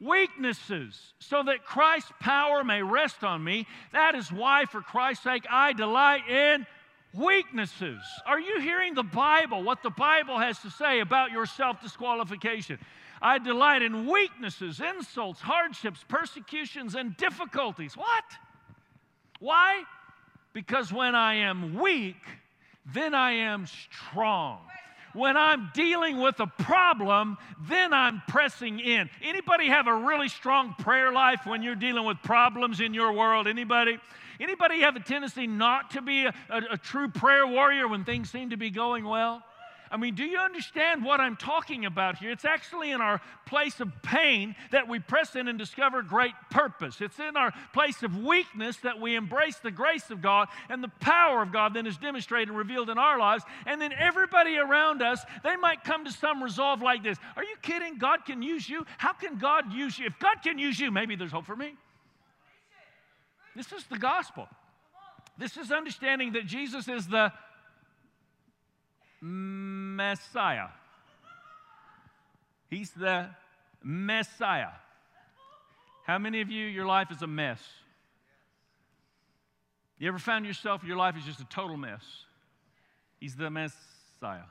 weaknesses 0.01 0.99
so 1.19 1.43
that 1.43 1.65
Christ's 1.65 2.13
power 2.21 2.65
may 2.65 2.83
rest 2.83 3.23
on 3.23 3.43
me. 3.45 3.67
That 3.93 4.15
is 4.15 4.33
why, 4.33 4.65
for 4.65 4.81
Christ's 4.81 5.25
sake, 5.25 5.45
I 5.51 5.73
delight 5.73 6.29
in 6.29 6.67
weaknesses. 7.15 8.01
Are 8.27 8.41
you 8.41 8.61
hearing 8.61 8.95
the 8.95 9.03
Bible, 9.03 9.63
what 9.63 9.83
the 9.83 9.91
Bible 9.91 10.39
has 10.39 10.59
to 10.61 10.71
say 10.71 11.01
about 11.01 11.33
your 11.33 11.47
self 11.47 11.83
disqualification? 11.83 12.79
I 13.23 13.39
delight 13.39 13.83
in 13.83 14.07
weaknesses, 14.07 14.81
insults, 14.81 15.41
hardships, 15.41 16.05
persecutions, 16.09 16.95
and 16.95 17.17
difficulties. 17.17 17.97
What? 17.97 18.25
Why? 19.41 19.83
Because 20.53 20.93
when 20.93 21.15
I 21.15 21.35
am 21.35 21.79
weak, 21.79 22.17
then 22.87 23.15
I 23.15 23.33
am 23.33 23.67
strong. 23.67 24.61
When 25.13 25.37
I'm 25.37 25.71
dealing 25.75 26.19
with 26.19 26.39
a 26.41 26.47
problem, 26.47 27.37
then 27.69 27.93
I'm 27.93 28.23
pressing 28.29 28.79
in. 28.79 29.11
Anybody 29.23 29.67
have 29.67 29.87
a 29.89 29.95
really 29.95 30.29
strong 30.29 30.75
prayer 30.79 31.13
life 31.13 31.41
when 31.45 31.63
you're 31.63 31.75
dealing 31.75 32.05
with 32.05 32.19
problems 32.23 32.81
in 32.81 32.95
your 32.95 33.13
world? 33.13 33.49
Anybody? 33.49 33.99
Anybody 34.39 34.81
have 34.81 34.97
a 34.97 35.01
tendency 35.01 35.47
not 35.47 35.91
to 35.91 36.03
be 36.03 36.27
a, 36.27 36.35
a, 36.49 36.63
a 36.73 36.79
true 36.79 37.09
prayer 37.09 37.47
warrior 37.47 37.89
when 37.89 38.05
things 38.05 38.31
seem 38.31 38.51
to 38.51 38.57
be 38.57 38.71
going 38.71 39.05
well? 39.05 39.43
I 39.93 39.97
mean, 39.97 40.15
do 40.15 40.25
you 40.25 40.39
understand 40.39 41.05
what 41.05 41.21
I'm 41.21 41.37
talking 41.37 41.85
about 41.85 42.19
here? 42.19 42.31
It's 42.31 42.45
actually 42.45 42.93
in 42.93 43.01
our 43.01 43.21
place 43.45 43.81
of 43.81 43.91
pain 44.03 44.55
that 44.71 44.89
we 44.89 45.01
press 45.01 45.35
in 45.35 45.49
and 45.49 45.59
discover 45.59 46.01
great 46.03 46.35
purpose. 46.49 47.01
It's 47.01 47.19
in 47.19 47.37
our 47.37 47.53
place 47.73 48.05
of 48.05 48.17
weakness 48.17 48.77
that 48.79 49.01
we 49.01 49.17
embrace 49.17 49.57
the 49.57 49.73
grace 49.73 50.11
of 50.11 50.23
God 50.23 50.47
and 50.69 50.83
the 50.83 50.93
power 51.01 51.43
of 51.43 51.53
God 51.53 51.75
then 51.75 51.89
is 51.89 51.99
demonstrated 51.99 52.51
and 52.51 52.57
revealed 52.57 52.89
in 52.89 52.99
our 52.99 53.19
lives. 53.19 53.43
And 53.67 53.81
then 53.81 53.93
everybody 53.93 54.59
around 54.59 55.03
us, 55.03 55.25
they 55.43 55.57
might 55.57 55.83
come 55.83 56.05
to 56.05 56.13
some 56.13 56.41
resolve 56.41 56.83
like 56.83 57.03
this 57.03 57.19
Are 57.35 57.45
you 57.45 57.57
kidding? 57.61 57.99
God 57.99 58.25
can 58.25 58.43
use 58.43 58.69
you? 58.69 58.87
How 58.97 59.13
can 59.13 59.39
God 59.39 59.73
use 59.73 59.99
you? 59.99 60.07
If 60.07 60.21
God 60.21 60.37
can 60.45 60.57
use 60.57 60.79
you, 60.79 60.93
maybe 60.93 61.17
there's 61.17 61.33
hope 61.33 61.47
for 61.47 61.57
me. 61.57 61.75
This 63.57 63.73
is 63.73 63.85
the 63.87 63.99
gospel. 63.99 64.47
This 65.37 65.57
is 65.57 65.73
understanding 65.73 66.35
that 66.35 66.47
Jesus 66.47 66.87
is 66.87 67.09
the 67.09 67.33
Messiah. 70.01 70.69
He's 72.71 72.91
the 72.93 73.29
Messiah. 73.83 74.73
How 76.07 76.19
many 76.19 76.41
of 76.41 76.51
you, 76.51 76.67
your 76.67 76.87
life 76.87 77.11
is 77.11 77.21
a 77.21 77.27
mess? 77.27 77.61
You 79.99 80.09
ever 80.09 80.19
found 80.19 80.47
yourself, 80.47 80.83
your 80.85 80.97
life 80.97 81.17
is 81.19 81.25
just 81.25 81.41
a 81.41 81.45
total 81.45 81.77
mess? 81.77 82.03
He's 83.21 83.37
the 83.37 83.51
Messiah. 83.51 84.49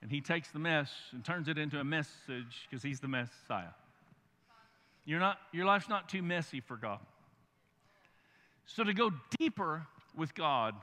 And 0.00 0.10
he 0.10 0.22
takes 0.22 0.48
the 0.50 0.58
mess 0.58 0.90
and 1.12 1.22
turns 1.22 1.48
it 1.48 1.58
into 1.58 1.78
a 1.78 1.84
message 1.84 2.66
because 2.68 2.82
he's 2.82 3.00
the 3.00 3.08
Messiah. 3.08 3.74
You're 5.04 5.20
not, 5.20 5.36
your 5.52 5.66
life's 5.66 5.90
not 5.90 6.08
too 6.08 6.22
messy 6.22 6.60
for 6.60 6.76
God. 6.76 7.00
So 8.64 8.82
to 8.82 8.94
go 8.94 9.10
deeper 9.38 9.86
with 10.16 10.34
God, 10.34 10.74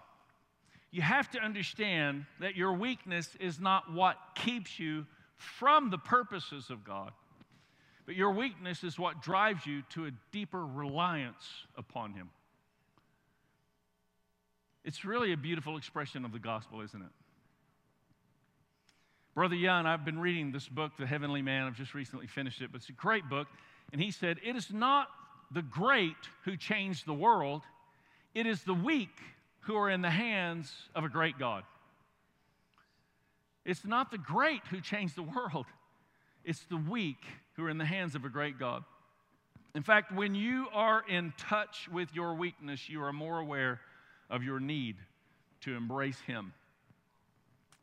you 0.91 1.01
have 1.01 1.29
to 1.31 1.39
understand 1.39 2.25
that 2.39 2.55
your 2.55 2.73
weakness 2.73 3.29
is 3.39 3.59
not 3.59 3.91
what 3.91 4.17
keeps 4.35 4.79
you 4.79 5.05
from 5.35 5.89
the 5.89 5.97
purposes 5.97 6.69
of 6.69 6.83
God, 6.83 7.11
but 8.05 8.15
your 8.15 8.31
weakness 8.31 8.83
is 8.83 8.97
what 8.97 9.21
drives 9.21 9.65
you 9.65 9.83
to 9.89 10.05
a 10.05 10.11
deeper 10.31 10.65
reliance 10.65 11.45
upon 11.75 12.13
Him. 12.13 12.29
It's 14.85 15.03
really 15.03 15.33
a 15.33 15.37
beautiful 15.37 15.77
expression 15.77 16.23
of 16.23 16.31
the 16.31 16.39
gospel, 16.39 16.81
isn't 16.81 17.01
it? 17.01 17.11
Brother 19.35 19.55
Yun, 19.55 19.85
I've 19.85 20.05
been 20.05 20.17
reading 20.17 20.51
this 20.51 20.67
book, 20.67 20.93
The 20.97 21.05
Heavenly 21.05 21.41
Man. 21.41 21.67
I've 21.67 21.75
just 21.75 21.93
recently 21.93 22.25
finished 22.25 22.61
it, 22.61 22.71
but 22.71 22.77
it's 22.77 22.89
a 22.89 22.93
great 22.93 23.29
book. 23.29 23.47
And 23.91 24.01
he 24.01 24.09
said, 24.09 24.39
It 24.43 24.55
is 24.55 24.71
not 24.71 25.09
the 25.51 25.61
great 25.61 26.15
who 26.45 26.57
change 26.57 27.03
the 27.03 27.13
world, 27.13 27.63
it 28.33 28.47
is 28.47 28.63
the 28.63 28.73
weak 28.73 29.19
who 29.67 29.75
are 29.75 29.89
in 29.89 30.01
the 30.01 30.09
hands 30.09 30.71
of 30.95 31.03
a 31.03 31.09
great 31.09 31.37
God. 31.37 31.63
It's 33.65 33.83
not 33.83 34.11
the 34.11 34.17
great 34.17 34.61
who 34.69 34.79
change 34.79 35.13
the 35.13 35.23
world, 35.23 35.65
it's 36.43 36.63
the 36.69 36.77
weak 36.77 37.23
who 37.55 37.65
are 37.65 37.69
in 37.69 37.77
the 37.77 37.85
hands 37.85 38.15
of 38.15 38.23
a 38.23 38.29
great 38.29 38.57
God. 38.57 38.83
In 39.75 39.83
fact, 39.83 40.13
when 40.13 40.33
you 40.33 40.67
are 40.73 41.03
in 41.07 41.33
touch 41.37 41.89
with 41.91 42.15
your 42.15 42.33
weakness, 42.33 42.89
you 42.89 43.03
are 43.03 43.11
more 43.11 43.39
aware 43.39 43.81
of 44.29 44.41
your 44.41 44.59
need 44.61 44.95
to 45.61 45.75
embrace 45.75 46.19
Him. 46.21 46.53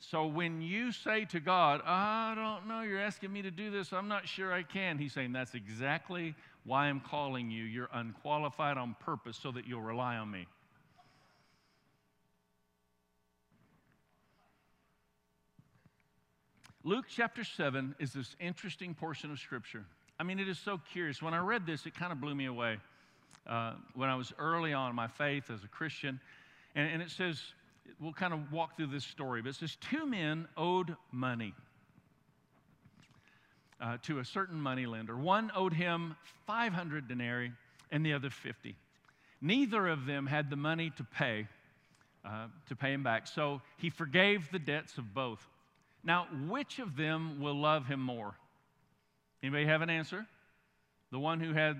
So 0.01 0.27
when 0.27 0.63
you 0.63 0.91
say 0.91 1.27
to 1.27 1.41
God, 1.41 1.83
I 1.85 2.35
don't 2.35 2.67
know, 2.67 2.81
you're 2.81 3.01
asking 3.01 3.33
me 3.33 3.43
to 3.43 3.51
do 3.51 3.71
this, 3.71 3.93
I'm 3.93 4.09
not 4.09 4.27
sure 4.27 4.53
I 4.53 4.63
can, 4.63 4.97
He's 4.97 5.13
saying, 5.13 5.33
That's 5.33 5.55
exactly 5.55 6.35
why 6.65 6.87
I'm 6.87 7.01
calling 7.01 7.51
you. 7.51 7.65
You're 7.65 7.91
unqualified 7.93 8.79
on 8.79 8.97
purpose 9.01 9.39
so 9.41 9.53
that 9.53 9.67
you'll 9.67 9.83
rely 9.83 10.17
on 10.17 10.31
me. 10.31 10.47
Luke 16.87 17.07
chapter 17.09 17.45
7 17.45 17.95
is 17.99 18.13
this 18.13 18.37
interesting 18.39 18.93
portion 18.93 19.31
of 19.31 19.39
Scripture. 19.39 19.87
I 20.21 20.23
mean, 20.23 20.39
it 20.39 20.51
is 20.51 20.59
so 20.59 20.79
curious. 20.93 21.23
When 21.23 21.33
I 21.33 21.39
read 21.39 21.65
this, 21.65 21.87
it 21.87 21.95
kind 21.95 22.13
of 22.13 22.21
blew 22.21 22.35
me 22.35 22.45
away. 22.45 22.77
Uh, 23.47 23.73
when 23.95 24.11
I 24.11 24.17
was 24.17 24.35
early 24.39 24.75
on 24.75 24.95
my 24.95 25.07
faith 25.07 25.51
as 25.51 25.65
a 25.65 25.69
Christian, 25.69 26.21
and, 26.75 26.91
and 26.93 27.01
it 27.01 27.11
says, 27.11 27.41
we'll 27.99 28.13
kind 28.13 28.35
of 28.35 28.53
walk 28.53 28.77
through 28.77 28.89
this 28.89 29.05
story, 29.05 29.41
but 29.41 29.49
it 29.49 29.55
says, 29.55 29.79
two 29.81 30.05
men 30.05 30.47
owed 30.59 30.95
money. 31.11 31.55
Uh, 33.81 33.97
to 34.03 34.19
a 34.19 34.25
certain 34.25 34.61
money 34.61 34.85
lender. 34.85 35.17
One 35.17 35.51
owed 35.55 35.73
him 35.73 36.17
500 36.47 37.09
denarii 37.09 37.53
and 37.91 38.05
the 38.05 38.13
other 38.13 38.31
50. 38.31 38.77
Neither 39.41 39.89
of 39.89 40.05
them 40.05 40.27
had 40.27 40.51
the 40.51 40.57
money 40.57 40.93
to 40.97 41.05
pay, 41.05 41.49
uh, 42.27 42.47
to 42.69 42.77
pay 42.77 42.93
him 42.93 43.03
back. 43.03 43.27
So 43.27 43.63
he 43.79 43.89
forgave 43.89 44.51
the 44.53 44.59
debts 44.59 44.97
of 44.99 45.15
both. 45.15 45.47
Now, 46.05 46.27
which 46.49 46.79
of 46.79 46.97
them 46.97 47.41
will 47.41 47.59
love 47.59 47.87
him 47.87 48.01
more? 48.01 48.35
Anybody 49.43 49.67
have 49.67 49.83
an 49.83 49.91
answer? 49.91 50.27
The 51.11 51.19
one 51.19 51.41
who 51.41 51.53
had 51.53 51.77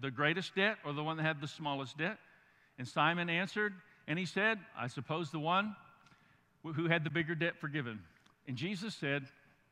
the 0.00 0.10
greatest 0.10 0.54
debt 0.54 0.78
or 0.84 0.92
the 0.92 1.04
one 1.04 1.16
that 1.16 1.22
had 1.22 1.40
the 1.40 1.48
smallest 1.48 1.96
debt? 1.96 2.18
And 2.78 2.86
Simon 2.86 3.30
answered, 3.30 3.74
and 4.06 4.18
he 4.18 4.24
said, 4.24 4.58
I 4.76 4.88
suppose 4.88 5.30
the 5.30 5.38
one 5.38 5.76
who 6.62 6.86
had 6.86 7.04
the 7.04 7.10
bigger 7.10 7.34
debt 7.34 7.54
forgiven. 7.60 8.00
And 8.46 8.56
Jesus 8.56 8.94
said, 8.94 9.24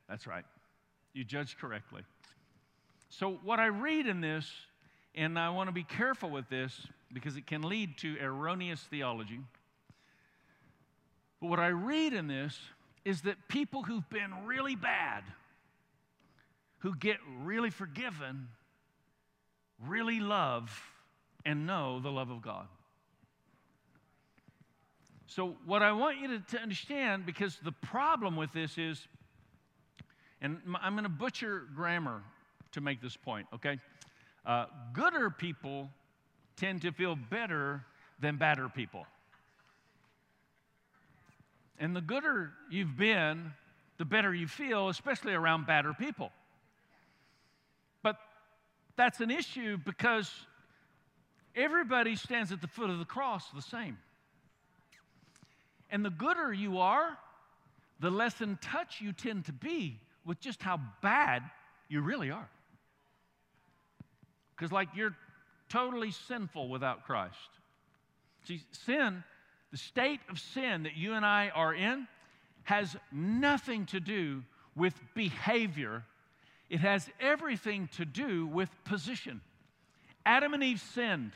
That's 0.08 0.26
right. 0.26 0.44
You 1.12 1.24
judged 1.24 1.58
correctly. 1.58 2.02
So, 3.08 3.38
what 3.42 3.58
I 3.58 3.66
read 3.66 4.06
in 4.06 4.20
this, 4.20 4.50
and 5.14 5.38
I 5.38 5.50
want 5.50 5.68
to 5.68 5.72
be 5.72 5.84
careful 5.84 6.30
with 6.30 6.48
this 6.48 6.86
because 7.12 7.36
it 7.36 7.46
can 7.46 7.62
lead 7.62 7.96
to 7.98 8.16
erroneous 8.20 8.80
theology. 8.82 9.40
But 11.40 11.48
what 11.48 11.60
I 11.60 11.68
read 11.68 12.12
in 12.12 12.26
this 12.26 12.58
is 13.06 13.20
that 13.20 13.36
people 13.46 13.84
who've 13.84 14.08
been 14.10 14.32
really 14.46 14.74
bad, 14.74 15.22
who 16.78 16.92
get 16.96 17.18
really 17.44 17.70
forgiven, 17.70 18.48
really 19.86 20.18
love 20.18 20.82
and 21.44 21.68
know 21.68 22.00
the 22.00 22.10
love 22.10 22.30
of 22.30 22.42
God. 22.42 22.66
So, 25.28 25.56
what 25.66 25.84
I 25.84 25.92
want 25.92 26.18
you 26.18 26.26
to, 26.28 26.40
to 26.56 26.58
understand, 26.58 27.26
because 27.26 27.58
the 27.62 27.70
problem 27.70 28.34
with 28.34 28.52
this 28.52 28.76
is, 28.76 29.06
and 30.40 30.58
I'm 30.82 30.94
going 30.94 31.04
to 31.04 31.08
butcher 31.08 31.62
grammar 31.76 32.24
to 32.72 32.80
make 32.80 33.00
this 33.00 33.16
point, 33.16 33.46
okay? 33.54 33.78
Uh, 34.44 34.66
gooder 34.92 35.30
people 35.30 35.90
tend 36.56 36.82
to 36.82 36.90
feel 36.90 37.14
better 37.14 37.84
than 38.18 38.36
badder 38.36 38.68
people. 38.68 39.06
And 41.78 41.94
the 41.94 42.00
gooder 42.00 42.52
you've 42.70 42.96
been, 42.96 43.52
the 43.98 44.04
better 44.04 44.34
you 44.34 44.46
feel, 44.46 44.88
especially 44.88 45.34
around 45.34 45.66
badder 45.66 45.94
people. 45.94 46.30
But 48.02 48.16
that's 48.96 49.20
an 49.20 49.30
issue 49.30 49.78
because 49.84 50.30
everybody 51.54 52.16
stands 52.16 52.52
at 52.52 52.60
the 52.60 52.66
foot 52.66 52.90
of 52.90 52.98
the 52.98 53.04
cross 53.04 53.44
the 53.54 53.62
same. 53.62 53.98
And 55.90 56.04
the 56.04 56.10
gooder 56.10 56.52
you 56.52 56.78
are, 56.78 57.16
the 58.00 58.10
less 58.10 58.40
in 58.40 58.58
touch 58.60 59.00
you 59.00 59.12
tend 59.12 59.46
to 59.46 59.52
be 59.52 60.00
with 60.24 60.40
just 60.40 60.62
how 60.62 60.80
bad 61.02 61.42
you 61.88 62.00
really 62.00 62.30
are. 62.30 62.48
Because, 64.54 64.72
like, 64.72 64.88
you're 64.94 65.14
totally 65.68 66.10
sinful 66.10 66.68
without 66.68 67.04
Christ. 67.04 67.34
See, 68.44 68.62
sin, 68.72 69.22
the 69.70 69.76
state 69.78 70.20
of 70.28 70.38
sin 70.38 70.84
that 70.84 70.96
you 70.96 71.14
and 71.14 71.24
I 71.24 71.50
are 71.54 71.74
in, 71.74 72.06
has 72.64 72.96
nothing 73.12 73.86
to 73.86 74.00
do 74.00 74.42
with 74.74 74.94
behavior, 75.14 76.04
it 76.68 76.80
has 76.80 77.08
everything 77.20 77.88
to 77.96 78.04
do 78.04 78.46
with 78.46 78.68
position. 78.84 79.40
Adam 80.24 80.52
and 80.52 80.62
Eve 80.62 80.80
sinned. 80.80 81.32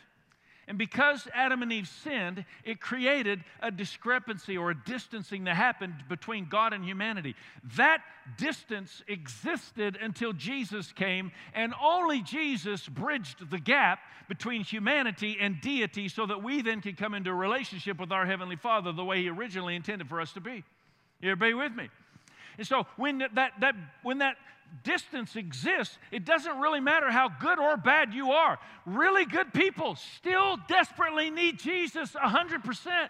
And 0.70 0.78
because 0.78 1.26
Adam 1.34 1.64
and 1.64 1.72
Eve 1.72 1.88
sinned, 1.88 2.44
it 2.64 2.80
created 2.80 3.42
a 3.60 3.72
discrepancy 3.72 4.56
or 4.56 4.70
a 4.70 4.84
distancing 4.84 5.42
that 5.44 5.56
happened 5.56 6.04
between 6.08 6.48
God 6.48 6.72
and 6.72 6.84
humanity. 6.84 7.34
That 7.76 8.02
distance 8.38 9.02
existed 9.08 9.98
until 10.00 10.32
Jesus 10.32 10.92
came, 10.92 11.32
and 11.54 11.74
only 11.82 12.22
Jesus 12.22 12.86
bridged 12.86 13.50
the 13.50 13.58
gap 13.58 13.98
between 14.28 14.62
humanity 14.62 15.38
and 15.40 15.60
deity 15.60 16.08
so 16.08 16.24
that 16.26 16.40
we 16.40 16.62
then 16.62 16.80
could 16.80 16.96
come 16.96 17.14
into 17.14 17.30
a 17.30 17.34
relationship 17.34 17.98
with 17.98 18.12
our 18.12 18.24
Heavenly 18.24 18.54
Father 18.54 18.92
the 18.92 19.04
way 19.04 19.22
He 19.22 19.28
originally 19.28 19.74
intended 19.74 20.08
for 20.08 20.20
us 20.20 20.32
to 20.34 20.40
be. 20.40 20.62
You 21.20 21.32
everybody 21.32 21.54
with 21.54 21.74
me? 21.74 21.88
And 22.58 22.66
so 22.66 22.86
when 22.96 23.18
that, 23.34 23.52
that, 23.60 23.74
when 24.02 24.18
that 24.18 24.36
distance 24.84 25.36
exists, 25.36 25.98
it 26.10 26.24
doesn't 26.24 26.58
really 26.58 26.80
matter 26.80 27.10
how 27.10 27.28
good 27.28 27.58
or 27.58 27.76
bad 27.76 28.14
you 28.14 28.32
are. 28.32 28.58
Really 28.86 29.24
good 29.24 29.52
people 29.52 29.96
still 30.16 30.56
desperately 30.68 31.30
need 31.30 31.58
Jesus 31.58 32.12
100%. 32.12 33.08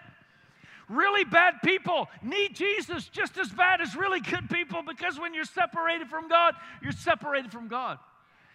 Really 0.89 1.25
bad 1.25 1.55
people 1.63 2.09
need 2.23 2.57
Jesus 2.57 3.09
just 3.09 3.39
as 3.39 3.49
bad 3.51 3.81
as 3.81 3.95
really 3.95 4.21
good 4.21 4.51
people 4.51 4.83
because 4.83 5.21
when 5.21 5.35
you're 5.35 5.45
separated 5.45 6.09
from 6.09 6.29
God, 6.29 6.55
you're 6.83 6.91
separated 6.91 7.53
from 7.53 7.69
God. 7.69 7.99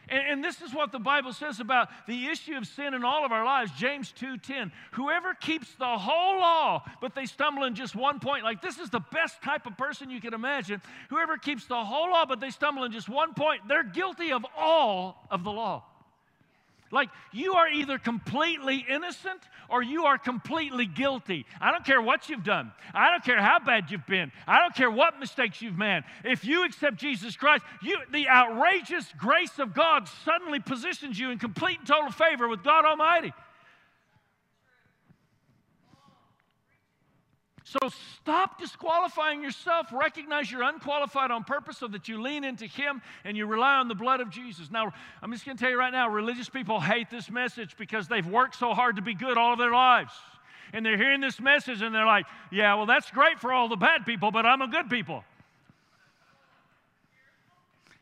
And, 0.10 0.24
and, 0.28 0.44
this 0.44 0.62
is 0.62 0.74
what 0.74 0.92
the 0.92 1.00
Bible 1.00 1.34
says 1.34 1.60
about 1.60 1.90
the 2.08 2.28
issue 2.28 2.56
of 2.56 2.68
sin 2.68 2.94
in 2.94 3.04
all 3.04 3.26
of 3.26 3.32
our 3.32 3.44
lives. 3.44 3.72
James 3.78 4.12
2:10. 4.12 4.72
Whoever 4.92 5.34
keeps 5.34 5.74
the 5.76 5.98
whole 5.98 6.40
law, 6.40 6.84
but 7.02 7.16
they 7.16 7.26
stumble 7.26 7.64
in 7.64 7.74
just 7.74 7.96
one 7.96 8.20
point. 8.20 8.44
Like 8.44 8.62
this 8.62 8.78
is 8.78 8.90
the 8.90 9.00
best 9.12 9.42
type 9.42 9.66
of 9.66 9.78
person 9.78 10.10
you 10.10 10.22
can 10.22 10.34
imagine. 10.34 10.82
Whoever 11.10 11.38
keeps 11.38 11.66
the 11.66 11.84
whole 11.84 12.12
law, 12.12 12.26
but 12.26 12.40
they 12.40 12.52
stumble 12.52 12.84
in 12.84 12.92
just 12.92 13.10
one 13.10 13.34
point, 13.34 13.68
they're 13.68 13.84
guilty 13.84 14.32
of 14.32 14.46
all 14.56 15.28
of 15.32 15.44
the 15.44 15.52
law. 15.52 15.84
Like 16.92 17.10
you 17.32 17.54
are 17.54 17.68
either 17.68 17.98
completely 17.98 18.86
innocent 18.88 19.42
or 19.70 19.82
you 19.82 20.06
are 20.06 20.18
completely 20.18 20.86
guilty. 20.86 21.46
I 21.60 21.72
don't 21.72 21.86
care 21.86 22.02
what 22.02 22.30
you've 22.30 22.44
done. 22.44 22.72
I 22.94 23.10
don't 23.12 23.24
care 23.24 23.42
how 23.42 23.60
bad 23.60 23.90
you've 23.90 24.06
been. 24.06 24.32
I 24.48 24.60
don't 24.60 24.76
care 24.76 24.92
what 24.92 25.20
mistakes 25.20 25.62
you've 25.62 25.78
made. 25.78 26.04
If 26.24 26.46
you 26.46 26.64
accept 26.64 26.98
Jesus 26.98 27.36
Christ, 27.36 27.64
you, 27.82 27.98
the 28.12 28.30
outrageous 28.30 29.06
grace 29.18 29.58
of 29.60 29.74
God 29.74 30.08
suddenly 30.24 30.60
positions 30.60 31.20
you 31.20 31.32
in 31.32 31.40
complete 31.40 31.80
and 31.80 31.88
total 31.88 32.12
favor 32.12 32.48
with 32.48 32.64
God 32.64 32.86
Almighty. 32.86 33.34
So 37.68 37.80
stop 38.22 38.60
disqualifying 38.60 39.42
yourself. 39.42 39.88
Recognize 39.92 40.52
you're 40.52 40.62
unqualified 40.62 41.32
on 41.32 41.44
purpose 41.44 41.80
so 41.80 41.88
that 41.88 42.08
you 42.08 42.22
lean 42.22 42.44
into 42.44 42.68
Him 42.68 43.02
and 43.24 43.36
you 43.36 43.48
rely 43.48 43.78
on 43.78 43.88
the 43.88 43.96
blood 43.96 44.22
of 44.22 44.30
Jesus. 44.30 44.70
Now, 44.70 44.94
I'm 45.24 45.32
just 45.32 45.46
going 45.46 45.58
to 45.58 45.64
tell 45.64 45.72
you 45.72 45.80
right 45.80 45.92
now 45.92 46.08
religious 46.08 46.48
people 46.48 46.80
hate 46.80 47.10
this 47.10 47.32
message 47.32 47.76
because 47.76 48.08
they've 48.08 48.26
worked 48.26 48.56
so 48.56 48.76
hard 48.76 48.98
to 48.98 49.02
be 49.02 49.16
good 49.16 49.36
all 49.36 49.54
of 49.54 49.58
their 49.58 49.72
lives. 49.72 50.14
And 50.74 50.86
they're 50.86 50.98
hearing 50.98 51.22
this 51.22 51.40
message 51.40 51.82
and 51.82 51.94
they're 51.94 52.06
like, 52.06 52.28
yeah, 52.52 52.76
well, 52.76 52.86
that's 52.86 53.10
great 53.10 53.40
for 53.40 53.52
all 53.52 53.68
the 53.68 53.76
bad 53.76 54.06
people, 54.06 54.30
but 54.30 54.46
I'm 54.46 54.62
a 54.62 54.68
good 54.68 54.88
people. 54.88 55.24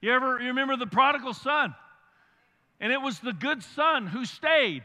You 0.02 0.12
ever 0.12 0.42
you 0.42 0.48
remember 0.48 0.76
the 0.76 0.88
prodigal 0.88 1.34
son? 1.34 1.74
And 2.82 2.92
it 2.92 3.02
was 3.02 3.20
the 3.20 3.32
good 3.32 3.64
son 3.64 4.08
who 4.08 4.26
stayed 4.26 4.84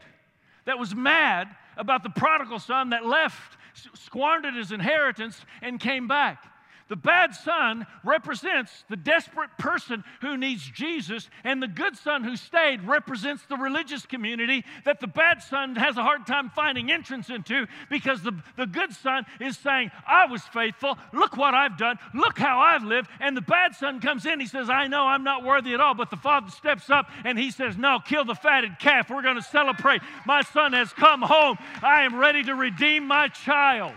that 0.63 0.79
was 0.79 0.95
mad 0.95 1.49
about 1.75 2.03
the 2.03 2.09
prodigal 2.09 2.59
son 2.59 2.91
that 2.91 3.05
left 3.05 3.57
squandered 3.93 4.55
his 4.55 4.71
inheritance 4.71 5.41
and 5.61 5.79
came 5.79 6.07
back. 6.07 6.51
The 6.89 6.95
bad 6.95 7.35
son 7.35 7.85
represents 8.03 8.83
the 8.89 8.97
desperate 8.97 9.51
person 9.59 10.03
who 10.21 10.37
needs 10.37 10.67
Jesus, 10.69 11.29
and 11.43 11.61
the 11.61 11.67
good 11.67 11.95
son 11.95 12.23
who 12.23 12.35
stayed 12.35 12.83
represents 12.83 13.43
the 13.45 13.57
religious 13.57 14.07
community 14.07 14.65
that 14.85 14.99
the 14.99 15.07
bad 15.07 15.43
son 15.43 15.75
has 15.75 15.97
a 15.97 16.03
hard 16.03 16.25
time 16.25 16.49
finding 16.49 16.91
entrance 16.91 17.29
into 17.29 17.67
because 17.91 18.23
the, 18.23 18.31
the 18.57 18.65
good 18.65 18.91
son 18.91 19.27
is 19.39 19.55
saying, 19.55 19.91
I 20.07 20.25
was 20.25 20.41
faithful, 20.41 20.97
look 21.13 21.37
what 21.37 21.53
I've 21.53 21.77
done, 21.77 21.99
look 22.15 22.39
how 22.39 22.59
I've 22.59 22.83
lived. 22.83 23.09
And 23.19 23.37
the 23.37 23.41
bad 23.41 23.75
son 23.75 24.01
comes 24.01 24.25
in, 24.25 24.39
he 24.39 24.47
says, 24.47 24.67
I 24.67 24.87
know 24.87 25.05
I'm 25.05 25.23
not 25.23 25.43
worthy 25.43 25.75
at 25.75 25.79
all. 25.79 25.93
But 25.93 26.09
the 26.09 26.17
father 26.17 26.49
steps 26.49 26.89
up 26.89 27.09
and 27.23 27.37
he 27.37 27.51
says, 27.51 27.77
No, 27.77 27.99
kill 27.99 28.25
the 28.25 28.35
fatted 28.35 28.79
calf. 28.79 29.11
We're 29.11 29.21
going 29.21 29.35
to 29.35 29.43
celebrate. 29.43 30.01
My 30.25 30.41
son 30.41 30.73
has 30.73 30.91
come 30.91 31.21
home. 31.21 31.57
I 31.83 32.01
am 32.01 32.15
ready 32.15 32.41
to 32.43 32.55
redeem 32.55 33.05
my 33.05 33.27
child. 33.27 33.93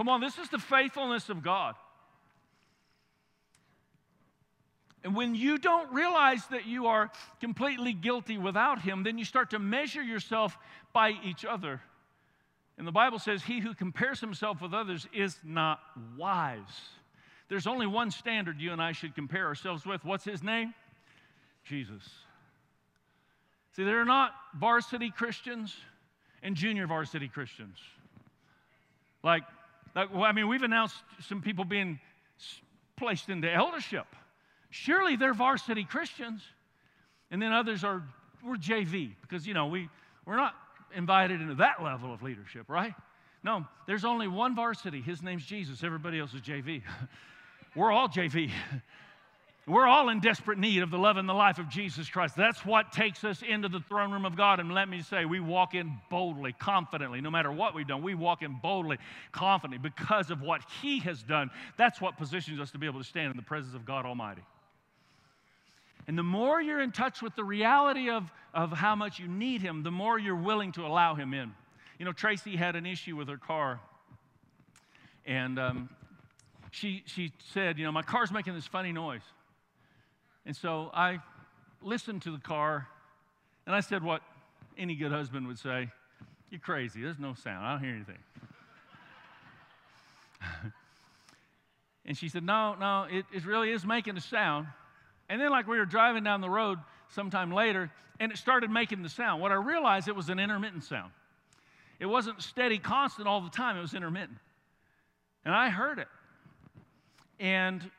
Come 0.00 0.08
on, 0.08 0.22
this 0.22 0.38
is 0.38 0.48
the 0.48 0.58
faithfulness 0.58 1.28
of 1.28 1.42
God. 1.42 1.74
And 5.04 5.14
when 5.14 5.34
you 5.34 5.58
don't 5.58 5.92
realize 5.92 6.40
that 6.46 6.64
you 6.64 6.86
are 6.86 7.10
completely 7.38 7.92
guilty 7.92 8.38
without 8.38 8.80
Him, 8.80 9.02
then 9.02 9.18
you 9.18 9.26
start 9.26 9.50
to 9.50 9.58
measure 9.58 10.02
yourself 10.02 10.56
by 10.94 11.12
each 11.22 11.44
other. 11.44 11.82
And 12.78 12.86
the 12.86 12.92
Bible 12.92 13.18
says, 13.18 13.42
He 13.42 13.60
who 13.60 13.74
compares 13.74 14.20
himself 14.20 14.62
with 14.62 14.72
others 14.72 15.06
is 15.12 15.36
not 15.44 15.80
wise. 16.16 16.60
There's 17.50 17.66
only 17.66 17.86
one 17.86 18.10
standard 18.10 18.58
you 18.58 18.72
and 18.72 18.80
I 18.80 18.92
should 18.92 19.14
compare 19.14 19.44
ourselves 19.44 19.84
with. 19.84 20.02
What's 20.02 20.24
His 20.24 20.42
name? 20.42 20.72
Jesus. 21.62 22.08
See, 23.76 23.84
they're 23.84 24.06
not 24.06 24.32
varsity 24.58 25.10
Christians 25.10 25.76
and 26.42 26.56
junior 26.56 26.86
varsity 26.86 27.28
Christians. 27.28 27.76
Like 29.22 29.42
like, 29.94 30.12
well, 30.12 30.24
I 30.24 30.32
mean, 30.32 30.48
we've 30.48 30.62
announced 30.62 30.96
some 31.28 31.42
people 31.42 31.64
being 31.64 31.98
placed 32.96 33.28
into 33.28 33.50
eldership. 33.50 34.06
Surely 34.70 35.16
they're 35.16 35.34
varsity 35.34 35.84
Christians. 35.84 36.42
And 37.30 37.40
then 37.40 37.52
others 37.52 37.84
are, 37.84 38.02
we're 38.44 38.56
JV 38.56 39.12
because, 39.22 39.46
you 39.46 39.54
know, 39.54 39.66
we, 39.66 39.88
we're 40.26 40.36
not 40.36 40.54
invited 40.94 41.40
into 41.40 41.54
that 41.56 41.82
level 41.82 42.12
of 42.12 42.22
leadership, 42.22 42.68
right? 42.68 42.94
No, 43.42 43.66
there's 43.86 44.04
only 44.04 44.28
one 44.28 44.54
varsity. 44.54 45.00
His 45.00 45.22
name's 45.22 45.46
Jesus. 45.46 45.82
Everybody 45.82 46.18
else 46.18 46.34
is 46.34 46.42
JV. 46.42 46.82
we're 47.74 47.90
all 47.90 48.08
JV. 48.08 48.50
We're 49.66 49.86
all 49.86 50.08
in 50.08 50.20
desperate 50.20 50.58
need 50.58 50.82
of 50.82 50.90
the 50.90 50.98
love 50.98 51.16
and 51.16 51.28
the 51.28 51.34
life 51.34 51.58
of 51.58 51.68
Jesus 51.68 52.08
Christ. 52.08 52.34
That's 52.34 52.64
what 52.64 52.92
takes 52.92 53.24
us 53.24 53.42
into 53.42 53.68
the 53.68 53.80
throne 53.80 54.10
room 54.10 54.24
of 54.24 54.36
God. 54.36 54.58
And 54.58 54.72
let 54.72 54.88
me 54.88 55.02
say, 55.02 55.26
we 55.26 55.38
walk 55.38 55.74
in 55.74 55.92
boldly, 56.10 56.52
confidently. 56.54 57.20
No 57.20 57.30
matter 57.30 57.52
what 57.52 57.74
we've 57.74 57.86
done, 57.86 58.02
we 58.02 58.14
walk 58.14 58.42
in 58.42 58.58
boldly, 58.62 58.98
confidently 59.32 59.78
because 59.78 60.30
of 60.30 60.40
what 60.40 60.62
He 60.80 61.00
has 61.00 61.22
done. 61.22 61.50
That's 61.76 62.00
what 62.00 62.16
positions 62.16 62.58
us 62.58 62.70
to 62.72 62.78
be 62.78 62.86
able 62.86 63.00
to 63.00 63.06
stand 63.06 63.30
in 63.30 63.36
the 63.36 63.42
presence 63.42 63.74
of 63.74 63.84
God 63.84 64.06
Almighty. 64.06 64.42
And 66.08 66.16
the 66.16 66.22
more 66.24 66.60
you're 66.60 66.80
in 66.80 66.90
touch 66.90 67.22
with 67.22 67.36
the 67.36 67.44
reality 67.44 68.10
of, 68.10 68.32
of 68.54 68.72
how 68.72 68.96
much 68.96 69.20
you 69.20 69.28
need 69.28 69.60
Him, 69.60 69.82
the 69.82 69.90
more 69.90 70.18
you're 70.18 70.34
willing 70.34 70.72
to 70.72 70.86
allow 70.86 71.14
Him 71.14 71.34
in. 71.34 71.52
You 71.98 72.06
know, 72.06 72.12
Tracy 72.12 72.56
had 72.56 72.76
an 72.76 72.86
issue 72.86 73.14
with 73.14 73.28
her 73.28 73.36
car. 73.36 73.78
And 75.26 75.58
um, 75.58 75.90
she, 76.70 77.02
she 77.04 77.32
said, 77.52 77.78
You 77.78 77.84
know, 77.84 77.92
my 77.92 78.02
car's 78.02 78.32
making 78.32 78.54
this 78.54 78.66
funny 78.66 78.90
noise. 78.90 79.20
And 80.46 80.56
so 80.56 80.90
I 80.94 81.18
listened 81.82 82.22
to 82.22 82.32
the 82.32 82.38
car 82.38 82.88
and 83.66 83.74
I 83.74 83.80
said 83.80 84.02
what 84.02 84.22
any 84.78 84.94
good 84.94 85.12
husband 85.12 85.46
would 85.46 85.58
say 85.58 85.90
You're 86.50 86.60
crazy. 86.60 87.02
There's 87.02 87.18
no 87.18 87.34
sound. 87.34 87.64
I 87.64 87.72
don't 87.72 87.84
hear 87.84 87.94
anything. 87.94 88.18
and 92.06 92.16
she 92.16 92.28
said, 92.28 92.42
No, 92.42 92.74
no, 92.74 93.06
it, 93.10 93.24
it 93.32 93.44
really 93.44 93.70
is 93.70 93.84
making 93.84 94.16
a 94.16 94.20
sound. 94.20 94.66
And 95.28 95.40
then, 95.40 95.50
like, 95.50 95.68
we 95.68 95.78
were 95.78 95.84
driving 95.84 96.24
down 96.24 96.40
the 96.40 96.50
road 96.50 96.78
sometime 97.08 97.52
later 97.52 97.90
and 98.18 98.30
it 98.30 98.38
started 98.38 98.70
making 98.70 99.02
the 99.02 99.08
sound. 99.08 99.40
What 99.40 99.50
I 99.50 99.54
realized 99.54 100.06
it 100.06 100.14
was 100.14 100.28
an 100.28 100.38
intermittent 100.38 100.84
sound. 100.84 101.10
It 101.98 102.06
wasn't 102.06 102.42
steady, 102.42 102.78
constant 102.78 103.26
all 103.26 103.40
the 103.40 103.50
time, 103.50 103.76
it 103.76 103.80
was 103.80 103.94
intermittent. 103.94 104.38
And 105.44 105.54
I 105.54 105.70
heard 105.70 105.98
it. 105.98 106.08
And 107.38 107.90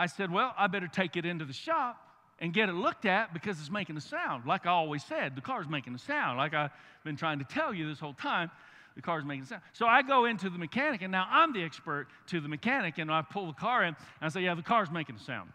I 0.00 0.06
said, 0.06 0.32
Well, 0.32 0.54
I 0.56 0.66
better 0.66 0.88
take 0.88 1.18
it 1.18 1.26
into 1.26 1.44
the 1.44 1.52
shop 1.52 1.94
and 2.38 2.54
get 2.54 2.70
it 2.70 2.72
looked 2.72 3.04
at 3.04 3.34
because 3.34 3.60
it's 3.60 3.70
making 3.70 3.98
a 3.98 4.00
sound. 4.00 4.46
Like 4.46 4.64
I 4.64 4.70
always 4.70 5.04
said, 5.04 5.36
the 5.36 5.42
car's 5.42 5.68
making 5.68 5.94
a 5.94 5.98
sound. 5.98 6.38
Like 6.38 6.54
I've 6.54 6.70
been 7.04 7.16
trying 7.16 7.38
to 7.40 7.44
tell 7.44 7.74
you 7.74 7.86
this 7.86 8.00
whole 8.00 8.14
time, 8.14 8.50
the 8.96 9.02
car's 9.02 9.26
making 9.26 9.42
a 9.42 9.46
sound. 9.46 9.62
So 9.74 9.86
I 9.86 10.00
go 10.00 10.24
into 10.24 10.48
the 10.48 10.56
mechanic, 10.56 11.02
and 11.02 11.12
now 11.12 11.28
I'm 11.30 11.52
the 11.52 11.62
expert 11.62 12.06
to 12.28 12.40
the 12.40 12.48
mechanic, 12.48 12.96
and 12.96 13.12
I 13.12 13.20
pull 13.20 13.48
the 13.48 13.52
car 13.52 13.82
in, 13.82 13.88
and 13.88 13.96
I 14.22 14.28
say, 14.30 14.40
Yeah, 14.40 14.54
the 14.54 14.62
car's 14.62 14.90
making 14.90 15.16
a 15.16 15.20
sound. 15.20 15.50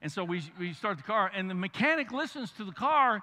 And 0.00 0.10
so 0.10 0.24
we, 0.24 0.42
we 0.58 0.72
start 0.72 0.96
the 0.96 1.02
car, 1.02 1.30
and 1.34 1.50
the 1.50 1.54
mechanic 1.54 2.10
listens 2.10 2.52
to 2.52 2.64
the 2.64 2.72
car, 2.72 3.22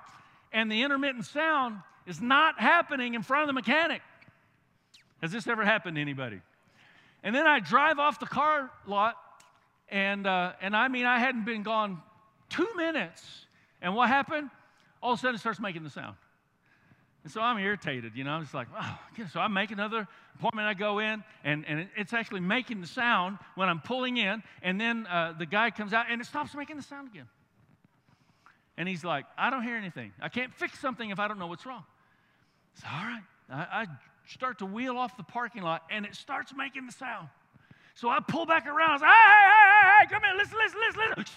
and 0.54 0.72
the 0.72 0.84
intermittent 0.84 1.26
sound 1.26 1.80
is 2.06 2.22
not 2.22 2.60
happening 2.60 3.16
in 3.16 3.24
front 3.24 3.42
of 3.42 3.48
the 3.48 3.54
mechanic. 3.54 4.04
Has 5.24 5.32
this 5.32 5.48
ever 5.48 5.66
happened 5.66 5.96
to 5.96 6.02
anybody? 6.02 6.40
And 7.24 7.34
then 7.34 7.48
I 7.48 7.60
drive 7.60 7.98
off 7.98 8.20
the 8.20 8.28
car 8.28 8.70
lot, 8.86 9.16
and, 9.92 10.28
uh, 10.28 10.54
and 10.62 10.76
I 10.76 10.88
mean, 10.88 11.06
I 11.06 11.20
hadn't 11.20 11.46
been 11.46 11.64
gone 11.64 12.02
two 12.50 12.68
minutes. 12.76 13.24
And 13.82 13.96
what 13.96 14.08
happened? 14.10 14.50
All 15.02 15.14
of 15.14 15.20
a 15.20 15.22
sudden, 15.22 15.36
it 15.36 15.40
starts 15.40 15.60
making 15.60 15.84
the 15.84 15.90
sound. 15.90 16.16
And 17.24 17.32
so 17.32 17.42
I'm 17.42 17.58
irritated, 17.58 18.16
you 18.16 18.24
know. 18.24 18.32
I'm 18.32 18.44
just 18.44 18.54
like, 18.54 18.68
oh, 18.78 19.00
so 19.32 19.40
I 19.40 19.48
make 19.48 19.72
another 19.72 20.08
appointment. 20.36 20.68
I 20.68 20.74
go 20.74 21.00
in, 21.00 21.24
and, 21.44 21.66
and 21.68 21.90
it's 21.98 22.14
actually 22.14 22.40
making 22.40 22.82
the 22.82 22.88
sound 22.88 23.38
when 23.56 23.68
I'm 23.68 23.82
pulling 23.82 24.18
in. 24.18 24.42
And 24.62 24.80
then 24.80 25.06
uh, 25.08 25.34
the 25.38 25.46
guy 25.46 25.72
comes 25.72 25.94
out, 25.94 26.06
and 26.10 26.22
it 26.22 26.26
stops 26.26 26.56
making 26.56 26.78
the 26.78 26.84
sound 26.84 27.10
again. 27.10 27.28
And 28.78 28.88
he's 28.88 29.04
like, 29.04 29.26
I 29.38 29.50
don't 29.50 29.64
hear 29.64 29.76
anything. 29.76 30.14
I 30.22 30.30
can't 30.30 30.54
fix 30.54 30.80
something 30.80 31.10
if 31.10 31.20
I 31.20 31.28
don't 31.28 31.40
know 31.40 31.48
what's 31.48 31.66
wrong. 31.66 31.84
So, 32.76 32.88
all 32.90 33.04
right. 33.04 33.24
I, 33.50 33.82
I 33.82 33.86
start 34.28 34.60
to 34.60 34.66
wheel 34.66 34.98
off 34.98 35.18
the 35.18 35.24
parking 35.24 35.64
lot, 35.64 35.84
and 35.90 36.06
it 36.06 36.16
starts 36.16 36.54
making 36.56 36.86
the 36.86 36.94
sound. 36.94 37.28
So 37.96 38.10
I 38.10 38.20
pull 38.20 38.46
back 38.46 38.66
around. 38.66 38.92
I 38.92 38.98
say, 38.98 39.06
hey, 39.06 39.14
hey, 39.14 39.70
hey, 39.82 39.90
hey, 40.00 40.14
come 40.14 40.24
here, 40.24 40.34
listen, 40.38 40.58
listen, 40.58 40.80
listen, 40.80 41.02
listen. 41.18 41.34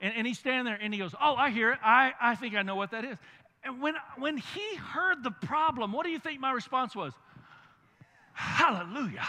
And, 0.00 0.14
and 0.16 0.26
he's 0.26 0.38
standing 0.38 0.64
there, 0.64 0.78
and 0.80 0.92
he 0.92 1.00
goes, 1.00 1.14
oh, 1.20 1.34
I 1.34 1.50
hear 1.50 1.72
it. 1.72 1.78
I, 1.82 2.12
I 2.20 2.34
think 2.34 2.54
I 2.54 2.62
know 2.62 2.76
what 2.76 2.90
that 2.90 3.04
is. 3.04 3.16
And 3.64 3.80
when, 3.80 3.94
when 4.18 4.36
he 4.36 4.76
heard 4.76 5.24
the 5.24 5.30
problem, 5.30 5.92
what 5.92 6.04
do 6.04 6.10
you 6.10 6.18
think 6.18 6.40
my 6.40 6.52
response 6.52 6.94
was? 6.94 7.12
Hallelujah. 8.32 9.26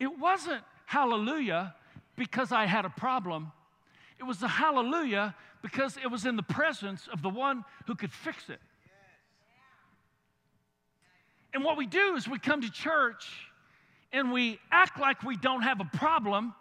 It 0.00 0.18
wasn't 0.18 0.62
hallelujah 0.86 1.74
because 2.16 2.50
I 2.50 2.66
had 2.66 2.84
a 2.84 2.90
problem. 2.90 3.52
It 4.18 4.24
was 4.24 4.38
the 4.38 4.48
hallelujah 4.48 5.34
because 5.62 5.96
it 5.96 6.10
was 6.10 6.26
in 6.26 6.36
the 6.36 6.42
presence 6.42 7.08
of 7.12 7.22
the 7.22 7.28
one 7.28 7.64
who 7.86 7.94
could 7.94 8.12
fix 8.12 8.48
it. 8.48 8.58
And 11.54 11.62
what 11.62 11.76
we 11.76 11.86
do 11.86 12.16
is 12.16 12.26
we 12.26 12.38
come 12.38 12.62
to 12.62 12.70
church 12.70 13.28
and 14.12 14.32
we 14.32 14.58
act 14.70 15.00
like 15.00 15.22
we 15.22 15.36
don't 15.36 15.62
have 15.62 15.80
a 15.80 15.96
problem 15.96 16.54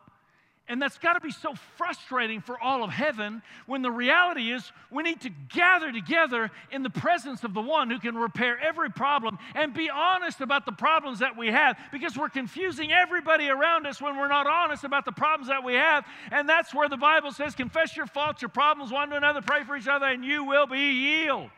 and 0.71 0.81
that's 0.81 0.97
got 0.99 1.13
to 1.13 1.19
be 1.19 1.31
so 1.31 1.53
frustrating 1.75 2.39
for 2.39 2.57
all 2.57 2.81
of 2.81 2.91
heaven 2.91 3.41
when 3.65 3.81
the 3.81 3.91
reality 3.91 4.53
is 4.53 4.71
we 4.89 5.03
need 5.03 5.19
to 5.19 5.29
gather 5.49 5.91
together 5.91 6.49
in 6.71 6.81
the 6.81 6.89
presence 6.89 7.43
of 7.43 7.53
the 7.53 7.61
one 7.61 7.89
who 7.89 7.99
can 7.99 8.15
repair 8.15 8.57
every 8.57 8.89
problem 8.89 9.37
and 9.53 9.73
be 9.73 9.89
honest 9.89 10.39
about 10.39 10.65
the 10.65 10.71
problems 10.71 11.19
that 11.19 11.35
we 11.35 11.47
have 11.47 11.77
because 11.91 12.17
we're 12.17 12.29
confusing 12.29 12.93
everybody 12.93 13.49
around 13.49 13.85
us 13.85 14.01
when 14.01 14.15
we're 14.17 14.29
not 14.29 14.47
honest 14.47 14.85
about 14.85 15.03
the 15.03 15.11
problems 15.11 15.49
that 15.49 15.61
we 15.65 15.73
have. 15.73 16.05
And 16.31 16.47
that's 16.47 16.73
where 16.73 16.87
the 16.87 16.95
Bible 16.95 17.33
says, 17.33 17.53
confess 17.53 17.97
your 17.97 18.07
faults, 18.07 18.41
your 18.41 18.47
problems 18.47 18.93
one 18.93 19.09
to 19.09 19.17
another, 19.17 19.41
pray 19.41 19.65
for 19.65 19.75
each 19.75 19.89
other, 19.89 20.05
and 20.05 20.23
you 20.23 20.45
will 20.45 20.67
be 20.67 21.23
healed. 21.23 21.49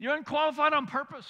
You're 0.00 0.16
unqualified 0.16 0.72
on 0.72 0.88
purpose. 0.88 1.26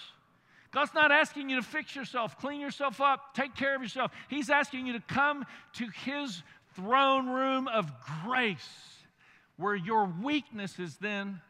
God's 0.75 0.93
not 0.93 1.13
asking 1.13 1.51
you 1.51 1.57
to 1.57 1.63
fix 1.63 1.95
yourself, 1.95 2.37
clean 2.41 2.61
yourself 2.61 3.01
up, 3.01 3.33
take 3.33 3.55
care 3.55 3.77
of 3.77 3.83
yourself. 3.83 4.11
He's 4.29 4.51
asking 4.51 4.89
you 4.89 4.95
to 4.95 5.01
come 5.01 5.47
to 5.75 5.87
His 6.05 6.43
throne 6.75 7.29
room 7.29 7.69
of 7.69 7.93
grace 8.25 8.69
where 9.57 9.77
your 9.77 10.13
weakness 10.21 10.81
is 10.81 10.97
then 10.97 11.41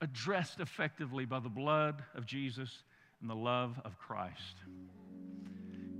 addressed 0.00 0.58
effectively 0.58 1.24
by 1.24 1.38
the 1.38 1.48
blood 1.48 2.02
of 2.16 2.26
Jesus 2.26 2.82
and 3.20 3.30
the 3.30 3.36
love 3.36 3.80
of 3.84 3.96
Christ. 3.96 4.56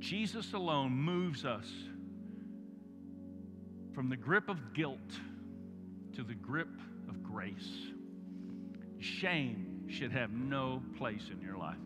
Jesus 0.00 0.52
alone 0.52 0.90
moves 0.90 1.44
us 1.44 1.70
from 3.94 4.08
the 4.08 4.16
grip 4.16 4.48
of 4.48 4.74
guilt 4.74 4.98
to 6.16 6.24
the 6.24 6.34
grip 6.34 6.68
of 7.08 7.22
grace. 7.22 7.70
Shame 8.98 9.84
should 9.88 10.10
have 10.10 10.32
no 10.32 10.82
place 10.98 11.30
in 11.32 11.40
your 11.40 11.56
life. 11.56 11.76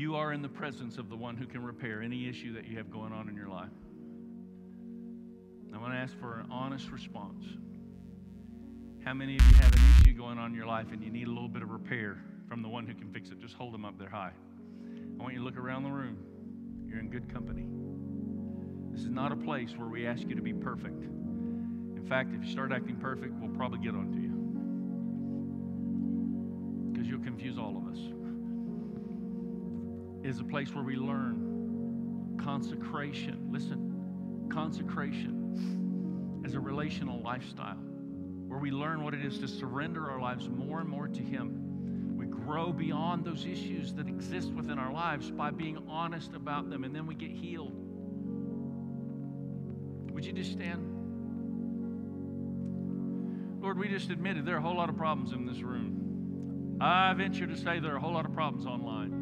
You 0.00 0.16
are 0.16 0.32
in 0.32 0.40
the 0.40 0.48
presence 0.48 0.96
of 0.96 1.10
the 1.10 1.16
one 1.16 1.36
who 1.36 1.44
can 1.44 1.62
repair 1.62 2.00
any 2.00 2.26
issue 2.26 2.54
that 2.54 2.66
you 2.66 2.78
have 2.78 2.90
going 2.90 3.12
on 3.12 3.28
in 3.28 3.36
your 3.36 3.48
life. 3.48 3.68
I 5.74 5.78
want 5.78 5.92
to 5.92 5.98
ask 5.98 6.18
for 6.18 6.40
an 6.40 6.46
honest 6.50 6.90
response. 6.90 7.44
How 9.04 9.12
many 9.12 9.36
of 9.36 9.46
you 9.46 9.54
have 9.56 9.74
an 9.74 9.80
issue 10.00 10.14
going 10.14 10.38
on 10.38 10.52
in 10.52 10.56
your 10.56 10.64
life 10.64 10.86
and 10.90 11.02
you 11.02 11.10
need 11.10 11.26
a 11.26 11.30
little 11.30 11.50
bit 11.50 11.60
of 11.60 11.68
repair 11.68 12.16
from 12.48 12.62
the 12.62 12.68
one 12.68 12.86
who 12.86 12.94
can 12.94 13.12
fix 13.12 13.28
it? 13.28 13.40
Just 13.40 13.54
hold 13.54 13.74
them 13.74 13.84
up 13.84 13.98
there 13.98 14.08
high. 14.08 14.32
I 15.18 15.22
want 15.22 15.34
you 15.34 15.40
to 15.40 15.44
look 15.44 15.58
around 15.58 15.82
the 15.82 15.90
room. 15.90 16.16
You're 16.88 16.98
in 16.98 17.10
good 17.10 17.30
company. 17.30 17.66
This 18.92 19.04
is 19.04 19.10
not 19.10 19.32
a 19.32 19.36
place 19.36 19.76
where 19.76 19.88
we 19.88 20.06
ask 20.06 20.26
you 20.26 20.34
to 20.34 20.42
be 20.42 20.54
perfect. 20.54 21.02
In 21.02 22.06
fact, 22.08 22.32
if 22.34 22.42
you 22.42 22.50
start 22.50 22.72
acting 22.72 22.96
perfect, 22.96 23.34
we'll 23.34 23.54
probably 23.54 23.80
get 23.80 23.94
onto 23.94 24.18
you 24.18 24.30
because 26.90 27.06
you'll 27.06 27.22
confuse 27.22 27.58
all 27.58 27.76
of 27.76 27.86
us 27.86 28.19
is 30.22 30.40
a 30.40 30.44
place 30.44 30.74
where 30.74 30.84
we 30.84 30.96
learn 30.96 32.36
consecration. 32.42 33.48
Listen, 33.50 34.48
consecration 34.52 36.42
as 36.44 36.54
a 36.54 36.60
relational 36.60 37.20
lifestyle, 37.22 37.78
where 38.48 38.58
we 38.58 38.70
learn 38.70 39.04
what 39.04 39.14
it 39.14 39.24
is 39.24 39.38
to 39.38 39.48
surrender 39.48 40.10
our 40.10 40.20
lives 40.20 40.48
more 40.48 40.80
and 40.80 40.88
more 40.88 41.08
to 41.08 41.22
Him. 41.22 42.16
We 42.16 42.26
grow 42.26 42.72
beyond 42.72 43.24
those 43.24 43.46
issues 43.46 43.92
that 43.94 44.08
exist 44.08 44.50
within 44.52 44.78
our 44.78 44.92
lives 44.92 45.30
by 45.30 45.50
being 45.50 45.78
honest 45.88 46.34
about 46.34 46.68
them, 46.70 46.84
and 46.84 46.94
then 46.94 47.06
we 47.06 47.14
get 47.14 47.30
healed. 47.30 47.74
Would 50.12 50.24
you 50.24 50.32
just 50.32 50.52
stand? 50.52 50.96
Lord, 53.62 53.78
we 53.78 53.88
just 53.88 54.10
admitted 54.10 54.46
there 54.46 54.54
are 54.56 54.58
a 54.58 54.62
whole 54.62 54.76
lot 54.76 54.88
of 54.88 54.96
problems 54.96 55.32
in 55.32 55.46
this 55.46 55.60
room. 55.60 56.78
I 56.80 57.12
venture 57.12 57.46
to 57.46 57.56
say 57.56 57.78
there 57.78 57.92
are 57.92 57.96
a 57.96 58.00
whole 58.00 58.14
lot 58.14 58.24
of 58.24 58.32
problems 58.32 58.64
online. 58.66 59.19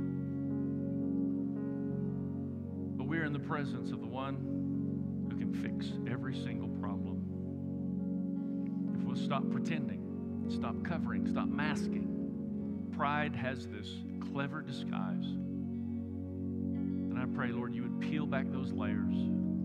In 3.28 3.34
the 3.34 3.38
presence 3.38 3.90
of 3.90 4.00
the 4.00 4.06
one 4.06 4.36
who 5.30 5.36
can 5.36 5.52
fix 5.52 5.92
every 6.10 6.34
single 6.34 6.68
problem. 6.80 7.22
If 8.96 9.04
we'll 9.04 9.16
stop 9.16 9.50
pretending, 9.50 10.46
stop 10.48 10.82
covering, 10.82 11.26
stop 11.26 11.46
masking, 11.46 12.88
pride 12.96 13.36
has 13.36 13.66
this 13.66 13.96
clever 14.32 14.62
disguise. 14.62 15.26
And 15.26 17.18
I 17.18 17.26
pray, 17.36 17.52
Lord, 17.52 17.74
you 17.74 17.82
would 17.82 18.00
peel 18.00 18.24
back 18.24 18.50
those 18.50 18.72
layers. 18.72 19.16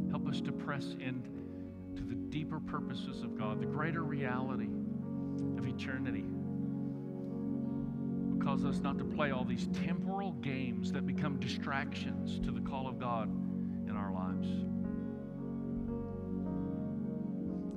Help 0.10 0.28
us 0.28 0.42
to 0.42 0.52
press 0.52 0.98
into 1.00 2.04
the 2.04 2.16
deeper 2.16 2.60
purposes 2.60 3.22
of 3.24 3.40
God, 3.40 3.62
the 3.62 3.66
greater 3.66 4.04
reality 4.04 4.68
of 5.58 5.66
eternity 5.66 6.26
cause 8.44 8.66
us 8.66 8.80
not 8.80 8.98
to 8.98 9.06
play 9.06 9.32
all 9.32 9.46
these 9.46 9.70
temporal 9.86 10.34
games 10.34 10.92
that 10.92 11.08
become 11.08 11.40
distractions 11.40 12.42
to 12.46 12.52
the 12.52 12.60
call 12.60 12.90
of 12.90 13.00
God 13.00 13.30
our 14.04 14.12
lives. 14.12 14.48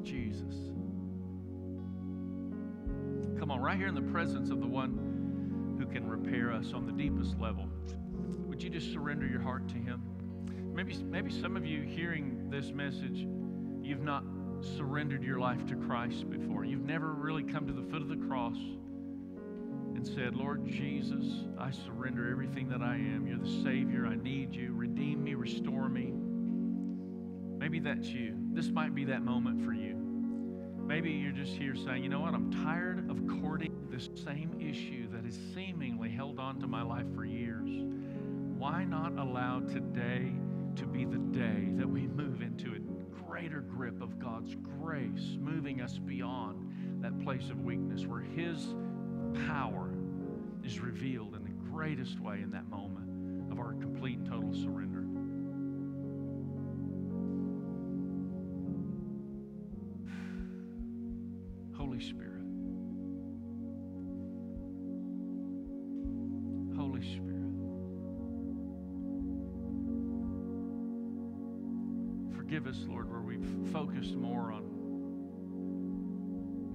Jesus. 0.03 0.55
Come 3.39 3.51
on, 3.51 3.61
right 3.61 3.77
here 3.77 3.87
in 3.87 3.95
the 3.95 4.13
presence 4.13 4.51
of 4.51 4.61
the 4.61 4.67
one 4.67 5.77
who 5.79 5.87
can 5.87 6.09
repair 6.09 6.53
us 6.53 6.73
on 6.73 6.87
the 6.87 6.93
deepest 6.93 7.39
level. 7.39 7.69
Would 8.47 8.63
you 8.63 8.71
just 8.71 8.93
surrender 8.93 9.27
your 9.27 9.41
heart 9.41 9.69
to 9.69 9.75
him? 9.75 10.03
Maybe, 10.75 10.95
maybe 10.97 11.31
some 11.31 11.57
of 11.57 11.65
you 11.65 11.83
hearing 11.83 12.51
this 12.51 12.71
message, 12.73 13.27
you've 13.83 14.03
not 14.03 14.25
surrendered 14.77 15.23
your 15.23 15.39
life 15.39 15.65
to 15.67 15.77
Christ 15.77 16.29
before. 16.29 16.65
You've 16.65 16.85
never 16.87 17.13
really 17.13 17.43
come 17.43 17.67
to 17.67 17.73
the 17.73 17.83
foot 17.83 18.03
of 18.03 18.09
the 18.09 18.17
cross 18.17 18.57
and 19.97 20.07
said, 20.07 20.37
Lord 20.37 20.67
Jesus, 20.67 21.25
I 21.59 21.71
surrender 21.71 22.31
everything 22.31 22.69
that 22.69 22.83
I 22.83 22.97
am. 22.97 23.27
You're 23.27 23.39
the 23.39 23.63
Savior. 23.65 24.07
I 24.07 24.15
need 24.15 24.55
you. 24.55 24.75
Redeem 24.75 25.25
me, 25.25 25.35
restore 25.35 25.89
me. 25.89 26.13
Maybe 27.59 27.81
that's 27.81 28.07
you. 28.07 28.37
This 28.53 28.69
might 28.69 28.95
be 28.95 29.07
that 29.07 29.23
moment 29.23 29.65
for 29.65 29.73
you. 29.73 29.95
Maybe 30.87 31.13
you're 31.13 31.33
just 31.33 31.53
here 31.53 31.75
saying, 31.75 32.05
you 32.05 32.11
know 32.11 32.21
what? 32.21 32.35
I'm 32.35 32.53
tired 32.65 33.11
of 33.11 33.27
courting 33.41 33.89
this 33.91 34.11
same 34.23 34.55
issue 34.61 35.09
that 35.13 35.25
has 35.25 35.39
seemingly 35.55 36.11
held 36.11 36.39
on 36.39 36.61
to 36.61 36.67
my 36.67 36.83
life 36.83 37.07
for 37.15 37.25
years. 37.25 37.71
Why 38.59 38.85
not 38.85 39.17
allow 39.17 39.61
today 39.61 40.31
to 40.77 40.87
be 40.87 41.07
the 41.07 41.19
day 41.19 41.71
that 41.73 41.89
we 41.89 42.07
move 42.07 42.43
into 42.43 42.75
a 42.75 43.25
greater 43.25 43.63
grip 43.63 44.03
of 44.03 44.19
God's 44.19 44.55
grace, 44.57 45.39
moving 45.41 45.81
us 45.81 45.97
beyond 45.97 47.03
that 47.03 47.19
place 47.25 47.49
of 47.49 47.63
weakness 47.63 48.07
where 48.07 48.21
His 48.21 48.75
power 49.49 49.86
is 50.67 50.81
revealed 50.81 51.37
in 51.37 51.45
the 51.45 51.71
greatest 51.71 52.19
way 52.19 52.43
in 52.43 52.51
that 52.51 52.69
moment 52.69 53.53
of 53.53 53.61
our 53.61 53.73
complete 53.75 54.19
and 54.19 54.27
total 54.29 54.53
surrender. 54.53 55.05
Holy 61.77 62.01
Spirit. 62.01 62.43
Holy 66.77 67.03
Spirit. 67.03 67.37
Forgive 72.37 72.67
us, 72.67 72.85
Lord, 72.89 73.09
where 73.09 73.21
we've 73.21 73.73
focused 73.73 74.17
more 74.17 74.51
on 74.51 74.65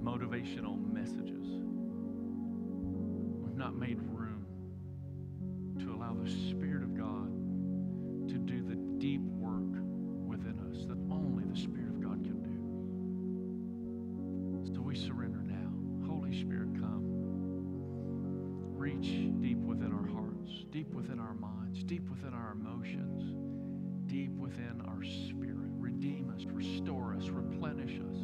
motivational 0.01 0.79
messages. 0.93 1.45
Not 3.61 3.75
made 3.75 4.01
room 4.01 4.47
to 5.77 5.93
allow 5.93 6.15
the 6.15 6.27
Spirit 6.27 6.81
of 6.81 6.97
God 6.97 7.29
to 8.27 8.39
do 8.39 8.63
the 8.63 8.73
deep 8.97 9.21
work 9.21 9.69
within 10.25 10.57
us 10.67 10.87
that 10.87 10.97
only 11.11 11.43
the 11.43 11.55
Spirit 11.55 11.89
of 11.89 12.01
God 12.01 12.23
can 12.23 12.41
do. 14.65 14.73
So 14.73 14.81
we 14.81 14.95
surrender 14.95 15.43
now. 15.43 15.71
Holy 16.11 16.33
Spirit, 16.41 16.73
come. 16.73 17.03
Reach 18.75 19.29
deep 19.41 19.59
within 19.59 19.93
our 19.93 20.07
hearts, 20.07 20.65
deep 20.71 20.91
within 20.91 21.19
our 21.19 21.35
minds, 21.35 21.83
deep 21.83 22.09
within 22.09 22.33
our 22.33 22.53
emotions, 22.53 23.35
deep 24.09 24.31
within 24.31 24.81
our 24.87 25.03
spirit. 25.03 25.69
Redeem 25.77 26.33
us, 26.35 26.45
restore 26.47 27.13
us, 27.13 27.29
replenish 27.29 27.99
us. 27.99 28.17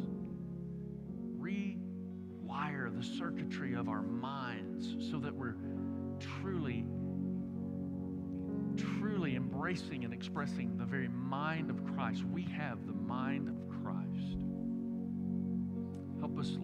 Rewire 1.38 2.92
the 2.92 3.04
circuitry 3.04 3.74
of 3.74 3.88
our 3.88 4.02
embracing 9.68 10.02
and 10.02 10.14
expressing 10.14 10.78
the 10.78 10.84
very 10.86 11.08
mind 11.08 11.68
of 11.68 11.76
Christ. 11.94 12.24
We 12.24 12.42
have 12.56 12.86
the 12.86 12.94
mind 12.94 13.48
of 13.48 13.68
Christ. 13.82 14.38
Help 16.20 16.38
us, 16.38 16.56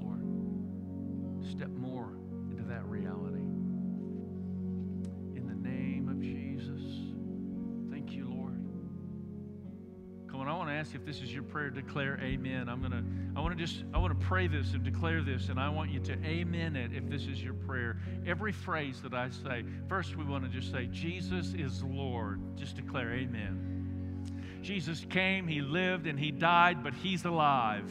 ask 10.85 10.95
if 10.95 11.07
this 11.07 11.22
is 11.22 11.32
your 11.32 11.43
prayer, 11.43 11.70
declare 11.70 12.20
amen. 12.22 12.68
I'm 12.68 12.82
to, 12.82 13.03
I 13.35 13.41
want 13.41 13.57
to 13.57 13.64
just, 13.64 13.85
I 13.95 13.99
want 13.99 14.20
to 14.20 14.26
pray 14.26 14.47
this 14.49 14.74
and 14.74 14.85
declare 14.85 15.22
this, 15.22 15.49
and 15.49 15.59
I 15.59 15.70
want 15.70 15.91
you 15.91 15.99
to 16.01 16.12
amen 16.26 16.76
it 16.76 16.93
if 16.93 17.09
this 17.09 17.22
is 17.22 17.43
your 17.43 17.55
prayer. 17.55 17.97
Every 18.26 18.53
phrase 18.53 19.01
that 19.01 19.14
I 19.14 19.30
say, 19.30 19.64
first 19.89 20.14
we 20.14 20.24
want 20.24 20.45
to 20.45 20.51
just 20.51 20.70
say, 20.70 20.85
Jesus 20.93 21.55
is 21.55 21.82
Lord. 21.82 22.39
Just 22.59 22.76
declare 22.76 23.14
amen. 23.14 24.61
Jesus 24.61 25.07
came, 25.09 25.49
He 25.49 25.62
lived, 25.62 26.07
and 26.07 26.20
He 26.20 26.30
died, 26.30 26.85
but 26.85 26.93
He's 26.93 27.24
alive. 27.24 27.91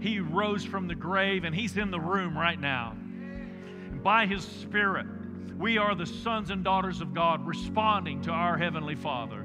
He 0.00 0.20
rose 0.20 0.64
from 0.64 0.88
the 0.88 0.94
grave, 0.94 1.44
and 1.44 1.54
He's 1.54 1.76
in 1.76 1.90
the 1.90 2.00
room 2.00 2.34
right 2.34 2.58
now. 2.58 2.92
And 2.92 4.02
by 4.02 4.24
His 4.24 4.42
Spirit, 4.42 5.06
we 5.58 5.76
are 5.76 5.94
the 5.94 6.06
sons 6.06 6.48
and 6.48 6.64
daughters 6.64 7.02
of 7.02 7.12
God 7.12 7.46
responding 7.46 8.22
to 8.22 8.30
our 8.30 8.56
Heavenly 8.56 8.94
Father. 8.94 9.44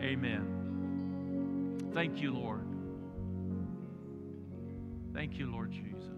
Amen. 0.00 0.51
Thank 1.94 2.22
you, 2.22 2.32
Lord. 2.32 2.66
Thank 5.12 5.38
you, 5.38 5.52
Lord 5.52 5.70
Jesus. 5.70 6.08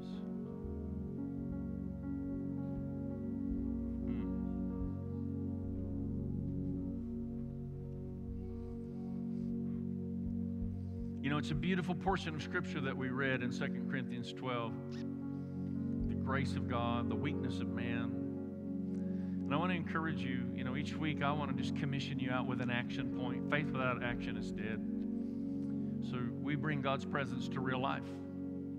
Hmm. 4.05 4.35
You 11.23 11.31
know, 11.31 11.39
it's 11.39 11.51
a 11.51 11.57
beautiful 11.57 11.97
portion 11.97 12.37
of 12.37 12.43
Scripture 12.43 12.81
that 12.83 12.97
we 12.97 13.09
read 13.09 13.43
in 13.43 13.51
2 13.51 13.59
Corinthians 13.91 14.33
12 14.33 14.73
the 16.09 16.15
grace 16.15 16.53
of 16.55 16.69
God, 16.69 17.11
the 17.11 17.17
weakness 17.17 17.59
of 17.59 17.69
man. 17.69 18.13
And 19.45 19.53
I 19.53 19.57
want 19.57 19.73
to 19.73 19.77
encourage 19.77 20.21
you, 20.21 20.45
you 20.55 20.63
know, 20.63 20.77
each 20.77 20.95
week 20.95 21.21
I 21.21 21.33
want 21.33 21.55
to 21.55 21.61
just 21.61 21.75
commission 21.75 22.21
you 22.21 22.31
out 22.31 22.47
with 22.47 22.61
an 22.61 22.71
action 22.71 23.13
point. 23.19 23.51
Faith 23.51 23.67
without 23.67 24.05
action 24.05 24.37
is 24.37 24.53
dead. 24.53 24.94
So 26.11 26.19
we 26.43 26.57
bring 26.57 26.83
God's 26.83 27.05
presence 27.05 27.49
to 27.49 27.61
real 27.61 27.81
life 27.81 28.03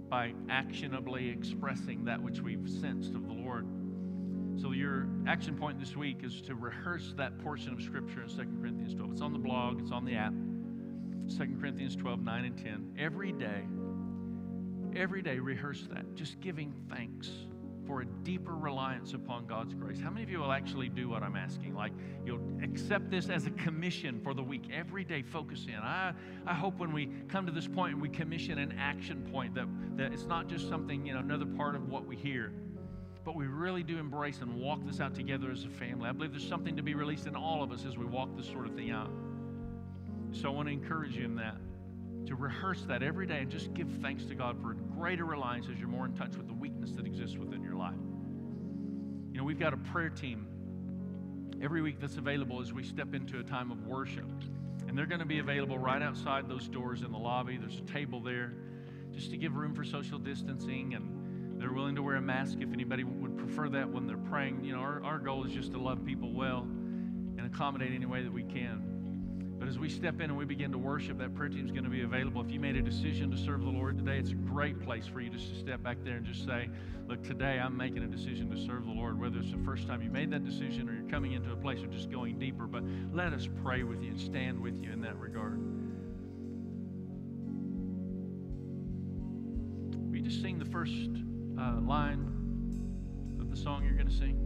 by 0.09 0.33
actionably 0.49 1.29
expressing 1.29 2.05
that 2.05 2.21
which 2.21 2.39
we've 2.39 2.69
sensed 2.69 3.15
of 3.15 3.27
the 3.27 3.33
Lord. 3.33 3.65
So 4.61 4.71
your 4.71 5.07
action 5.27 5.57
point 5.57 5.79
this 5.79 5.95
week 5.95 6.21
is 6.23 6.41
to 6.43 6.55
rehearse 6.55 7.13
that 7.17 7.37
portion 7.39 7.73
of 7.73 7.81
Scripture 7.81 8.21
in 8.23 8.29
2 8.29 8.35
Corinthians 8.61 8.93
12. 8.93 9.11
It's 9.13 9.21
on 9.21 9.33
the 9.33 9.39
blog, 9.39 9.81
it's 9.81 9.91
on 9.91 10.05
the 10.05 10.15
app. 10.15 10.33
2 11.37 11.57
Corinthians 11.59 11.95
12, 11.95 12.21
9 12.21 12.45
and 12.45 12.57
10. 12.57 12.95
Every 12.97 13.31
day, 13.31 13.63
every 14.95 15.21
day 15.21 15.39
rehearse 15.39 15.87
that. 15.91 16.15
Just 16.15 16.39
giving 16.39 16.73
thanks 16.89 17.29
for 17.85 18.01
a 18.01 18.05
deeper 18.05 18.55
reliance 18.55 19.13
upon 19.13 19.45
God's 19.45 19.73
grace. 19.73 19.99
How 19.99 20.09
many 20.09 20.23
of 20.23 20.29
you 20.29 20.39
will 20.39 20.51
actually 20.51 20.89
do 20.89 21.09
what 21.09 21.23
I'm 21.23 21.35
asking? 21.35 21.75
Like 21.75 21.91
you'll 22.25 22.41
accept 22.63 23.09
this 23.09 23.29
as 23.29 23.45
a 23.45 23.51
commission 23.51 24.19
for 24.23 24.33
the 24.33 24.43
week. 24.43 24.69
Every 24.73 25.03
day 25.03 25.21
focus 25.21 25.65
in. 25.67 25.75
I, 25.75 26.13
I 26.45 26.53
hope 26.53 26.77
when 26.79 26.93
we 26.93 27.09
come 27.27 27.45
to 27.45 27.51
this 27.51 27.67
point 27.67 27.93
and 27.93 28.01
we 28.01 28.09
commission 28.09 28.57
an 28.57 28.75
action 28.79 29.27
point 29.31 29.55
that, 29.55 29.67
that 29.97 30.13
it's 30.13 30.25
not 30.25 30.47
just 30.47 30.67
something, 30.67 31.05
you 31.05 31.13
know, 31.13 31.19
another 31.19 31.45
part 31.45 31.75
of 31.75 31.89
what 31.89 32.05
we 32.05 32.15
hear. 32.15 32.51
But 33.23 33.35
we 33.35 33.47
really 33.47 33.81
do 33.81 33.97
embrace 33.97 34.41
and 34.41 34.55
walk 34.55 34.85
this 34.85 34.99
out 34.99 35.15
together 35.15 35.49
as 35.49 35.65
a 35.65 35.69
family. 35.69 36.07
I 36.07 36.11
believe 36.11 36.31
there's 36.31 36.47
something 36.47 36.75
to 36.75 36.83
be 36.83 36.93
released 36.93 37.25
in 37.25 37.35
all 37.35 37.63
of 37.63 37.71
us 37.71 37.83
as 37.83 37.97
we 37.97 38.05
walk 38.05 38.29
this 38.37 38.45
sort 38.45 38.67
of 38.67 38.75
thing 38.75 38.91
out. 38.91 39.09
So 40.31 40.49
I 40.49 40.51
want 40.51 40.67
to 40.67 40.73
encourage 40.73 41.15
you 41.15 41.25
in 41.25 41.35
that, 41.37 41.57
to 42.27 42.35
rehearse 42.35 42.83
that 42.87 43.01
every 43.01 43.25
day 43.25 43.39
and 43.39 43.49
just 43.49 43.73
give 43.73 43.87
thanks 44.01 44.25
to 44.25 44.35
God 44.35 44.61
for 44.61 44.71
a 44.71 44.75
greater 44.75 45.25
reliance 45.25 45.67
as 45.71 45.79
you're 45.79 45.87
more 45.87 46.05
in 46.05 46.13
touch 46.13 46.35
with 46.35 46.47
the 46.47 46.53
weakness 46.53 46.91
that 46.91 47.05
exists 47.05 47.37
within 47.37 47.63
your 47.75 47.83
life. 47.83 47.95
You 49.31 49.39
know, 49.39 49.43
we've 49.43 49.59
got 49.59 49.73
a 49.73 49.77
prayer 49.77 50.09
team 50.09 50.47
every 51.61 51.81
week 51.81 51.99
that's 51.99 52.17
available 52.17 52.61
as 52.61 52.73
we 52.73 52.83
step 52.83 53.13
into 53.13 53.39
a 53.39 53.43
time 53.43 53.71
of 53.71 53.85
worship. 53.85 54.29
And 54.87 54.97
they're 54.97 55.05
going 55.05 55.19
to 55.19 55.25
be 55.25 55.39
available 55.39 55.77
right 55.77 56.01
outside 56.01 56.47
those 56.47 56.67
doors 56.67 57.01
in 57.01 57.11
the 57.11 57.17
lobby. 57.17 57.57
There's 57.57 57.79
a 57.79 57.91
table 57.91 58.21
there 58.21 58.53
just 59.11 59.31
to 59.31 59.37
give 59.37 59.55
room 59.55 59.73
for 59.73 59.83
social 59.83 60.19
distancing 60.19 60.93
and 60.93 61.59
they're 61.59 61.71
willing 61.71 61.95
to 61.95 62.01
wear 62.01 62.15
a 62.15 62.21
mask 62.21 62.57
if 62.59 62.71
anybody 62.73 63.03
would 63.03 63.37
prefer 63.37 63.69
that 63.69 63.89
when 63.89 64.07
they're 64.07 64.17
praying. 64.17 64.63
You 64.63 64.73
know, 64.73 64.79
our, 64.79 65.03
our 65.03 65.19
goal 65.19 65.45
is 65.45 65.51
just 65.51 65.71
to 65.71 65.79
love 65.79 66.05
people 66.05 66.33
well 66.33 66.61
and 66.61 67.41
accommodate 67.41 67.93
any 67.93 68.05
way 68.05 68.23
that 68.23 68.31
we 68.31 68.43
can. 68.43 68.84
But 69.65 69.71
as 69.71 69.79
we 69.79 69.89
step 69.89 70.21
in 70.21 70.29
and 70.29 70.37
we 70.37 70.45
begin 70.45 70.71
to 70.73 70.77
worship, 70.77 71.17
that 71.17 71.33
prayer 71.33 71.49
team 71.49 71.65
is 71.65 71.71
going 71.71 71.85
to 71.85 71.89
be 71.89 72.03
available. 72.03 72.39
If 72.39 72.51
you 72.51 72.59
made 72.59 72.75
a 72.75 72.83
decision 72.83 73.31
to 73.31 73.37
serve 73.37 73.61
the 73.61 73.71
Lord 73.71 73.97
today, 73.97 74.19
it's 74.19 74.29
a 74.29 74.35
great 74.35 74.79
place 74.79 75.07
for 75.07 75.21
you 75.21 75.31
just 75.31 75.49
to 75.51 75.59
step 75.59 75.81
back 75.81 75.97
there 76.03 76.17
and 76.17 76.23
just 76.23 76.45
say, 76.45 76.69
Look, 77.07 77.23
today 77.23 77.59
I'm 77.59 77.75
making 77.75 78.03
a 78.03 78.07
decision 78.07 78.47
to 78.51 78.63
serve 78.63 78.85
the 78.85 78.91
Lord, 78.91 79.19
whether 79.19 79.39
it's 79.39 79.49
the 79.49 79.57
first 79.65 79.87
time 79.87 80.03
you 80.03 80.11
made 80.11 80.29
that 80.29 80.45
decision 80.45 80.87
or 80.87 80.93
you're 80.93 81.09
coming 81.09 81.31
into 81.31 81.51
a 81.51 81.55
place 81.55 81.79
of 81.79 81.89
just 81.89 82.11
going 82.11 82.37
deeper. 82.37 82.67
But 82.67 82.83
let 83.11 83.33
us 83.33 83.49
pray 83.63 83.81
with 83.81 84.03
you 84.03 84.11
and 84.11 84.21
stand 84.21 84.61
with 84.61 84.77
you 84.83 84.91
in 84.91 85.01
that 85.01 85.17
regard. 85.17 85.59
We 90.11 90.21
just 90.21 90.43
sing 90.43 90.59
the 90.59 90.65
first 90.65 90.93
uh, 91.59 91.81
line 91.81 93.39
of 93.41 93.49
the 93.49 93.57
song 93.57 93.83
you're 93.83 93.95
going 93.95 94.09
to 94.09 94.15
sing. 94.15 94.44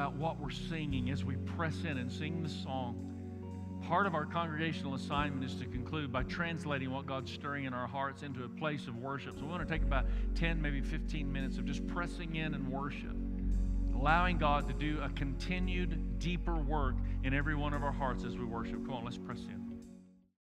About 0.00 0.14
what 0.14 0.40
we're 0.40 0.48
singing 0.48 1.10
as 1.10 1.26
we 1.26 1.36
press 1.36 1.84
in 1.84 1.98
and 1.98 2.10
sing 2.10 2.42
the 2.42 2.48
song? 2.48 2.96
Part 3.86 4.06
of 4.06 4.14
our 4.14 4.24
congregational 4.24 4.94
assignment 4.94 5.44
is 5.44 5.54
to 5.56 5.66
conclude 5.66 6.10
by 6.10 6.22
translating 6.22 6.90
what 6.90 7.04
God's 7.04 7.30
stirring 7.30 7.66
in 7.66 7.74
our 7.74 7.86
hearts 7.86 8.22
into 8.22 8.44
a 8.44 8.48
place 8.48 8.86
of 8.86 8.96
worship. 8.96 9.36
So 9.36 9.42
we 9.42 9.48
want 9.48 9.68
to 9.68 9.70
take 9.70 9.82
about 9.82 10.06
10, 10.36 10.62
maybe 10.62 10.80
15 10.80 11.30
minutes 11.30 11.58
of 11.58 11.66
just 11.66 11.86
pressing 11.86 12.36
in 12.36 12.54
and 12.54 12.66
worship, 12.68 13.14
allowing 13.94 14.38
God 14.38 14.66
to 14.68 14.72
do 14.72 15.02
a 15.02 15.10
continued, 15.10 16.18
deeper 16.18 16.56
work 16.56 16.94
in 17.22 17.34
every 17.34 17.54
one 17.54 17.74
of 17.74 17.84
our 17.84 17.92
hearts 17.92 18.24
as 18.24 18.38
we 18.38 18.44
worship. 18.46 18.82
Come 18.86 18.94
on, 18.94 19.04
let's 19.04 19.18
press 19.18 19.40
in. 19.40 19.59